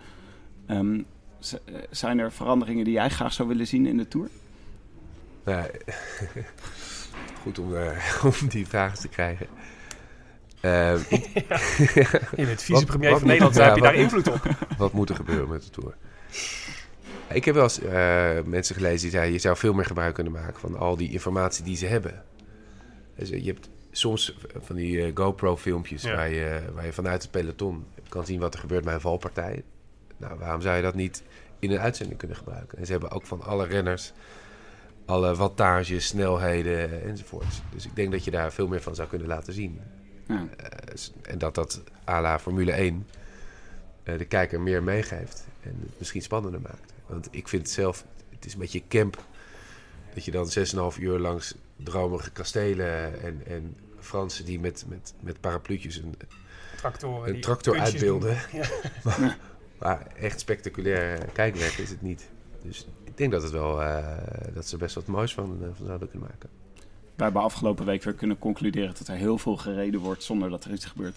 Ehm, 0.67 0.95
eh, 0.95 1.03
zijn 1.91 2.19
er 2.19 2.33
veranderingen 2.33 2.85
die 2.85 2.93
jij 2.93 3.09
graag 3.09 3.33
zou 3.33 3.49
willen 3.49 3.67
zien 3.67 3.87
in 3.87 3.97
de 3.97 4.09
Tour? 4.09 4.29
Nou, 5.45 5.67
goed 7.43 7.59
om, 7.59 7.77
eh, 7.77 8.25
om 8.41 8.49
die 8.49 8.67
vragen 8.67 8.99
te 9.01 9.09
krijgen. 9.09 9.47
Eh, 10.61 10.95
ik- 11.09 11.29
Je 12.37 12.47
bent 12.47 12.63
vicepremier 12.63 13.19
van 13.19 13.27
Nederland, 13.27 13.55
heb 13.55 13.75
je 13.75 13.83
daar 13.83 13.95
invloed 13.95 14.29
op. 14.29 14.41
wat 14.79 14.93
moet 14.93 15.09
er 15.11 15.17
gebeuren 15.17 15.49
met 15.49 15.63
de 15.63 15.71
Tour? 15.71 15.95
Ik 17.33 17.45
heb 17.45 17.55
wel 17.55 17.63
eens 17.65 17.81
eh, 17.81 18.31
mensen 18.45 18.75
gelezen 18.75 19.01
die 19.01 19.11
zeiden... 19.11 19.33
je 19.33 19.39
zou 19.39 19.57
veel 19.57 19.73
meer 19.73 19.85
gebruik 19.85 20.15
kunnen 20.15 20.33
maken 20.33 20.61
van 20.61 20.77
al 20.79 20.97
die 20.97 21.11
informatie 21.13 21.65
die 21.65 21.77
ze 21.77 21.87
hebben. 21.87 22.23
Dus, 23.17 23.31
eh, 23.31 23.45
je 23.45 23.47
hebt 23.53 23.69
soms 23.91 24.37
van 24.61 24.77
die 24.77 25.05
eh, 25.05 25.11
GoPro-filmpjes... 25.15 26.03
Ja. 26.03 26.15
Waar, 26.15 26.31
je, 26.31 26.61
waar 26.75 26.85
je 26.87 26.93
vanuit 26.93 27.23
het 27.23 27.31
peloton 27.31 27.85
kan 28.09 28.25
zien 28.27 28.41
wat 28.41 28.55
er 28.55 28.61
gebeurt 28.61 28.85
bij 28.85 28.95
een 28.95 29.01
valpartij. 29.01 29.63
Nou, 30.23 30.39
waarom 30.39 30.61
zou 30.61 30.77
je 30.77 30.83
dat 30.83 30.95
niet 30.95 31.23
in 31.59 31.71
een 31.71 31.79
uitzending 31.79 32.19
kunnen 32.19 32.37
gebruiken? 32.37 32.79
En 32.79 32.87
ze 32.87 32.93
hebben 32.93 33.11
ook 33.11 33.27
van 33.27 33.43
alle 33.43 33.67
renners... 33.67 34.13
alle 35.05 35.35
wattages, 35.35 36.07
snelheden 36.07 37.03
enzovoorts. 37.03 37.63
Dus 37.71 37.87
ik 37.87 37.97
denk 37.97 38.13
dat 38.13 38.25
je 38.25 38.31
daar 38.31 38.53
veel 38.53 38.69
meer 38.69 38.83
van 38.83 38.95
zou 38.95 39.09
kunnen 39.09 39.29
laten 39.29 39.53
zien. 39.53 39.81
Ja. 40.29 40.47
Eh, 40.57 40.95
en 41.23 41.39
dat 41.39 41.55
dat 41.55 41.83
à 42.09 42.21
la 42.21 42.39
Formule 42.39 42.73
1 42.73 43.07
eh, 44.03 44.19
de 44.19 44.25
kijker 44.25 44.61
meer 44.61 44.83
meegeeft 44.83 45.47
en 45.63 45.77
het 45.81 45.99
misschien 45.99 46.23
spannender 46.23 46.61
maakt. 46.61 46.93
Want 47.07 47.29
ik 47.31 47.49
vind 47.49 47.63
het 47.63 47.71
zelf, 47.71 48.05
het 48.31 48.45
is 48.45 48.53
een 48.53 48.59
beetje 48.59 48.83
camp 48.89 49.25
dat 50.15 50.25
je 50.25 50.31
dan 50.31 50.51
6,5 50.95 51.01
uur 51.01 51.19
langs 51.19 51.55
dromerige 51.77 52.31
kastelen 52.31 53.23
en, 53.23 53.43
en 53.47 53.77
Fransen 53.99 54.45
die 54.45 54.61
met, 54.61 54.85
met, 54.89 55.15
met 55.21 55.41
parapluutjes 55.41 55.97
een, 55.97 56.15
Tractoren 56.77 57.35
een 57.35 57.41
tractor 57.41 57.79
uitbeelden. 57.79 58.39
Ja. 58.53 58.69
maar, 59.05 59.39
maar 59.83 60.07
echt 60.21 60.41
spectaculair 60.41 61.27
kijkwerk 61.33 61.79
is 61.79 61.91
het 61.91 62.03
niet. 62.03 62.29
Dus 62.63 62.87
ik 63.05 63.17
denk 63.17 63.33
dat, 63.33 63.43
het 63.43 63.53
wel, 63.53 63.83
eh, 63.83 64.07
dat 64.55 64.67
ze 64.67 64.73
er 64.73 64.79
best 64.79 64.95
wat 64.95 65.07
moois 65.07 65.35
van, 65.35 65.59
eh, 65.63 65.69
van 65.75 65.87
zouden 65.87 66.11
kunnen 66.11 66.29
maken. 66.29 66.49
Wij 67.15 67.27
hebben 67.27 67.43
afgelopen 67.43 67.85
week 67.85 68.03
weer 68.03 68.15
kunnen 68.15 68.39
concluderen 68.39 68.95
dat 68.99 69.09
er 69.09 69.17
heel 69.17 69.39
veel 69.39 69.57
gereden 69.57 70.01
wordt 70.01 70.23
zonder 70.23 70.51
dat 70.51 70.65
er 70.65 70.73
iets 70.73 70.85
gebeurt. 70.85 71.17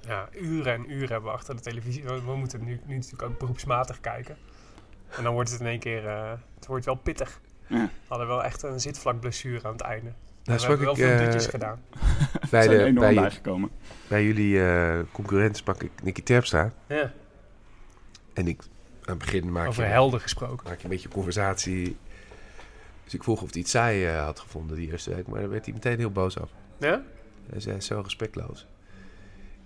ja, 0.00 0.28
uren 0.32 0.72
en 0.72 0.90
uren 0.90 1.08
hebben 1.08 1.30
we 1.30 1.36
achter 1.36 1.56
de 1.56 1.60
televisie. 1.60 2.04
We, 2.04 2.36
moeten 2.36 2.64
nu, 2.64 2.80
nu 2.86 2.94
natuurlijk 2.94 3.22
ook 3.22 3.38
beroepsmatig 3.38 4.00
kijken. 4.00 4.36
En 5.16 5.22
dan 5.22 5.32
wordt 5.32 5.50
het 5.50 5.60
in 5.60 5.66
één 5.66 5.78
keer, 5.78 6.06
eh, 6.06 6.32
het 6.54 6.66
wordt 6.66 6.84
wel 6.84 6.94
pittig. 6.94 7.40
Ja. 7.66 7.84
We 7.84 7.90
hadden 8.08 8.26
wel 8.26 8.44
echt 8.44 8.62
een 8.62 8.80
zitvlakblessure 8.80 9.66
aan 9.66 9.72
het 9.72 9.80
einde. 9.80 10.12
Nou, 10.44 10.60
we 10.60 10.66
hebben 10.66 10.84
wel 10.84 10.94
sprak 10.94 11.08
veel 11.08 11.18
ik, 11.18 11.24
dutjes 11.24 11.46
gedaan. 11.46 11.82
bij, 12.50 12.62
zijn 12.68 12.76
de, 12.76 12.84
enorm 12.84 12.94
bij, 12.94 13.14
bijgekomen. 13.14 13.70
bij 14.08 14.24
jullie 14.24 14.62
eh 14.62 14.98
concurrent 15.12 15.56
sprak 15.56 15.82
ik 15.82 15.90
Nicky 16.02 16.22
Terpstra. 16.22 16.72
Ja, 16.86 17.12
En 18.38 18.46
ik, 18.46 18.62
aan 19.04 19.16
het 19.16 19.18
begin 19.18 19.52
maak 19.52 19.68
over 19.68 19.84
je, 19.84 19.90
helden 19.90 20.20
gesproken. 20.20 20.66
maak 20.68 20.76
je 20.76 20.84
een 20.84 20.90
beetje 20.90 21.08
conversatie. 21.08 21.96
Dus 23.04 23.14
ik 23.14 23.22
vroeg 23.22 23.42
of 23.42 23.52
hij 23.52 23.60
het 23.60 23.70
saai 23.70 24.06
eh, 24.06 24.24
had 24.24 24.40
gevonden 24.40 24.76
die 24.76 24.90
eerste 24.90 25.14
week. 25.14 25.26
Maar 25.26 25.40
daar 25.40 25.50
werd 25.50 25.64
hij 25.64 25.74
meteen 25.74 25.98
heel 25.98 26.10
boos 26.10 26.38
af. 26.38 26.50
Ja? 26.78 27.02
Hij 27.50 27.60
zei, 27.60 27.80
zo 27.80 28.00
respectloos. 28.00 28.66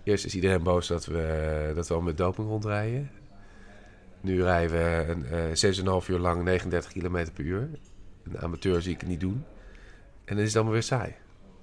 Eerst 0.03 0.25
is 0.25 0.35
iedereen 0.35 0.63
boos 0.63 0.87
dat 0.87 1.07
we, 1.07 1.73
dat 1.75 1.89
we 1.89 1.95
al 1.95 2.01
met 2.01 2.17
doping 2.17 2.49
rondrijden. 2.49 3.11
Nu 4.21 4.43
rijden 4.43 4.77
we 4.77 5.05
een, 5.09 5.27
eh 5.27 6.01
6,5 6.03 6.09
uur 6.09 6.19
lang 6.19 6.43
39 6.43 6.93
km 6.93 7.27
per 7.35 7.45
uur. 7.45 7.69
Een 8.23 8.39
amateur 8.39 8.83
zie 8.83 8.93
ik 8.93 9.01
het 9.01 9.09
niet 9.09 9.21
doen. 9.21 9.45
En 10.25 10.35
dan 10.35 10.39
is 10.39 10.47
het 10.47 10.55
allemaal 10.55 10.73
weer 10.73 10.83
saai. 10.83 11.15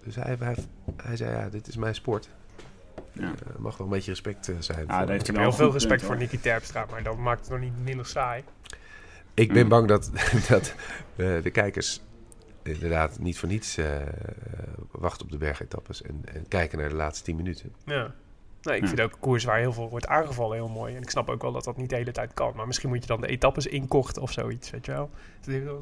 Dus 0.04 0.16
hij, 0.16 0.36
hij, 0.40 0.56
hij 0.96 1.18
zei, 1.18 1.32
ja, 1.32 1.50
dit 1.50 1.68
is 1.68 1.76
mijn 1.76 1.96
sport. 1.96 2.30
Ja. 3.14 3.24
Er 3.54 3.62
mag 3.62 3.78
wel 3.78 3.88
een 3.88 3.94
beetje 3.94 4.12
respect 4.12 4.50
eh, 4.50 4.56
zijn. 4.60 4.86
Ja, 4.88 5.00
dat 5.00 5.08
heeft 5.10 5.20
Ik 5.22 5.26
heb 5.28 5.36
wel 5.36 5.44
heel 5.46 5.54
veel 5.54 5.72
respect 5.72 6.02
voor. 6.02 6.18
Nicky 6.18 6.38
Terpstra, 6.40 6.86
maar 6.92 7.04
dat 7.04 7.18
maakt 7.18 7.40
het 7.42 7.50
nog 7.50 7.60
niet 7.60 7.84
minder 7.84 8.06
saai. 8.06 8.44
Ik 9.34 9.54
ben 9.54 9.64
Mm. 9.64 9.70
bang 9.70 9.88
dat, 9.88 10.12
dat 10.50 10.76
eh, 11.16 11.42
de 11.44 11.50
kijkers 11.52 12.02
inderdaad 12.64 13.20
niet 13.20 13.40
voor 13.40 13.50
niets 13.50 13.78
eh, 13.78 13.98
wachten 14.92 15.26
op 15.26 15.32
de 15.32 15.38
bergetappes 15.38 16.02
en, 16.02 16.22
en 16.34 16.48
kijken 16.48 16.78
naar 16.80 16.90
de 16.90 16.96
laatste 16.96 17.24
10 17.24 17.36
minuten. 17.36 17.74
Ja. 17.86 18.14
Nee, 18.62 18.76
ik 18.76 18.82
Ja. 18.82 18.88
vind 18.88 19.02
ook 19.02 19.12
een 19.12 19.20
koers 19.20 19.44
waar 19.44 19.58
heel 19.58 19.74
veel 19.74 19.90
wordt 19.90 20.08
aangevallen 20.08 20.56
heel 20.58 20.68
mooi. 20.70 20.96
En 20.96 21.02
ik 21.02 21.10
snap 21.10 21.30
ook 21.30 21.42
wel 21.42 21.52
dat 21.52 21.64
dat 21.64 21.78
niet 21.78 21.90
de 21.90 21.96
hele 21.96 22.12
tijd 22.12 22.34
kan. 22.34 22.54
Maar 22.56 22.68
misschien 22.68 22.90
moet 22.90 23.02
je 23.02 23.08
dan 23.08 23.22
de 23.22 23.28
etappes 23.28 23.68
inkorten 23.68 24.22
of 24.22 24.32
zoiets, 24.32 24.70
weet 24.70 24.86
je 24.86 24.92
wel. 24.92 25.10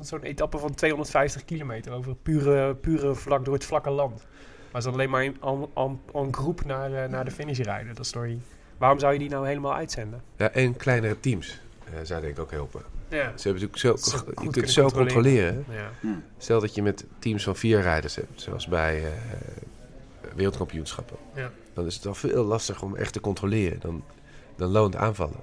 Zo'n 0.01 0.23
etappe 0.23 0.57
van 0.57 0.73
250 0.73 1.45
kilometer 1.45 1.91
over 1.91 2.15
pure, 2.15 2.75
pure 2.75 3.15
vlak, 3.15 3.45
door 3.45 3.53
het 3.53 3.65
vlakke 3.65 3.89
land. 3.89 4.25
Maar 4.71 4.81
ze 4.81 4.89
alleen 4.89 5.09
maar 5.09 5.31
aan 6.13 6.33
groep 6.33 6.65
naar, 6.65 6.93
eh, 6.93 7.09
naar 7.09 7.25
de 7.25 7.31
finish 7.31 7.59
rijden. 7.59 7.95
Dat 7.95 8.11
die- 8.23 8.41
Waarom 8.77 8.99
zou 8.99 9.13
je 9.13 9.19
die 9.19 9.29
nou 9.29 9.47
helemaal 9.47 9.73
uitzenden? 9.75 10.21
Ja, 10.35 10.49
en 10.51 10.75
kleinere 10.77 11.19
teams 11.19 11.59
eh, 11.83 11.93
zou 12.03 12.21
denk 12.21 12.33
ik 12.33 12.39
ook 12.39 12.51
helpen. 12.51 12.81
Ja. 13.09 13.31
Ze 13.37 13.47
hebben 13.49 13.67
natuurlijk 13.69 13.77
zo, 13.77 14.17
je 14.27 14.33
kunt 14.33 14.55
het 14.55 14.71
zo 14.71 14.81
controleren. 14.81 15.55
controleren. 15.55 15.65
ja. 16.01 16.19
Stel 16.37 16.59
dat 16.59 16.75
je 16.75 16.81
met 16.83 17.05
teams 17.19 17.43
van 17.43 17.55
vier 17.55 17.81
rijders 17.81 18.15
hebt, 18.15 18.41
zoals 18.41 18.67
bij 18.67 19.03
eh, 19.05 19.11
wereldkampioenschappen. 20.35 21.17
Ja. 21.35 21.51
Dan 21.73 21.85
is 21.85 21.95
het 21.95 22.03
wel 22.03 22.15
veel 22.15 22.43
lastiger 22.43 22.83
om 22.83 22.95
echt 22.95 23.13
te 23.13 23.19
controleren. 23.19 23.79
Dan, 23.79 24.03
dan 24.55 24.69
loont 24.69 24.95
aanvallen. 24.95 25.39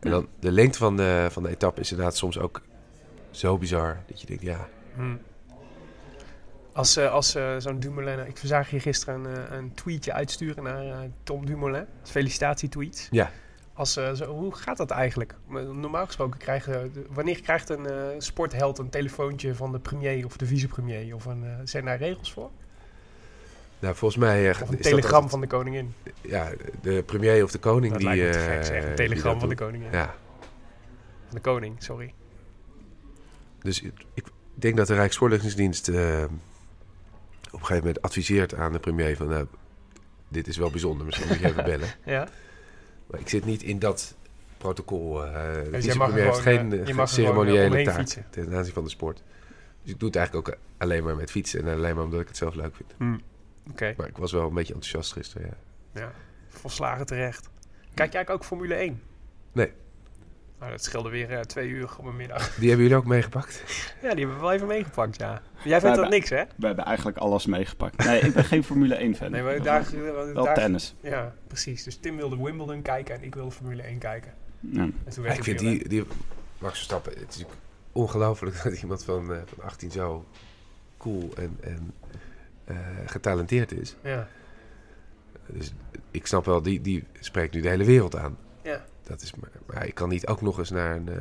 En 0.00 0.10
dan 0.10 0.28
de 0.38 0.52
lengte 0.52 0.78
van 0.78 0.96
de, 0.96 1.26
van 1.30 1.42
de 1.42 1.48
etappe 1.48 1.80
is 1.80 1.90
inderdaad 1.90 2.16
soms 2.16 2.38
ook 2.38 2.60
zo 3.30 3.58
bizar. 3.58 3.98
Dat 4.06 4.20
je 4.20 4.26
denkt, 4.26 4.42
ja, 4.42 4.68
Hm. 4.94 5.14
Als, 6.72 6.96
eh, 6.96 7.12
als 7.12 7.34
eh, 7.34 7.54
zo'n 7.58 7.80
Dumoulin... 7.80 8.26
Ik 8.26 8.38
zag 8.44 8.70
hier 8.70 8.80
gisteren 8.80 9.24
een, 9.24 9.36
eh, 9.48 9.56
een 9.56 9.74
tweetje 9.74 10.12
uitsturen 10.12 10.62
naar 10.62 10.84
eh, 10.86 10.98
Tom 11.22 11.46
Dumoulin. 11.46 11.84
Felicitatietweets. 12.02 13.08
Ja. 13.10 13.30
Als, 13.74 13.96
eh, 13.96 14.12
zo, 14.12 14.24
hoe 14.24 14.54
gaat 14.54 14.76
dat 14.76 14.90
eigenlijk? 14.90 15.34
Normaal 15.72 16.06
gesproken 16.06 16.38
krijgen... 16.38 16.92
wanneer 17.10 17.40
krijgt 17.40 17.68
een 17.68 17.86
eh, 17.86 17.94
sportheld 18.18 18.78
een 18.78 18.90
telefoontje 18.90 19.54
van 19.54 19.72
de 19.72 19.78
premier 19.78 20.24
of 20.24 20.36
de 20.36 20.46
vicepremier? 20.46 21.14
Of 21.14 21.24
een, 21.24 21.44
eh, 21.44 21.50
zijn 21.64 21.84
daar 21.84 21.98
regels 21.98 22.32
voor? 22.32 22.50
Nou, 23.78 23.94
volgens 23.94 24.20
mij... 24.20 24.50
eh, 24.50 24.50
Of 24.50 24.60
een 24.60 24.64
is 24.66 24.70
dat 24.70 24.82
telegram 24.82 25.12
altijd- 25.12 25.30
van 25.30 25.40
de 25.40 25.46
koningin? 25.46 25.94
Ja, 26.20 26.50
de 26.82 27.02
premier 27.06 27.44
of 27.44 27.50
de 27.50 27.58
koning 27.58 27.92
Dat 27.92 28.00
die... 28.00 28.08
lijkt 28.16 28.36
me 28.36 28.42
eh, 28.42 28.64
gek. 28.64 28.84
Een 28.84 28.94
telegram 28.94 29.40
van 29.40 29.48
de 29.48 29.54
koningin. 29.54 29.92
Ja, 29.92 30.14
Van 31.26 31.34
de 31.34 31.40
koning, 31.40 31.74
sorry. 31.82 32.14
dus 33.62 33.82
ik, 34.14 34.24
denk 34.54 34.76
dat 34.76 34.86
de 34.86 34.94
Rijksvoorlichtingsdienst 34.94 35.88
eh, 35.88 36.24
op 37.52 37.60
een 37.60 37.66
gegeven 37.66 37.84
moment 37.86 38.02
adviseert 38.02 38.54
aan 38.54 38.72
de 38.72 38.78
premier 38.78 39.16
van... 39.16 39.28
nou, 39.28 39.46
dit 40.28 40.46
is 40.48 40.56
wel 40.56 40.70
bijzonder, 40.70 41.06
misschien 41.06 41.28
moet 41.28 41.38
je 41.38 41.46
even 41.46 41.64
bellen. 41.64 41.88
Ja? 42.04 42.28
Maar 43.06 43.20
ik 43.20 43.28
zit 43.28 43.44
niet 43.44 43.62
in 43.62 43.78
dat 43.78 44.14
protocol. 44.58 45.24
eh 45.26 45.32
de 45.64 45.68
Dus 45.70 45.84
vicepremier 45.84 46.24
heeft 46.24 46.38
geen 46.38 46.72
eh, 46.72 46.80
eh, 46.80 46.88
er 46.88 46.98
eh, 46.98 47.06
ceremoniële 47.06 47.82
taak 47.84 47.96
fietsen. 47.98 48.26
ten 48.30 48.54
aanzien 48.54 48.72
van 48.74 48.84
de 48.84 48.90
sport. 48.90 49.22
Dus 49.82 49.92
ik 49.92 49.98
doe 49.98 50.08
het 50.08 50.16
eigenlijk 50.18 50.48
ook 50.48 50.56
alleen 50.78 51.04
maar 51.04 51.16
met 51.16 51.30
fietsen 51.30 51.66
en 51.66 51.74
alleen 51.74 51.94
maar 51.94 52.04
omdat 52.04 52.20
ik 52.20 52.28
het 52.28 52.36
zelf 52.36 52.54
leuk 52.54 52.76
vind. 52.76 52.94
Hm. 52.98 53.18
Oké, 53.70 53.94
Maar 53.96 54.08
ik 54.08 54.16
was 54.16 54.32
wel 54.32 54.46
een 54.46 54.54
beetje 54.54 54.74
enthousiast 54.74 55.12
gisteren, 55.12 55.46
ja. 55.46 56.00
ja. 56.00 56.12
Volslagen 56.48 57.06
terecht. 57.06 57.48
Kijk 57.94 58.12
jij 58.12 58.28
ook 58.28 58.44
Formule 58.44 58.74
1? 58.74 59.02
Nee. 59.52 59.72
Nou, 60.60 60.72
dat 60.72 60.84
scheelde 60.84 61.08
weer 61.10 61.30
eh, 61.30 61.40
twee 61.40 61.68
uur 61.68 61.90
op 61.98 62.04
een 62.04 62.16
middag. 62.16 62.54
Die 62.54 62.68
hebben 62.68 62.86
jullie 62.86 63.02
ook 63.02 63.08
meegepakt? 63.08 63.62
Ja, 64.02 64.08
die 64.10 64.18
hebben 64.18 64.34
we 64.34 64.40
wel 64.40 64.52
even 64.52 64.66
meegepakt, 64.66 65.16
ja. 65.18 65.30
Jij 65.30 65.40
vindt 65.62 65.82
dat 65.82 65.82
hebben- 65.82 66.10
niks, 66.10 66.28
hè? 66.30 66.42
We 66.56 66.66
hebben 66.66 66.84
eigenlijk 66.84 67.16
alles 67.18 67.46
meegepakt. 67.46 68.04
Nee, 68.04 68.20
ik 68.20 68.34
ben 68.34 68.44
geen 68.44 68.64
Formule 68.64 68.94
1 68.94 69.14
fan. 69.16 69.30
Nee, 69.30 69.42
maar 69.42 69.62
daar... 69.62 69.86
Wel 70.34 70.44
daar 70.44 70.54
tennis. 70.54 70.94
ja, 71.00 71.34
precies. 71.46 71.82
Dus 71.84 71.96
Tim 71.96 72.16
wilde 72.16 72.42
Wimbledon 72.42 72.82
kijken 72.82 73.14
en 73.14 73.22
ik 73.22 73.34
wilde 73.34 73.50
Formule 73.50 73.82
1 73.82 73.98
kijken. 73.98 74.32
Ja. 74.60 74.80
En 74.80 74.92
toen 75.08 75.12
Ja, 75.14 75.20
werd 75.22 75.36
ik 75.36 75.44
vind 75.44 75.58
die, 75.58 75.88
die 75.88 76.04
Max 76.58 76.74
Verstappen, 76.74 77.12
het 77.12 77.20
is 77.20 77.26
natuurlijk 77.26 77.58
ongelooflijk 77.92 78.56
dat 78.64 78.80
iemand 78.82 79.04
van, 79.04 79.32
eh, 79.32 79.38
van 79.54 79.64
18 79.64 79.90
zo 79.90 80.24
cool 80.98 81.30
en, 81.36 81.58
en 81.60 81.92
eh, 82.64 82.76
getalenteerd 83.06 83.72
is. 83.72 83.96
Ja, 84.02 84.28
Dus 85.46 85.72
ik 86.10 86.26
snap 86.26 86.44
wel, 86.44 86.62
die, 86.62 86.80
die 86.80 87.04
spreekt 87.20 87.54
nu 87.54 87.60
de 87.60 87.68
hele 87.68 87.84
wereld 87.84 88.16
aan. 88.16 88.36
Dat 89.10 89.22
is, 89.22 89.34
maar, 89.34 89.50
maar 89.66 89.86
ik 89.86 89.94
kan 89.94 90.08
niet 90.08 90.26
ook 90.26 90.40
nog 90.40 90.58
eens 90.58 90.70
naar 90.70 90.96
een, 90.96 91.08
eh, 91.08 91.16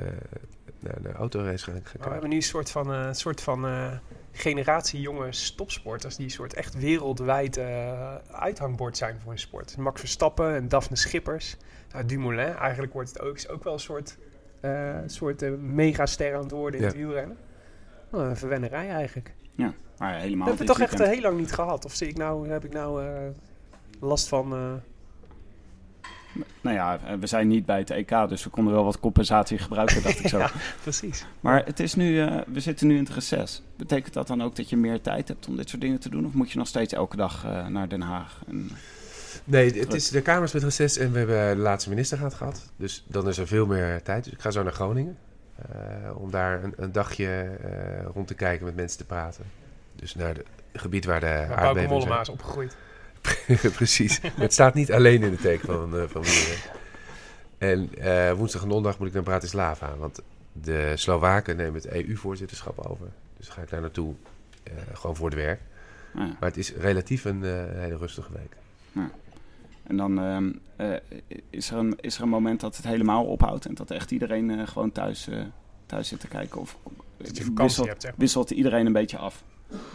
naar 0.79 0.95
een 1.03 1.13
autorace 1.13 1.63
gaan, 1.63 1.81
we 1.99 2.09
hebben 2.09 2.29
nu 2.29 2.35
een 2.35 2.41
soort 2.41 2.71
van, 2.71 2.93
eh, 2.93 3.07
soort 3.11 3.41
van 3.41 3.65
eh, 3.67 3.91
generatie 4.31 5.01
jonge 5.01 5.29
topsporters... 5.55 6.15
die 6.15 6.25
een 6.25 6.31
soort 6.31 6.53
echt 6.53 6.73
wereldwijd 6.79 7.57
eh, 7.57 8.15
uithangbord 8.31 8.97
zijn 8.97 9.19
voor 9.19 9.29
hun 9.29 9.39
sport. 9.39 9.77
Max 9.77 9.99
Verstappen 9.99 10.55
en 10.55 10.67
Daphne 10.67 10.95
Schippers. 10.95 11.57
Nou, 11.91 12.05
Dumoulin, 12.05 12.55
eigenlijk 12.55 12.93
wordt 12.93 13.09
het 13.09 13.21
ook, 13.21 13.35
is 13.35 13.49
ook 13.49 13.63
wel 13.63 13.73
een 13.73 13.79
soort, 13.79 14.17
eh 14.61 14.95
soort 15.05 15.59
megaster 15.59 16.35
aan 16.35 16.41
het 16.41 16.51
worden 16.51 16.79
in 16.79 16.85
Ja. 16.85 16.91
het 16.91 16.97
wielrennen. 16.97 17.37
Oh, 18.11 18.21
een 18.21 18.37
verwennerij 18.37 18.89
eigenlijk. 18.89 19.33
Ja, 19.55 19.73
maar 19.97 20.13
helemaal 20.19 20.47
We 20.47 20.55
hebben 20.55 20.67
dit 20.67 20.77
het 20.77 20.89
toch 20.89 20.99
echt 20.99 21.11
heel 21.11 21.21
lang 21.21 21.37
niet 21.37 21.51
gehad. 21.51 21.85
Of 21.85 21.93
zie 21.93 22.07
ik 22.07 22.17
nou, 22.17 22.49
heb 22.49 22.65
ik 22.65 22.73
nou 22.73 23.05
eh, 23.05 23.11
last 23.99 24.27
van... 24.27 24.81
Nou 26.61 26.75
ja, 26.75 26.99
eh, 27.05 27.13
we 27.19 27.27
zijn 27.27 27.47
niet 27.47 27.65
bij 27.65 27.77
het 27.77 27.89
EK, 27.89 28.09
dus 28.29 28.43
we 28.43 28.49
konden 28.49 28.73
wel 28.73 28.83
wat 28.83 28.99
compensatie 28.99 29.57
gebruiken, 29.57 30.03
dacht 30.03 30.19
ik 30.19 30.27
zo. 30.37 30.37
Ja. 30.37 30.51
precies. 30.81 31.25
Maar 31.39 31.65
het 31.65 31.79
is 31.79 31.95
nu, 31.95 32.21
eh, 32.21 32.37
we 32.47 32.59
zitten 32.59 32.87
nu 32.87 32.97
in 32.97 33.03
het 33.03 33.13
reces. 33.13 33.61
Betekent 33.75 34.13
dat 34.13 34.27
dan 34.27 34.43
ook 34.43 34.55
dat 34.55 34.69
je 34.69 34.77
meer 34.77 35.01
tijd 35.01 35.27
hebt 35.27 35.47
om 35.47 35.55
dit 35.55 35.69
soort 35.69 35.81
dingen 35.81 35.99
te 35.99 36.09
doen? 36.09 36.25
Of 36.25 36.33
moet 36.33 36.51
je 36.51 36.57
nog 36.57 36.67
steeds 36.67 36.93
elke 36.93 37.15
dag 37.15 37.45
eh, 37.45 37.65
naar 37.67 37.89
Den 37.89 38.01
Haag? 38.01 38.41
En, 38.47 38.69
Nee, 39.43 39.79
het 39.79 39.93
is 39.93 40.09
de 40.09 40.21
Kamers 40.21 40.51
met 40.51 40.63
reces 40.63 40.97
en 40.97 41.11
we 41.11 41.17
hebben 41.17 41.55
de 41.55 41.61
laatste 41.61 41.89
ministerraad 41.89 42.33
gehad. 42.33 42.71
Dus 42.75 43.03
dan 43.07 43.27
is 43.27 43.37
er 43.37 43.47
veel 43.47 43.65
meer 43.65 44.01
tijd. 44.03 44.23
Dus 44.23 44.33
ik 44.33 44.39
ga 44.41 44.51
zo 44.51 44.63
naar 44.63 44.73
Groningen. 44.73 45.17
eh, 45.55 46.17
om 46.17 46.31
daar 46.31 46.63
een, 46.63 46.73
een 46.77 46.91
dagje 46.91 47.27
eh, 47.63 48.05
rond 48.13 48.27
te 48.27 48.33
kijken 48.33 48.65
met 48.65 48.75
mensen 48.75 48.97
te 48.97 49.05
praten. 49.05 49.43
Dus 49.95 50.15
naar 50.15 50.27
het 50.35 50.45
gebied 50.73 51.05
waar 51.05 51.19
de 51.19 51.45
Waar 51.49 51.75
Mollema 51.75 52.07
zijn. 52.09 52.21
is 52.21 52.29
opgegroeid. 52.29 52.77
Precies. 53.75 54.21
Maar 54.21 54.31
het 54.35 54.53
staat 54.53 54.73
niet 54.73 54.91
alleen 54.91 55.23
in 55.23 55.31
de 55.31 55.37
teken 55.37 55.65
van, 55.67 55.97
eh 55.97 56.03
van. 56.07 56.23
En 57.57 57.89
eh, 57.97 58.31
woensdag 58.33 58.61
en 58.61 58.69
donderdag 58.69 58.99
moet 58.99 59.07
ik 59.07 59.13
naar 59.13 59.23
Bratislava. 59.23 59.95
Want 59.97 60.21
de 60.51 60.91
Slowaken 60.95 61.57
nemen 61.57 61.73
het 61.73 61.87
EU-voorzitterschap 61.91 62.79
over. 62.79 63.07
Dus 63.37 63.47
ga 63.49 63.61
ik 63.61 63.69
daar 63.69 63.81
naartoe. 63.81 64.13
eh, 64.63 64.73
gewoon 64.93 65.15
voor 65.15 65.25
het 65.25 65.35
werk. 65.35 65.61
ja. 66.13 66.19
Maar 66.19 66.49
het 66.49 66.57
is 66.57 66.73
relatief 66.73 67.25
een 67.25 67.43
eh, 67.43 67.51
hele 67.71 67.97
rustige 67.97 68.31
week. 68.33 68.55
En 69.83 69.97
dan 69.97 70.19
ehm, 70.19 70.51
eh, 70.75 70.93
is, 71.49 71.71
er 71.71 71.77
een, 71.77 71.95
is 72.01 72.15
er 72.17 72.23
een 72.23 72.29
moment 72.29 72.59
dat 72.59 72.75
het 72.75 72.85
helemaal 72.85 73.25
ophoudt 73.25 73.65
en 73.65 73.73
dat 73.73 73.91
echt 73.91 74.11
iedereen 74.11 74.59
eh, 74.59 74.67
gewoon 74.67 74.91
thuis, 74.91 75.27
eh, 75.27 75.41
thuis 75.85 76.07
zit 76.07 76.19
te 76.19 76.27
kijken? 76.27 76.59
Of 76.61 76.77
wisselt, 77.55 77.87
hebt, 77.87 78.11
wisselt 78.17 78.51
iedereen 78.51 78.85
een 78.85 78.93
beetje 78.93 79.17
af? 79.17 79.43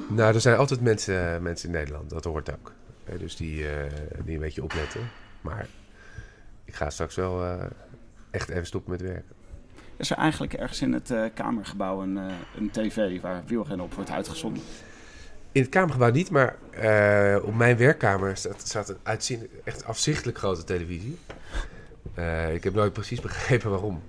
Nou, 0.08 0.34
er 0.34 0.40
zijn 0.40 0.56
altijd 0.56 0.80
mensen, 0.80 1.42
mensen 1.42 1.68
in 1.68 1.74
Nederland. 1.74 2.10
Dat 2.10 2.24
hoort 2.24 2.52
ook. 2.52 2.72
Dus 3.18 3.36
die, 3.36 3.68
eh, 3.68 3.90
die 4.24 4.34
een 4.34 4.40
beetje 4.40 4.62
opletten. 4.62 5.00
Maar 5.40 5.66
ik 6.64 6.74
ga 6.74 6.90
straks 6.90 7.14
wel 7.14 7.44
eh, 7.44 7.64
echt 8.30 8.48
even 8.48 8.66
stoppen 8.66 8.90
met 8.90 9.00
werken. 9.00 9.32
Is 9.96 10.10
er 10.10 10.16
eigenlijk 10.16 10.52
ergens 10.54 10.80
in 10.80 10.92
het 10.92 11.10
eh, 11.10 11.24
Kamergebouw 11.34 12.02
een, 12.02 12.16
een 12.56 12.70
tv 12.70 13.20
waar 13.20 13.42
wielrennen 13.46 13.86
op 13.86 13.94
wordt 13.94 14.10
uitgezonden? 14.10 14.62
In 15.52 15.60
het 15.60 15.70
kamergebouw 15.70 16.10
niet, 16.10 16.30
maar 16.30 16.56
op 17.42 17.54
mijn 17.54 17.76
werkkamer 17.76 18.36
staat, 18.36 18.60
staat 18.68 18.88
een 18.88 18.96
uitzien, 19.02 19.48
echt 19.64 19.84
afzichtelijk 19.84 20.38
grote 20.38 20.64
televisie. 20.64 21.18
Ik 22.52 22.64
heb 22.64 22.74
nooit 22.74 22.92
precies 22.92 23.20
begrepen 23.20 23.70
waarom. 23.70 24.02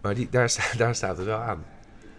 Maar 0.00 0.14
die, 0.14 0.28
daar, 0.30 0.56
daar 0.76 0.94
staat 0.94 1.16
het 1.16 1.26
wel 1.26 1.38
aan. 1.38 1.64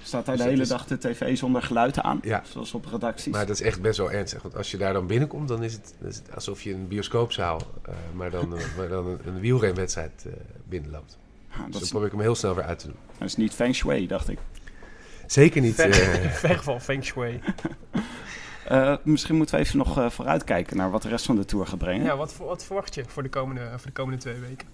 Staat 0.06 0.26
daar 0.26 0.36
Dus 0.36 0.44
de 0.46 0.50
het 0.52 0.60
hele 0.60 0.62
is- 0.62 0.70
dag 0.70 0.86
de 0.88 0.98
tv 0.98 1.38
zonder 1.38 1.62
geluid 1.64 2.00
aan? 2.00 2.20
Ja. 2.24 2.44
Zoals 2.52 2.74
op 2.74 2.86
redacties? 2.86 3.34
Maar 3.34 3.46
dat 3.46 3.56
is 3.60 3.62
echt 3.62 3.82
best 3.82 3.98
wel 3.98 4.12
ernstig. 4.12 4.42
Want 4.42 4.56
als 4.56 4.72
je 4.72 4.78
daar 4.78 4.94
dan 4.94 5.08
binnenkomt, 5.08 5.48
dan 5.48 5.64
is 5.64 5.74
het, 5.74 5.94
dan 6.00 6.10
is 6.10 6.16
het 6.16 6.36
alsof 6.36 6.62
je 6.62 6.74
een 6.74 6.88
bioscoopzaal, 6.88 7.62
eh, 7.86 7.94
maar 8.14 8.32
dan, 8.32 8.58
eh, 8.58 8.64
maar 8.78 8.88
dan 8.88 9.08
een, 9.08 9.20
een 9.26 9.40
wielrenwedstrijd 9.40 10.26
eh, 10.26 10.34
binnenloopt. 10.68 11.18
Ja, 11.50 11.58
dat, 11.58 11.66
Dus 11.66 11.76
is, 11.76 11.80
dan 11.82 11.90
probeer 11.90 12.08
ik 12.08 12.14
hem 12.14 12.22
heel 12.22 12.36
snel 12.36 12.56
weer 12.56 12.64
uit 12.64 12.80
te 12.80 12.88
doen. 12.88 12.96
dat 13.18 13.28
is 13.28 13.36
niet 13.36 13.54
feng 13.54 13.74
shui, 13.76 14.08
dacht 14.08 14.30
ik. 14.30 14.40
Zeker 15.28 15.62
niet. 15.62 15.76
Ver, 15.76 16.52
eh, 16.52 16.60
van 16.70 16.82
Feng 16.82 17.04
Shui. 17.06 17.40
Eh, 18.66 18.96
misschien 19.04 19.36
moeten 19.36 19.56
we 19.56 19.62
even 19.62 19.78
nog 19.78 19.98
eh, 19.98 20.10
vooruitkijken 20.10 20.78
naar 20.78 20.92
wat 20.92 21.02
de 21.02 21.08
rest 21.10 21.26
van 21.26 21.36
de 21.36 21.46
tour 21.46 21.68
gaat 21.68 21.78
brengen. 21.78 22.06
Ja, 22.06 22.18
wat, 22.18 22.38
wat 22.38 22.64
verwacht 22.66 22.96
je 22.96 23.04
voor 23.08 23.24
de, 23.24 23.30
komende, 23.30 23.70
voor 23.70 23.86
de 23.86 23.92
komende 23.92 24.20
twee 24.20 24.40
weken? 24.40 24.68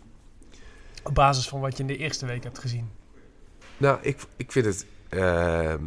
Op 1.03 1.13
basis 1.15 1.47
van 1.47 1.59
wat 1.59 1.77
je 1.77 1.81
in 1.83 1.87
de 1.87 1.97
eerste 1.97 2.25
week 2.25 2.43
hebt 2.43 2.59
gezien. 2.59 2.89
Nou, 3.77 3.97
ik, 4.01 4.17
ik 4.35 4.51
vind 4.51 4.65
het. 4.65 4.85
Ehm, 5.11 5.83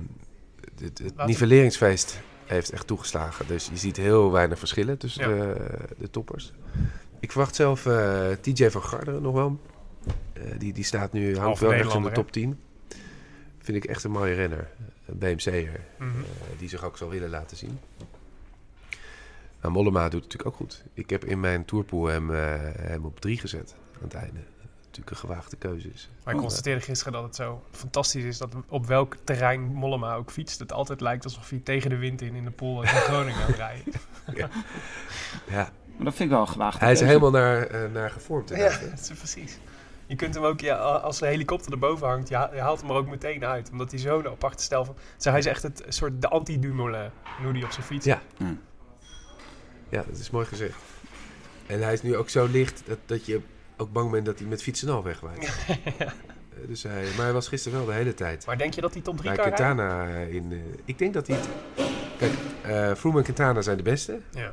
het, 0.81 0.99
het 0.99 1.27
nivelleringsfeest 1.27 2.21
heeft 2.45 2.71
echt 2.71 2.87
toegeslagen. 2.87 3.47
Dus 3.47 3.69
je 3.69 3.77
ziet 3.77 3.97
heel 3.97 4.33
weinig 4.33 4.59
verschillen 4.59 4.99
tussen 4.99 5.37
Ja. 5.37 5.37
de, 5.55 5.79
de 5.99 6.11
toppers. 6.11 6.53
Ik 7.21 7.31
verwacht 7.33 7.55
zelf 7.55 7.87
eh, 7.87 8.31
TJ 8.41 8.69
van 8.71 8.83
Garderen 8.83 9.23
nog 9.23 9.35
wel. 9.35 9.61
Eh, 10.33 10.43
die, 10.59 10.73
die 10.73 10.85
staat 10.85 11.13
nu, 11.13 11.37
hangt 11.39 11.61
wel 11.61 11.73
ergens 11.73 11.95
in 11.95 12.03
de 12.03 12.13
top 12.13 12.33
10. 12.33 12.59
Vind 13.59 13.77
ik 13.77 13.85
echt 13.85 14.05
een 14.05 14.11
mooie 14.11 14.35
renner. 14.35 14.71
Een 15.07 15.19
BMC'er. 15.19 15.81
Eh, 15.99 16.07
die 16.59 16.69
zich 16.69 16.85
ook 16.85 16.97
zal 16.97 17.09
willen 17.09 17.31
laten 17.31 17.57
zien. 17.57 17.79
Nou, 19.61 19.75
Mollema 19.75 20.03
doet 20.09 20.13
het 20.13 20.33
natuurlijk 20.33 20.47
ook 20.49 20.57
goed. 20.57 20.85
Ik 20.95 21.11
heb 21.11 21.25
in 21.25 21.41
mijn 21.41 21.65
tourpool 21.65 22.07
hem, 22.07 22.31
hem 22.31 23.05
op 23.05 23.21
drie 23.21 23.39
gezet 23.39 23.75
aan 23.95 24.03
het 24.03 24.15
einde. 24.15 24.41
Natuurlijk 24.97 25.23
een 25.23 25.29
gewaagde 25.31 25.57
keuze 25.57 25.89
is. 25.95 26.09
Maar 26.25 26.35
ik 26.35 26.41
constateerde 26.41 26.81
gisteren 26.81 27.13
dat 27.13 27.23
het 27.23 27.35
zo 27.35 27.63
fantastisch 27.71 28.25
is 28.25 28.39
dat 28.39 28.55
op 28.69 28.87
welk 28.87 29.17
terrein 29.25 29.61
Mollema 29.61 30.15
ook 30.15 30.31
fietst. 30.31 30.59
Het 30.59 30.73
altijd 30.73 31.01
lijkt 31.01 31.25
alsof 31.25 31.51
hij 31.51 31.61
tegen 31.65 31.91
de 31.91 31.97
wind 31.97 32.23
in 32.23 32.35
in 32.35 32.45
de 32.45 32.51
pool 32.51 32.83
in 32.83 32.89
Groningen 32.89 33.41
aan 33.41 33.47
het 33.47 33.57
rijden. 33.57 33.93
Ja, 35.49 35.71
Maar 35.97 36.05
dat 36.05 36.15
vind 36.15 36.19
ik 36.19 36.29
wel 36.29 36.41
een 36.41 36.49
gewaagde 36.49 36.85
hij 36.85 36.93
is 36.93 37.01
er 37.01 37.07
helemaal 37.07 37.31
naar, 37.31 37.67
eh, 37.67 37.91
naar 37.93 38.11
gevormd. 38.11 38.49
Ja, 38.49 38.57
dat 38.79 39.01
is 39.01 39.11
precies. 39.19 39.59
Je 40.07 40.17
kunt 40.17 40.35
hem 40.35 40.45
ook, 40.45 40.61
ja, 40.61 40.77
als 40.77 41.19
de 41.19 41.27
helikopter 41.27 41.73
erboven 41.73 42.07
hangt, 42.09 42.29
je, 42.29 42.37
ha- 42.37 42.51
je 42.55 42.61
haalt 42.61 42.81
hem 42.81 42.91
er 42.91 42.97
ook 42.97 43.09
meteen 43.09 43.45
uit. 43.45 43.71
Omdat 43.71 43.91
hij 43.91 44.01
zo'n 44.01 44.27
aparte 44.27 44.63
stijl 44.63 44.85
van... 44.85 44.97
Zo, 45.17 45.31
hij 45.31 45.39
is 45.39 45.47
echt 45.47 45.63
het 45.63 45.83
soort 45.89 46.21
de 46.23 46.29
anti-Dumoulin, 46.29 47.11
hoe 47.43 47.53
hij 47.53 47.63
op 47.65 47.71
zijn 47.71 47.87
fiets. 47.87 48.05
Ja. 48.07 48.21
Ja. 48.39 48.55
Ja, 49.89 50.03
dat 50.09 50.19
is 50.19 50.31
mooi 50.31 50.47
gezegd. 50.47 50.77
En 51.67 51.83
hij 51.83 51.93
is 51.93 52.03
nu 52.03 52.17
ook 52.17 52.29
zo 52.29 52.47
licht 52.47 52.83
dat, 52.87 52.99
dat 53.07 53.27
je 53.27 53.41
ook 53.77 53.93
bang 53.93 54.11
bent 54.11 54.27
dat 54.27 54.39
hij 54.39 54.49
met 54.49 54.63
fietsen 54.63 54.89
al 54.89 55.03
wegwaait. 55.03 55.53
Eh, 56.63 56.69
dus 56.69 56.83
hij, 56.83 57.05
maar 57.17 57.25
hij 57.25 57.33
was 57.33 57.49
gisteren 57.49 57.79
wel 57.79 57.87
de 57.87 57.93
hele 57.93 58.15
tijd. 58.15 58.47
Maar 58.47 58.59
denk 58.59 58.75
je 58.75 58.81
dat 58.81 58.93
hij 58.93 59.03
top 59.03 59.17
3 59.17 59.29
Bij 59.29 59.37
kan? 59.39 59.45
Quintana 59.53 60.07
in... 60.19 60.53
eh, 60.53 60.59
ik 60.85 60.99
denk 60.99 61.15
dat 61.15 61.27
hij... 61.27 61.37
het- 61.37 61.49
Kijk, 62.19 62.33
eh 62.63 62.95
Froome 62.95 63.19
en 63.19 63.25
Quintana 63.25 63.63
zijn 63.63 63.77
de 63.77 63.83
beste. 63.83 64.21
Ja. 64.31 64.53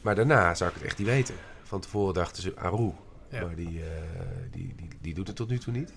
Maar 0.00 0.14
daarna 0.14 0.54
zou 0.54 0.70
ik 0.70 0.76
het 0.76 0.84
echt 0.84 0.98
niet 0.98 1.06
weten. 1.06 1.34
Van 1.62 1.80
tevoren 1.80 2.14
dachten 2.14 2.42
ze 2.42 2.56
Aru. 2.56 2.92
Ja. 3.28 3.44
Maar 3.44 3.54
die, 3.54 3.80
eh, 3.80 3.86
die, 4.50 4.74
die, 4.76 4.88
die 5.00 5.14
doet 5.14 5.26
het 5.26 5.36
tot 5.36 5.48
nu 5.48 5.58
toe 5.58 5.72
niet. 5.72 5.88
Ik 5.90 5.96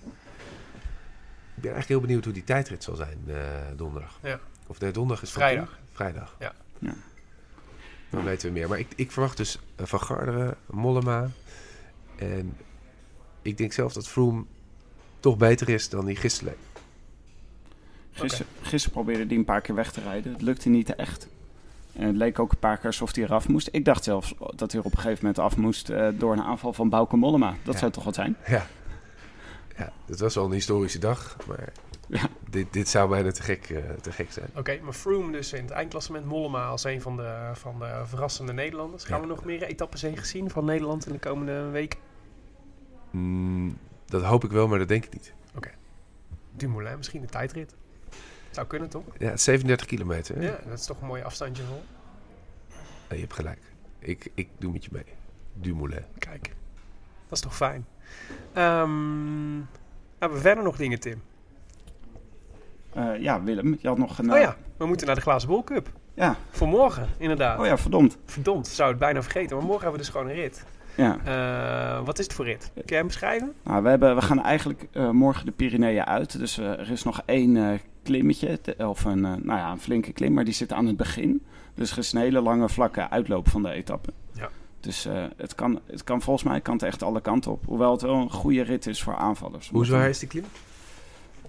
ben 1.62 1.72
eigenlijk 1.72 1.88
heel 1.88 2.00
benieuwd 2.00 2.24
hoe 2.24 2.32
die 2.32 2.44
tijdrit 2.44 2.82
zal 2.84 2.94
zijn 2.96 3.18
eh, 3.26 3.34
donderdag. 3.76 4.18
Ja. 4.22 4.40
Of 4.66 4.80
nee, 4.80 4.90
donderdag 4.90 5.24
is 5.24 5.32
Vrijdag. 5.32 5.78
Vrijdag. 5.92 6.36
Ja. 6.38 6.52
Ja. 6.78 6.94
Dan 8.10 8.24
weten 8.24 8.46
we 8.48 8.52
meer. 8.58 8.68
Maar 8.68 8.78
ik, 8.78 8.88
ik 8.96 9.12
verwacht 9.12 9.36
dus 9.36 9.58
Van 9.76 10.00
Garderen, 10.00 10.56
Mollema. 10.66 11.28
En 12.32 12.56
ik 13.42 13.58
denk 13.58 13.72
zelf 13.72 13.92
dat 13.92 14.08
Froome 14.08 14.44
toch 15.20 15.36
beter 15.36 15.68
is 15.68 15.88
dan 15.88 16.04
die 16.04 16.16
gisteren. 16.16 16.54
Gisteren, 18.12 18.46
gisteren 18.62 18.92
probeerde 18.96 19.26
hij 19.26 19.36
een 19.36 19.44
paar 19.44 19.60
keer 19.60 19.74
weg 19.74 19.92
te 19.92 20.00
rijden. 20.00 20.32
Het 20.32 20.42
lukte 20.42 20.68
niet 20.68 20.94
echt. 20.94 21.28
En 21.92 22.06
het 22.06 22.16
leek 22.16 22.38
ook 22.38 22.52
een 22.52 22.58
paar 22.58 22.76
keer 22.76 22.86
alsof 22.86 23.14
hij 23.14 23.24
eraf 23.24 23.48
moest. 23.48 23.68
Ik 23.72 23.84
dacht 23.84 24.04
zelfs 24.04 24.34
dat 24.56 24.72
hij 24.72 24.80
er 24.80 24.86
op 24.86 24.92
een 24.92 24.98
gegeven 24.98 25.18
moment 25.26 25.38
af 25.38 25.56
moest 25.56 25.88
eh, 25.90 26.08
door 26.14 26.32
een 26.32 26.42
aanval 26.42 26.72
van 26.72 26.88
Bauke 26.88 27.16
Mollema. 27.16 27.54
Dat 27.62 27.74
Ja. 27.74 27.80
zou 27.80 27.92
toch 27.92 28.04
wat 28.04 28.14
zijn? 28.14 28.36
Ja. 28.46 28.66
ja, 29.76 29.92
het 30.06 30.20
was 30.20 30.34
wel 30.34 30.44
een 30.44 30.52
historische 30.52 30.98
dag. 30.98 31.36
Maar 31.46 31.72
Ja. 32.08 32.28
dit, 32.50 32.72
dit 32.72 32.88
zou 32.88 33.08
bijna 33.08 33.30
te 33.32 33.42
gek, 33.42 33.70
eh, 33.70 33.82
te 34.00 34.12
gek 34.12 34.32
zijn. 34.32 34.48
Oké, 34.56 34.78
maar 34.82 34.92
Froome 34.92 35.32
dus 35.32 35.52
in 35.52 35.62
het 35.62 35.70
eindklassement. 35.70 36.24
Mollema 36.26 36.66
als 36.66 36.84
een 36.84 37.00
van 37.00 37.16
de, 37.16 37.50
van 37.54 37.78
de 37.78 38.02
verrassende 38.04 38.52
Nederlanders. 38.52 39.04
Gaan 39.04 39.16
Ja. 39.20 39.26
we 39.26 39.32
nog 39.32 39.44
meer 39.44 39.62
etappes 39.62 40.02
heen 40.02 40.16
gezien 40.16 40.50
van 40.50 40.64
Nederland 40.64 41.06
in 41.06 41.12
de 41.12 41.18
komende 41.18 41.68
week? 41.70 41.96
Mm, 43.14 43.78
dat 44.06 44.22
hoop 44.22 44.44
ik 44.44 44.50
wel, 44.50 44.68
maar 44.68 44.78
dat 44.78 44.88
denk 44.88 45.04
ik 45.04 45.12
niet. 45.12 45.34
Dumoulin, 46.56 46.96
misschien 46.96 47.20
de 47.20 47.26
tijdrit. 47.26 47.74
Zou 48.50 48.66
kunnen, 48.66 48.88
toch? 48.88 49.04
Ja, 49.18 49.36
37 49.36 49.86
kilometer. 49.86 50.36
hè? 50.36 50.42
Ja, 50.46 50.58
dat 50.68 50.78
is 50.78 50.86
toch 50.86 51.00
een 51.00 51.06
mooi 51.06 51.22
afstandje 51.22 51.62
vol. 51.62 51.82
Nee, 53.08 53.18
je 53.18 53.24
hebt 53.24 53.32
gelijk. 53.32 53.60
Ik, 53.98 54.30
ik 54.34 54.48
doe 54.58 54.72
met 54.72 54.84
je 54.84 54.90
mee. 54.92 55.04
Dumoulin. 55.52 56.04
Kijk, 56.18 56.42
dat 57.28 57.32
is 57.38 57.40
toch 57.40 57.56
fijn. 57.56 57.86
Ehm, 58.52 59.60
hebben 60.18 60.38
we 60.38 60.44
verder 60.44 60.64
nog 60.64 60.76
dingen, 60.76 61.00
Tim? 61.00 61.22
Eh, 62.92 63.20
ja, 63.20 63.42
Willem, 63.42 63.76
je 63.80 63.88
had 63.88 63.98
nog 63.98 64.18
een... 64.18 64.30
Oh 64.30 64.36
eh, 64.36 64.42
ja, 64.42 64.56
we 64.76 64.86
moeten 64.86 65.06
naar 65.06 65.16
de 65.16 65.20
Glazen 65.20 65.48
Bol 65.48 65.64
Cup. 65.64 65.88
ja. 66.14 66.36
Voor 66.50 66.68
morgen, 66.68 67.08
inderdaad. 67.18 67.58
Oh 67.58 67.66
ja, 67.66 67.78
verdomd. 67.78 68.16
Verdomd, 68.24 68.66
zou 68.66 68.90
het 68.90 68.98
bijna 68.98 69.22
vergeten. 69.22 69.56
Maar 69.56 69.66
morgen 69.66 69.82
hebben 69.82 70.00
we 70.00 70.06
dus 70.06 70.14
gewoon 70.14 70.28
een 70.28 70.34
rit. 70.34 70.64
Ja. 70.96 71.18
Eh, 71.98 72.04
wat 72.04 72.18
is 72.18 72.24
het 72.24 72.34
voor 72.34 72.44
rit? 72.44 72.70
Kun 72.74 72.82
jij 72.86 72.96
hem 72.98 73.06
beschrijven? 73.06 73.52
Nou, 73.64 73.82
we, 73.82 73.88
hebben, 73.88 74.14
we 74.14 74.22
gaan 74.22 74.42
eigenlijk 74.42 74.86
eh, 74.92 75.10
morgen 75.10 75.46
de 75.46 75.52
Pyreneeën 75.52 76.04
uit. 76.04 76.38
Dus 76.38 76.58
eh, 76.58 76.70
er 76.70 76.90
is 76.90 77.02
nog 77.02 77.22
één 77.26 77.56
eh, 77.56 77.78
klimmetje, 78.02 78.60
te- 78.60 78.74
of 78.88 79.04
een, 79.04 79.24
eh, 79.24 79.30
nou 79.32 79.58
ja, 79.58 79.70
een 79.70 79.80
flinke 79.80 80.12
klim, 80.12 80.32
maar 80.32 80.44
die 80.44 80.54
zit 80.54 80.72
aan 80.72 80.86
het 80.86 80.96
begin. 80.96 81.42
Dus 81.74 81.90
er 81.92 81.98
is 81.98 82.12
een 82.12 82.20
hele 82.20 82.40
lange 82.40 82.68
vlakke 82.68 83.10
uitloop 83.10 83.48
van 83.48 83.62
de 83.62 83.70
etappe. 83.70 84.12
Ja. 84.32 84.48
Dus 84.80 85.06
eh, 85.06 85.24
het, 85.36 85.54
kan, 85.54 85.80
het 85.86 86.04
kan 86.04 86.22
volgens 86.22 86.48
mij 86.48 86.60
kan 86.60 86.74
het 86.74 86.82
echt 86.82 87.02
alle 87.02 87.20
kanten 87.20 87.50
op. 87.52 87.64
Hoewel 87.66 87.92
het 87.92 88.02
wel 88.02 88.14
een 88.14 88.30
goede 88.30 88.62
rit 88.62 88.86
is 88.86 89.02
voor 89.02 89.14
aanvallers. 89.16 89.68
Hoe 89.70 89.84
zwaar 89.86 90.08
is 90.08 90.18
die 90.18 90.28
klim? 90.28 90.44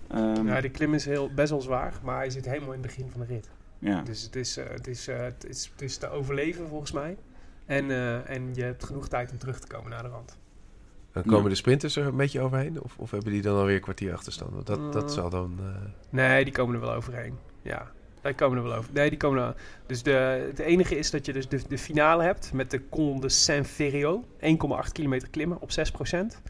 Ehm, 0.08 0.48
Ja, 0.48 0.62
de 0.62 0.70
klim 0.70 0.94
is 0.94 1.06
heel, 1.06 1.30
best 1.36 1.50
wel 1.50 1.62
zwaar, 1.62 1.94
maar 2.04 2.16
hij 2.18 2.30
zit 2.30 2.46
helemaal 2.46 2.74
in 2.74 2.80
het 2.82 2.88
begin 2.88 3.10
van 3.12 3.20
de 3.22 3.28
rit. 3.28 3.50
ja. 3.80 4.02
Dus 4.02 4.22
het 4.22 4.36
is, 4.36 4.58
eh, 4.58 4.66
het 4.70 4.88
is, 4.88 5.08
eh, 5.08 5.22
het 5.22 5.46
is, 5.50 5.70
het 5.72 5.82
is 5.82 5.98
te 5.98 6.10
overleven 6.10 6.68
volgens 6.68 6.92
mij. 6.92 7.18
En, 7.66 7.92
eh, 7.92 8.30
en 8.30 8.54
je 8.56 8.64
hebt 8.64 8.84
genoeg 8.84 9.08
tijd 9.08 9.32
om 9.32 9.38
terug 9.38 9.60
te 9.60 9.68
komen 9.68 9.90
naar 9.90 10.04
de 10.04 10.10
rand. 10.10 10.38
Dan 11.12 11.24
komen 11.24 11.44
Ja. 11.44 11.50
de 11.50 11.56
sprinters 11.56 11.96
er 11.96 12.06
een 12.06 12.16
beetje 12.16 12.42
overheen? 12.42 12.82
Of, 12.82 12.98
of 12.98 13.12
hebben 13.12 13.32
die 13.32 13.42
dan 13.42 13.58
alweer 13.58 13.76
een 13.76 13.82
kwartier 13.82 14.14
achterstand? 14.14 14.54
Want 14.54 14.66
dat, 14.68 14.94
dat 14.94 15.04
Mm. 15.04 15.10
zal 15.10 15.30
dan... 15.30 15.60
eh, 15.60 15.66
Nee, 16.10 16.44
die 16.44 16.54
komen 16.54 16.76
er 16.76 16.82
wel 16.82 16.94
overheen. 16.94 17.38
Ja, 17.62 17.92
die 18.22 18.34
komen 18.34 18.58
er 18.58 18.64
wel 18.64 18.74
over. 18.76 18.90
Nee, 18.94 19.10
die 19.10 19.18
komen 19.20 19.44
er. 19.44 19.56
Dus 19.86 20.04
de, 20.04 20.12
het 20.48 20.60
enige 20.60 20.98
is 20.98 21.12
dat 21.12 21.26
je 21.26 21.34
dus 21.34 21.48
de, 21.48 21.62
de 21.68 21.78
finale 21.78 22.24
hebt 22.24 22.54
met 22.54 22.72
de 22.72 22.90
Col 22.90 23.20
de 23.20 23.30
Saint-Ferriot. 23.30 24.26
1,8 24.86 24.92
kilometer 24.92 25.30
klimmen 25.30 25.62
op 25.62 25.70
6%. 25.72 26.42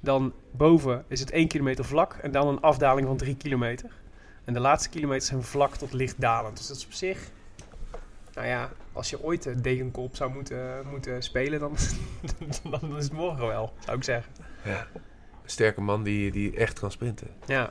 Dan 0.00 0.32
boven 0.50 1.04
is 1.08 1.20
het 1.20 1.30
1 1.30 1.48
kilometer 1.48 1.84
vlak 1.84 2.12
en 2.12 2.30
dan 2.32 2.48
een 2.48 2.60
afdaling 2.60 3.06
van 3.06 3.16
3 3.16 3.36
kilometer. 3.36 3.90
En 4.44 4.52
de 4.54 4.60
laatste 4.60 4.88
kilometers 4.88 5.26
zijn 5.26 5.42
vlak 5.42 5.76
tot 5.76 5.92
licht 5.92 6.20
dalend. 6.20 6.56
Dus 6.56 6.66
dat 6.66 6.76
is 6.76 6.84
op 6.86 6.92
zich... 6.92 7.30
Nou 8.34 8.46
ja, 8.46 8.70
als 8.92 9.10
je 9.10 9.22
ooit 9.22 9.42
de 9.42 9.60
degenkop 9.60 10.16
zou 10.16 10.32
moeten, 10.32 10.86
moeten 10.90 11.22
spelen, 11.22 11.60
dan, 11.60 11.76
dan 12.80 12.96
is 12.96 13.04
het 13.04 13.12
morgen 13.12 13.46
wel, 13.46 13.72
zou 13.78 13.96
ik 13.96 14.04
zeggen. 14.04 14.32
ja, 14.64 14.86
een 14.94 15.00
sterke 15.44 15.80
man 15.80 16.02
die, 16.02 16.30
die 16.30 16.56
echt 16.56 16.78
kan 16.78 16.90
sprinten. 16.90 17.28
Ja, 17.46 17.70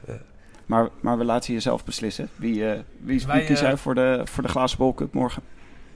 maar, 0.66 0.90
maar 1.02 1.18
we 1.18 1.24
laten 1.24 1.54
je 1.54 1.60
zelf 1.60 1.86
beslissen. 1.86 2.30
Wie, 2.36 2.70
eh, 2.70 2.80
wie, 3.00 3.26
wie 3.28 3.46
kies 3.46 3.62
eh, 3.62 3.70
voor 3.70 3.78
voor 3.78 3.96
de, 3.96 4.22
voor 4.26 4.44
de 4.44 4.50
Glazen 4.50 4.78
Bol 4.78 4.94
Cup 4.94 5.14
morgen? 5.14 5.44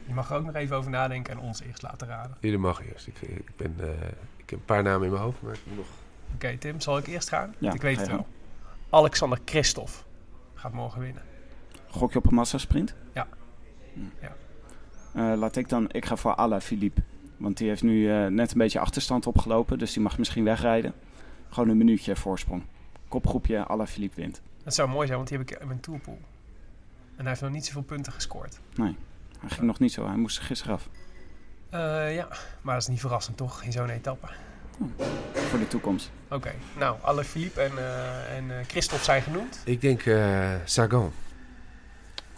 je 0.07 0.13
mag 0.13 0.29
er 0.29 0.35
ook 0.35 0.45
nog 0.45 0.55
even 0.55 0.75
over 0.75 0.91
nadenken 0.91 1.33
en 1.33 1.39
ons 1.39 1.61
eerst 1.61 1.81
laten 1.81 2.07
raden. 2.07 2.37
Jullie 2.39 2.57
mag 2.57 2.81
eerst. 2.85 3.07
Ik, 3.07 3.21
ik, 3.21 3.55
ben, 3.55 3.75
eh, 3.79 3.89
ik 4.37 4.49
heb 4.49 4.59
een 4.59 4.65
paar 4.65 4.83
namen 4.83 5.03
in 5.05 5.11
mijn 5.11 5.23
hoofd, 5.23 5.41
maar 5.41 5.53
ik 5.53 5.59
moet 5.67 5.77
nog... 5.77 5.87
Oké, 6.33 6.57
Tim, 6.57 6.79
zal 6.79 6.97
ik 6.97 7.07
eerst 7.07 7.29
gaan? 7.29 7.55
Ja, 7.57 7.73
ik 7.73 7.81
weet 7.81 7.99
het 7.99 8.07
wel. 8.07 8.27
Alexander 8.89 9.39
Christophe 9.45 9.91
gaat 10.53 10.73
morgen 10.73 11.01
winnen. 11.01 11.23
Gok 11.87 12.11
je 12.11 12.17
op 12.17 12.25
een 12.25 12.33
massasprint? 12.33 12.95
Ja. 13.13 13.27
Hm. 13.93 13.99
Ja. 14.21 14.35
Eh, 15.13 15.33
laat 15.35 15.55
ik 15.55 15.69
dan, 15.69 15.91
ik 15.91 16.05
ga 16.05 16.15
voor 16.15 16.35
Ala 16.35 16.61
Philippe. 16.61 17.01
Want 17.37 17.57
die 17.57 17.67
heeft 17.67 17.83
nu 17.83 18.11
eh, 18.11 18.25
net 18.27 18.51
een 18.51 18.57
beetje 18.57 18.79
achterstand 18.79 19.27
opgelopen, 19.27 19.79
dus 19.79 19.93
die 19.93 20.03
mag 20.03 20.17
misschien 20.17 20.43
wegrijden. 20.43 20.93
Gewoon 21.49 21.69
een 21.69 21.77
minuutje 21.77 22.15
voorsprong. 22.15 22.63
Kopgroepje, 23.07 23.67
Ala 23.67 23.87
Philippe 23.87 24.21
wint. 24.21 24.41
Dat 24.63 24.73
zou 24.73 24.89
mooi 24.89 25.05
zijn, 25.05 25.17
want 25.17 25.29
die 25.29 25.37
heb 25.37 25.51
ik 25.51 25.59
in 25.59 25.67
mijn 25.67 25.79
tourpool. 25.79 26.19
En 27.15 27.23
hij 27.23 27.27
heeft 27.27 27.41
nog 27.41 27.51
niet 27.51 27.65
zoveel 27.65 27.81
punten 27.81 28.13
gescoord. 28.13 28.59
Hij 29.39 29.49
ging 29.49 29.61
nog 29.67 29.79
niet 29.79 29.91
zo, 29.91 30.07
hij 30.07 30.15
moest 30.15 30.37
er 30.37 30.43
gisteren 30.43 30.73
af. 30.73 30.89
Eh, 31.69 32.15
ja, 32.15 32.27
maar 32.61 32.73
dat 32.73 32.83
is 32.83 32.89
niet 32.89 32.99
verrassend 32.99 33.37
toch, 33.37 33.63
in 33.63 33.71
zo'n 33.71 33.89
etappe. 33.89 34.27
Voor 35.33 35.59
de 35.59 35.67
toekomst. 35.67 36.11
Oké, 36.29 36.53
nou, 36.77 36.97
alle 37.01 37.23
Philippe 37.23 37.61
en, 37.61 37.77
eh 37.77 38.37
en 38.37 38.59
eh, 38.59 38.65
Christophe 38.67 39.03
zijn 39.03 39.21
genoemd. 39.21 39.61
Ik 39.65 39.81
denk 39.81 40.05
eh, 40.05 40.55
Sagan. 40.65 41.11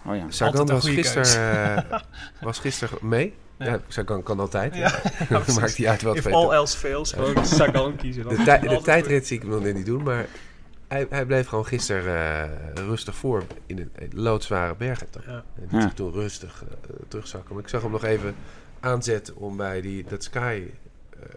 Oh 0.06 0.16
ja. 0.16 0.26
Sagan 0.30 0.66
was 0.68 0.90
gisteren, 0.90 1.76
eh, 1.92 2.00
was 2.42 2.60
gisteren 2.60 2.98
mee. 3.02 3.34
Ja. 3.58 3.66
Ja. 3.66 3.80
Sagan 3.88 4.24
kan 4.24 4.40
altijd. 4.40 4.76
Ja, 4.76 5.00
Ja. 5.30 5.42
Maakt 5.60 5.78
niet 5.78 5.88
uit 5.88 6.02
wat 6.02 6.16
If 6.16 6.26
all 6.28 6.52
else 6.52 6.78
fails, 6.78 7.12
gewoon 7.14 7.46
Sagan 7.46 7.96
kiezen. 7.96 8.24
Dan 8.24 8.36
De, 8.36 8.44
tij- 8.44 8.60
de 8.60 8.82
tijdrit 8.82 9.28
zie 9.28 9.36
ik 9.38 9.42
hem 9.42 9.52
nog 9.52 9.64
niet 9.74 9.86
doen, 9.86 10.04
maar 10.04 10.26
hij, 10.88 11.06
hij 11.10 11.26
bleef 11.26 11.48
gewoon 11.48 11.66
gisteren 11.66 12.50
eh, 12.76 12.84
rustig 12.86 13.16
voor 13.16 13.44
in 13.66 13.78
een, 13.80 13.92
loodzware 14.14 14.76
goed. 14.76 15.24
Ja. 15.28 15.32
En 15.56 15.68
die 15.70 15.78
Ja. 15.78 15.82
zich 15.82 15.94
toen 15.94 16.12
rustig 16.12 16.64
eh, 16.64 16.90
terugzakken. 17.08 17.54
Maar 17.56 17.64
ik 17.64 17.70
zag 17.70 17.82
hem 17.82 17.92
nog 17.92 18.04
even 18.04 18.36
aanzetten 18.80 19.36
om 19.36 19.58
bij 19.58 19.82
die, 19.82 20.06
dat 20.10 20.24
Sky 20.24 20.64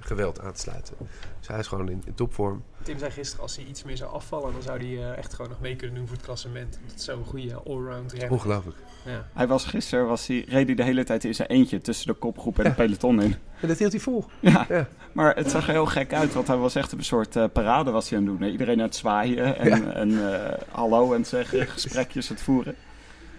geweld 0.00 0.40
aan 0.40 0.52
te 0.52 0.60
sluiten. 0.60 0.94
Dus 1.38 1.48
hij 1.48 1.58
is 1.58 1.66
gewoon 1.66 1.88
in, 1.88 2.02
in 2.06 2.14
topvorm. 2.14 2.62
Tim 2.82 2.98
zei 2.98 3.10
gisteren, 3.10 3.42
als 3.42 3.56
hij 3.56 3.64
iets 3.64 3.82
meer 3.82 3.96
zou 3.96 4.12
afvallen, 4.12 4.52
dan 4.52 4.62
zou 4.62 4.78
hij 4.78 5.10
eh, 5.10 5.18
echt 5.18 5.34
gewoon 5.34 5.50
nog 5.50 5.60
mee 5.60 5.76
kunnen 5.76 5.96
doen 5.96 6.06
voor 6.06 6.16
het 6.16 6.24
klassement. 6.24 6.78
Dat 6.86 6.98
is 6.98 7.04
zo'n 7.04 7.24
goede 7.24 7.54
allround 7.54 8.12
renner. 8.12 8.30
Ongelooflijk. 8.30 8.76
Ja. 9.04 9.26
Hij 9.32 9.46
was 9.46 9.64
gisteren, 9.64 10.06
was 10.06 10.26
hij, 10.26 10.44
reed 10.48 10.66
hij 10.66 10.74
de 10.74 10.82
hele 10.84 11.04
tijd 11.04 11.24
in 11.24 11.34
zijn 11.34 11.48
eentje 11.48 11.80
tussen 11.80 12.06
de 12.06 12.12
kopgroep 12.14 12.58
en 12.58 12.64
het 12.64 12.74
peloton 12.76 13.22
in. 13.22 13.34
En 13.60 13.68
dat 13.68 13.78
hield 13.78 13.92
hij 13.92 14.00
vol. 14.00 14.24
Ja, 14.40 14.66
Ja. 14.68 14.88
maar 15.12 15.34
het 15.36 15.50
zag 15.50 15.66
er 15.66 15.72
heel 15.72 15.86
gek 15.86 16.12
uit, 16.12 16.32
want 16.34 16.46
hij 16.46 16.56
was 16.56 16.74
echt 16.74 16.92
een 16.92 17.04
soort 17.04 17.36
eh, 17.36 17.44
parade 17.52 17.90
was 17.90 18.08
hij 18.10 18.18
aan 18.18 18.26
het 18.26 18.38
doen. 18.38 18.48
Iedereen 18.50 18.78
aan 18.78 18.84
het 18.86 18.96
zwaaien 18.96 19.56
en, 19.58 19.94
en 19.94 20.32
eh, 20.34 20.58
hallo 20.70 21.12
het 21.12 21.26
zeggen, 21.28 21.66
gesprekjes 21.66 22.28
aan 22.30 22.34
het 22.34 22.44
voeren. 22.44 22.74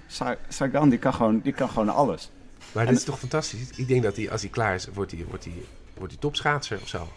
Sa- 0.08 0.38
Sagan, 0.47 0.89
die 0.89 0.99
kan, 0.99 1.13
gewoon, 1.13 1.39
die 1.39 1.53
kan 1.53 1.69
gewoon 1.69 1.89
alles. 1.89 2.29
Maar 2.71 2.84
En- 2.84 2.89
dit 2.89 2.97
is 2.99 3.03
toch 3.06 3.19
fantastisch? 3.19 3.69
Ik 3.75 3.88
denk 3.88 4.03
dat 4.03 4.15
hij, 4.15 4.32
als 4.32 4.41
hij 4.41 4.49
klaar 4.49 4.75
is, 4.75 4.88
wordt 4.93 5.12
hij, 5.12 5.25
wordt 5.29 5.43
hij, 5.43 5.53
wordt 5.97 6.12
hij 6.13 6.21
topschaatser 6.21 6.79
of 6.82 6.88
zo. 6.88 7.08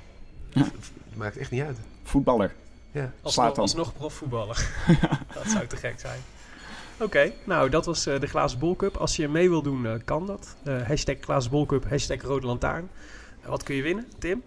Ja. 0.49 0.67
Maakt 1.15 1.37
echt 1.37 1.51
niet 1.51 1.63
uit. 1.63 1.79
Voetballer. 2.03 2.55
Ja. 2.91 3.03
Alsnog, 3.23 3.33
Zlatan. 3.33 3.63
alsnog 3.63 3.95
profvoetballer. 3.95 4.69
dat 5.35 5.47
zou 5.47 5.67
te 5.67 5.77
gek 5.77 6.01
zijn. 6.01 6.21
Oké, 7.01 7.33
nou 7.45 7.69
dat 7.71 7.87
was 7.87 8.07
eh, 8.07 8.21
de 8.21 8.27
Glazen 8.27 8.59
Bol 8.59 8.77
Cup. 8.77 8.97
Als 8.97 9.17
je 9.17 9.29
mee 9.29 9.49
wil 9.49 9.63
doen, 9.63 9.87
eh, 9.87 9.93
kan 10.05 10.27
dat. 10.27 10.57
Eh 10.65 10.83
hashtag 10.87 11.17
Glazen 11.21 11.51
Bol 11.51 11.67
Cup, 11.67 11.89
hashtag 11.89 12.23
Rode 12.23 12.47
Lantaarn. 12.47 12.89
Wat 13.47 13.63
kun 13.63 13.75
je 13.75 13.83
winnen, 13.83 14.07
Tim? 14.19 14.43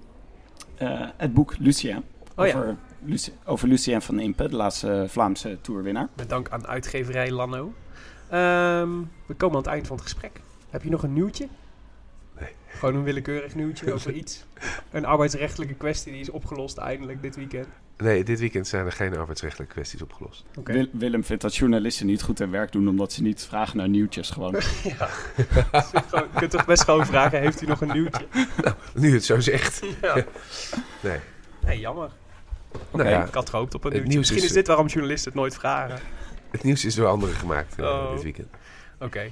Eh, 0.75 1.07
het 1.17 1.33
boek 1.33 1.55
Lucien. 1.57 2.03
Oh 2.35 2.47
ja. 2.47 2.55
over, 2.57 2.75
Luci- 3.03 3.33
over 3.45 3.67
Lucien 3.67 4.01
van 4.01 4.19
Impe, 4.19 4.49
de 4.49 4.55
laatste 4.55 5.05
Vlaamse 5.09 5.57
toerwinnaar. 5.61 6.07
Met 6.15 6.29
dank 6.29 6.49
aan 6.49 6.67
uitgeverij 6.67 7.31
Lano. 7.31 7.73
Ehm, 8.29 8.89
we 9.25 9.33
komen 9.37 9.55
aan 9.55 9.61
het 9.63 9.71
eind 9.71 9.87
van 9.87 9.95
het 9.95 10.05
gesprek. 10.05 10.41
Heb 10.69 10.83
je 10.83 10.89
nog 10.89 11.03
een 11.03 11.13
nieuwtje? 11.13 11.47
Gewoon 12.77 12.95
een 12.95 13.03
willekeurig 13.03 13.55
nieuwtje 13.55 13.91
over 13.93 14.11
iets. 14.11 14.45
Een 14.91 15.05
arbeidsrechtelijke 15.05 15.73
kwestie 15.73 16.11
die 16.11 16.21
is 16.21 16.29
opgelost 16.29 16.77
eindelijk 16.77 17.21
dit 17.21 17.35
weekend. 17.35 17.67
Nee, 17.97 18.23
dit 18.23 18.39
weekend 18.39 18.67
zijn 18.67 18.85
er 18.85 18.91
geen 18.91 19.17
arbeidsrechtelijke 19.17 19.73
kwesties 19.73 20.01
opgelost. 20.01 20.45
Wil- 20.63 20.87
Willem 20.91 21.23
vindt 21.23 21.41
dat 21.41 21.55
journalisten 21.55 22.05
niet 22.05 22.21
goed 22.21 22.39
hun 22.39 22.51
werk 22.51 22.71
doen 22.71 22.87
omdat 22.89 23.13
ze 23.13 23.21
niet 23.21 23.45
vragen 23.49 23.77
naar 23.77 23.89
nieuwtjes 23.89 24.29
gewoon. 24.29 24.53
Ja. 24.83 25.05
Gewoon- 25.05 26.27
je 26.33 26.37
kunt 26.39 26.51
toch 26.51 26.65
best 26.65 26.83
gewoon 26.83 27.05
vragen, 27.05 27.39
heeft 27.39 27.61
u 27.61 27.65
nog 27.65 27.81
een 27.81 27.91
nieuwtje? 27.93 28.27
Nu 28.93 29.13
het 29.13 29.23
zo 29.25 29.39
zegt. 29.39 29.81
Ja. 30.01 30.25
Nee. 31.01 31.19
Nee, 31.65 31.79
jammer. 31.79 32.09
Nou 32.91 33.09
ja, 33.09 33.25
Ik 33.25 33.33
had 33.33 33.49
gehoopt 33.49 33.75
op 33.75 33.83
een 33.83 33.89
nieuwtje. 33.91 34.09
nieuws 34.09 34.19
Misschien 34.19 34.37
is- 34.43 34.47
is 34.49 34.55
dit 34.55 34.67
waarom 34.67 34.87
journalisten 34.87 35.31
het 35.31 35.39
nooit 35.39 35.55
vragen. 35.55 35.99
het 36.51 36.63
nieuws 36.63 36.85
is 36.85 36.95
door 36.95 37.07
anderen 37.07 37.35
gemaakt 37.35 37.75
eh, 37.79 37.85
Oh. 37.85 38.11
dit 38.13 38.23
weekend. 38.23 38.47
Oké. 38.99 39.29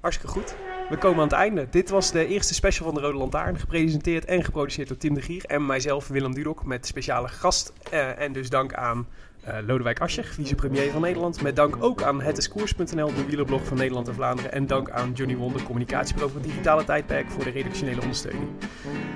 Hartstikke 0.00 0.32
goed. 0.32 0.54
We 0.88 0.96
komen 0.98 1.18
aan 1.18 1.24
het 1.24 1.32
einde. 1.32 1.66
Dit 1.70 1.88
was 1.88 2.10
de 2.10 2.26
eerste 2.26 2.54
special 2.54 2.84
van 2.84 2.94
de 2.94 3.00
Rode 3.00 3.18
Lantaarn. 3.18 3.58
Gepresenteerd 3.58 4.24
en 4.24 4.44
geproduceerd 4.44 4.88
door 4.88 4.96
Tim 4.96 5.14
de 5.14 5.22
Gier 5.22 5.44
en 5.44 5.66
mijzelf, 5.66 6.08
Willem 6.08 6.34
Dudok. 6.34 6.64
Met 6.64 6.86
speciale 6.86 7.28
gast. 7.28 7.72
eh, 7.90 8.20
en 8.20 8.32
dus 8.32 8.50
dank 8.50 8.74
aan 8.74 9.06
Eh, 9.44 9.54
Lodewijk 9.66 10.00
Asscher, 10.00 10.24
vicepremier 10.24 10.90
van 10.90 11.00
Nederland. 11.00 11.42
Met 11.42 11.56
dank 11.56 11.76
ook 11.80 12.02
aan 12.02 12.20
hetiskoers.nl, 12.20 13.14
de 13.14 13.24
wielerblog 13.26 13.64
van 13.64 13.76
Nederland 13.76 14.08
en 14.08 14.14
Vlaanderen. 14.14 14.52
En 14.52 14.66
dank 14.66 14.90
aan 14.90 15.12
Johnny 15.14 15.36
Wonder, 15.36 15.62
communicatiebureau 15.62 16.32
van 16.32 16.42
digitale 16.42 16.84
tijdperk, 16.84 17.30
voor 17.30 17.44
de 17.44 17.50
redactionele 17.50 18.00
ondersteuning. 18.00 18.48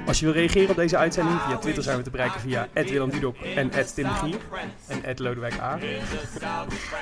Als 0.07 0.18
je 0.18 0.25
wil 0.25 0.35
reageren 0.35 0.70
op 0.70 0.77
deze 0.77 0.97
uitzending, 0.97 1.41
via 1.41 1.57
Twitter 1.57 1.83
zijn 1.83 1.97
we 1.97 2.03
te 2.03 2.11
bereiken 2.11 2.41
via 2.41 2.68
Willem 2.75 3.11
Dudok 3.11 3.37
en 3.37 3.70
Tim 3.95 4.05
de 4.05 4.14
Gier 4.14 4.37
en 5.03 5.14
Lodewijk 5.16 5.59
A. 5.61 5.79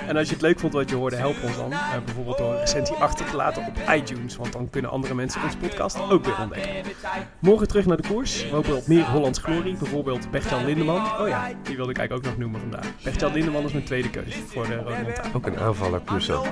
En 0.07 0.17
als 0.17 0.27
je 0.27 0.33
het 0.33 0.41
leuk 0.41 0.59
vond 0.59 0.73
wat 0.73 0.89
je 0.89 0.95
hoorde, 0.95 1.15
help 1.15 1.35
ons 1.43 1.55
dan. 1.55 1.71
eh, 1.71 1.79
bijvoorbeeld 2.05 2.37
door 2.37 2.51
een 2.53 2.59
recensie 2.59 2.95
achter 2.95 3.25
te 3.25 3.35
laten 3.35 3.65
op 3.67 3.93
iTunes, 3.95 4.35
want 4.35 4.53
dan 4.53 4.69
kunnen 4.69 4.91
andere 4.91 5.13
mensen 5.13 5.43
ons 5.43 5.55
podcast 5.55 5.99
ook 6.09 6.25
weer 6.25 6.39
ontdekken. 6.41 6.91
Morgen 7.39 7.67
terug 7.67 7.85
naar 7.85 7.97
de 7.97 8.07
koers. 8.07 8.43
We 8.43 8.49
hopen 8.55 8.75
op 8.75 8.87
meer 8.87 9.05
Hollands 9.05 9.39
glorie. 9.39 9.75
Bijvoorbeeld 9.77 10.31
Bertjan 10.31 10.65
Lindeman. 10.65 11.19
Oh 11.19 11.27
ja, 11.27 11.47
die 11.63 11.75
wilde 11.75 11.91
ik 11.91 11.97
eigenlijk 11.97 12.27
ook 12.27 12.31
nog 12.31 12.39
noemen 12.41 12.59
vandaag. 12.59 12.87
Bertjan 13.11 13.33
Lindeman 13.33 13.65
is 13.65 13.71
mijn 13.71 13.83
tweede 13.83 14.09
keuze 14.09 14.37
voor 14.47 14.67
Montagne. 14.67 15.13
Ook 15.33 15.45
een 15.45 15.59
aanvaller 15.59 16.01
plus 16.01 16.25
zo. 16.25 16.45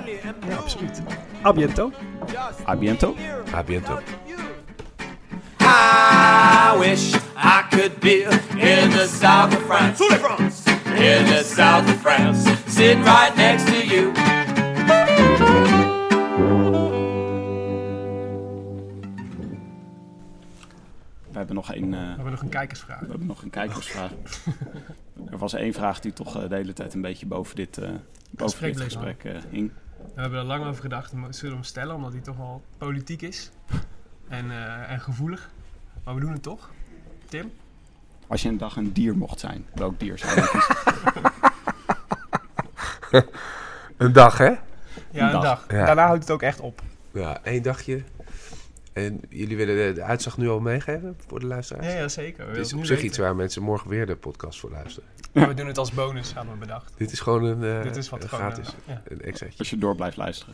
Ja, 0.47 0.55
absoluut. 0.55 1.01
A 1.45 1.53
biento. 1.53 1.91
A 2.67 2.75
biento. 2.75 3.15
A 3.53 3.63
biento. 3.63 3.99
I 5.61 6.77
wish 6.79 7.15
I 7.35 7.63
could 7.69 7.99
be 7.99 8.23
in 8.57 8.89
the 8.89 9.07
south 9.07 9.53
of 9.53 9.63
France. 9.65 10.03
In 10.85 11.25
the 11.25 11.43
south 11.43 11.89
of 11.89 12.01
France, 12.01 12.55
sitting 12.67 13.03
right 13.03 13.35
next 13.35 13.65
to 13.65 13.85
you. 13.85 14.38
Hebben 21.55 21.89
nog 21.89 21.99
eh, 21.99 21.99
We 21.99 22.15
hebben 22.15 22.31
nog 22.31 22.41
een 22.41 22.49
kijkersvraag. 22.49 22.99
we 22.99 23.07
hebben 23.09 23.27
nog 23.27 23.41
een 23.41 23.49
kijkersvraag. 23.49 24.11
er 25.31 25.37
was 25.37 25.53
één 25.53 25.73
vraag 25.73 25.99
die 25.99 26.13
toch 26.13 26.41
eh, 26.41 26.49
de 26.49 26.55
hele 26.55 26.73
tijd 26.73 26.93
een 26.93 27.01
beetje 27.01 27.25
boven 27.25 27.55
dit, 27.55 27.77
eh, 27.77 27.89
boven 27.89 27.99
Gesprek 28.37 28.73
dit 28.73 28.83
gesprek 28.83 29.23
eh, 29.23 29.41
hing. 29.49 29.71
We 30.15 30.21
hebben 30.21 30.39
er 30.39 30.45
lang 30.45 30.65
over 30.65 30.81
gedacht. 30.81 31.11
We 31.11 31.17
zullen 31.29 31.55
hem 31.55 31.63
stellen, 31.63 31.95
omdat 31.95 32.11
hij 32.11 32.21
toch 32.21 32.37
wel 32.37 32.61
politiek 32.77 33.21
is. 33.21 33.49
En, 34.29 34.51
eh, 34.51 34.91
en 34.91 34.99
gevoelig. 35.01 35.49
Maar 36.03 36.15
we 36.15 36.21
doen 36.21 36.31
het 36.31 36.43
toch. 36.43 36.69
Tim? 37.25 37.51
Als 38.27 38.41
je 38.41 38.49
een 38.49 38.57
dag 38.57 38.75
een 38.75 38.93
dier 38.93 39.17
mocht 39.17 39.39
zijn, 39.39 39.65
welk 39.73 39.99
dier 39.99 40.17
zou 40.17 40.35
je 40.35 40.49
kiezen? 40.49 40.75
Een 43.97 44.13
dag, 44.13 44.37
hè? 44.37 44.45
Ja, 44.45 44.59
een 45.11 45.31
dag. 45.31 45.41
dag. 45.41 45.65
Ja. 45.67 45.85
Daarna 45.85 46.05
houdt 46.05 46.21
het 46.21 46.31
ook 46.31 46.41
echt 46.41 46.59
op. 46.59 46.81
Ja, 47.11 47.43
één 47.43 47.63
dagje. 47.63 48.03
En 49.05 49.21
jullie 49.29 49.57
willen 49.57 49.87
de, 49.87 49.93
de 49.93 50.03
uitslag 50.03 50.37
nu 50.37 50.49
al 50.49 50.59
meegeven 50.59 51.17
voor 51.27 51.39
de 51.39 51.45
luisteraars? 51.45 51.85
Ja, 51.85 51.93
ja 51.93 52.07
zeker. 52.07 52.47
We 52.47 52.53
Dit 52.53 52.65
is 52.65 52.73
op 52.73 52.79
het 52.79 52.87
zich 52.87 53.01
iets 53.01 53.17
waar 53.17 53.35
mensen 53.35 53.61
morgen 53.61 53.89
weer 53.89 54.05
de 54.05 54.15
podcast 54.15 54.59
voor 54.59 54.69
luisteren. 54.69 55.09
weten. 55.31 55.49
We 55.49 55.55
doen 55.55 55.67
het 55.67 55.77
als 55.77 55.91
bonus, 55.91 56.33
hadden 56.33 56.53
we 56.53 56.59
bedacht. 56.59 56.93
Dit 56.97 57.11
is 57.11 57.19
gewoon 57.19 57.43
een, 57.43 57.77
eh, 57.77 57.83
Dit 57.83 57.95
is 57.95 58.09
wat 58.09 58.23
een 58.23 58.29
gewoon, 58.29 58.45
gratis, 58.45 58.67
eh, 58.67 58.73
ja. 58.93 59.01
een 59.07 59.21
extraatje. 59.21 59.57
Als 59.57 59.69
je 59.69 59.77
door 59.77 59.95
blijft 59.95 60.17
luisteren. 60.17 60.53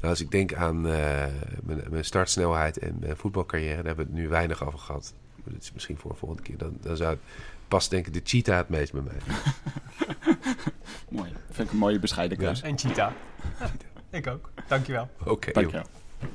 Nou, 0.00 0.10
als 0.10 0.20
ik 0.20 0.30
denk 0.30 0.54
aan 0.54 0.76
eh, 0.86 1.26
mijn, 1.62 1.82
mijn 1.90 2.04
startsnelheid 2.04 2.78
en 2.78 2.96
mijn 3.00 3.16
voetbalcarrière, 3.16 3.76
daar 3.76 3.84
hebben 3.84 4.06
we 4.06 4.12
het 4.12 4.20
nu 4.20 4.28
weinig 4.28 4.66
over 4.66 4.78
gehad. 4.78 5.14
Maar 5.44 5.52
dat 5.54 5.62
is 5.62 5.72
misschien 5.72 5.96
voor 5.98 6.10
een 6.10 6.16
volgende 6.16 6.42
keer. 6.42 6.58
Dan, 6.58 6.76
dan 6.80 6.96
zou 6.96 7.10
het 7.10 7.20
pas 7.68 7.88
denk 7.88 8.06
ik 8.06 8.12
de 8.12 8.20
cheetah 8.24 8.56
het 8.56 8.68
meest 8.68 8.92
bij 8.92 9.02
mij. 9.02 9.16
Mooi. 11.08 11.32
Vind 11.50 11.66
ik 11.68 11.72
een 11.72 11.78
mooie 11.80 11.98
bescheiden 11.98 12.38
keuze. 12.38 12.62
En 12.62 12.78
Cheetah. 12.78 13.12
Ja, 13.60 13.70
ik 14.10 14.26
ook. 14.26 14.50
Dankjewel. 14.68 15.08
Oké, 15.24 15.52
Dank 15.52 15.70
joh. 15.70 15.74
je 15.74 15.88
wel. 16.20 16.28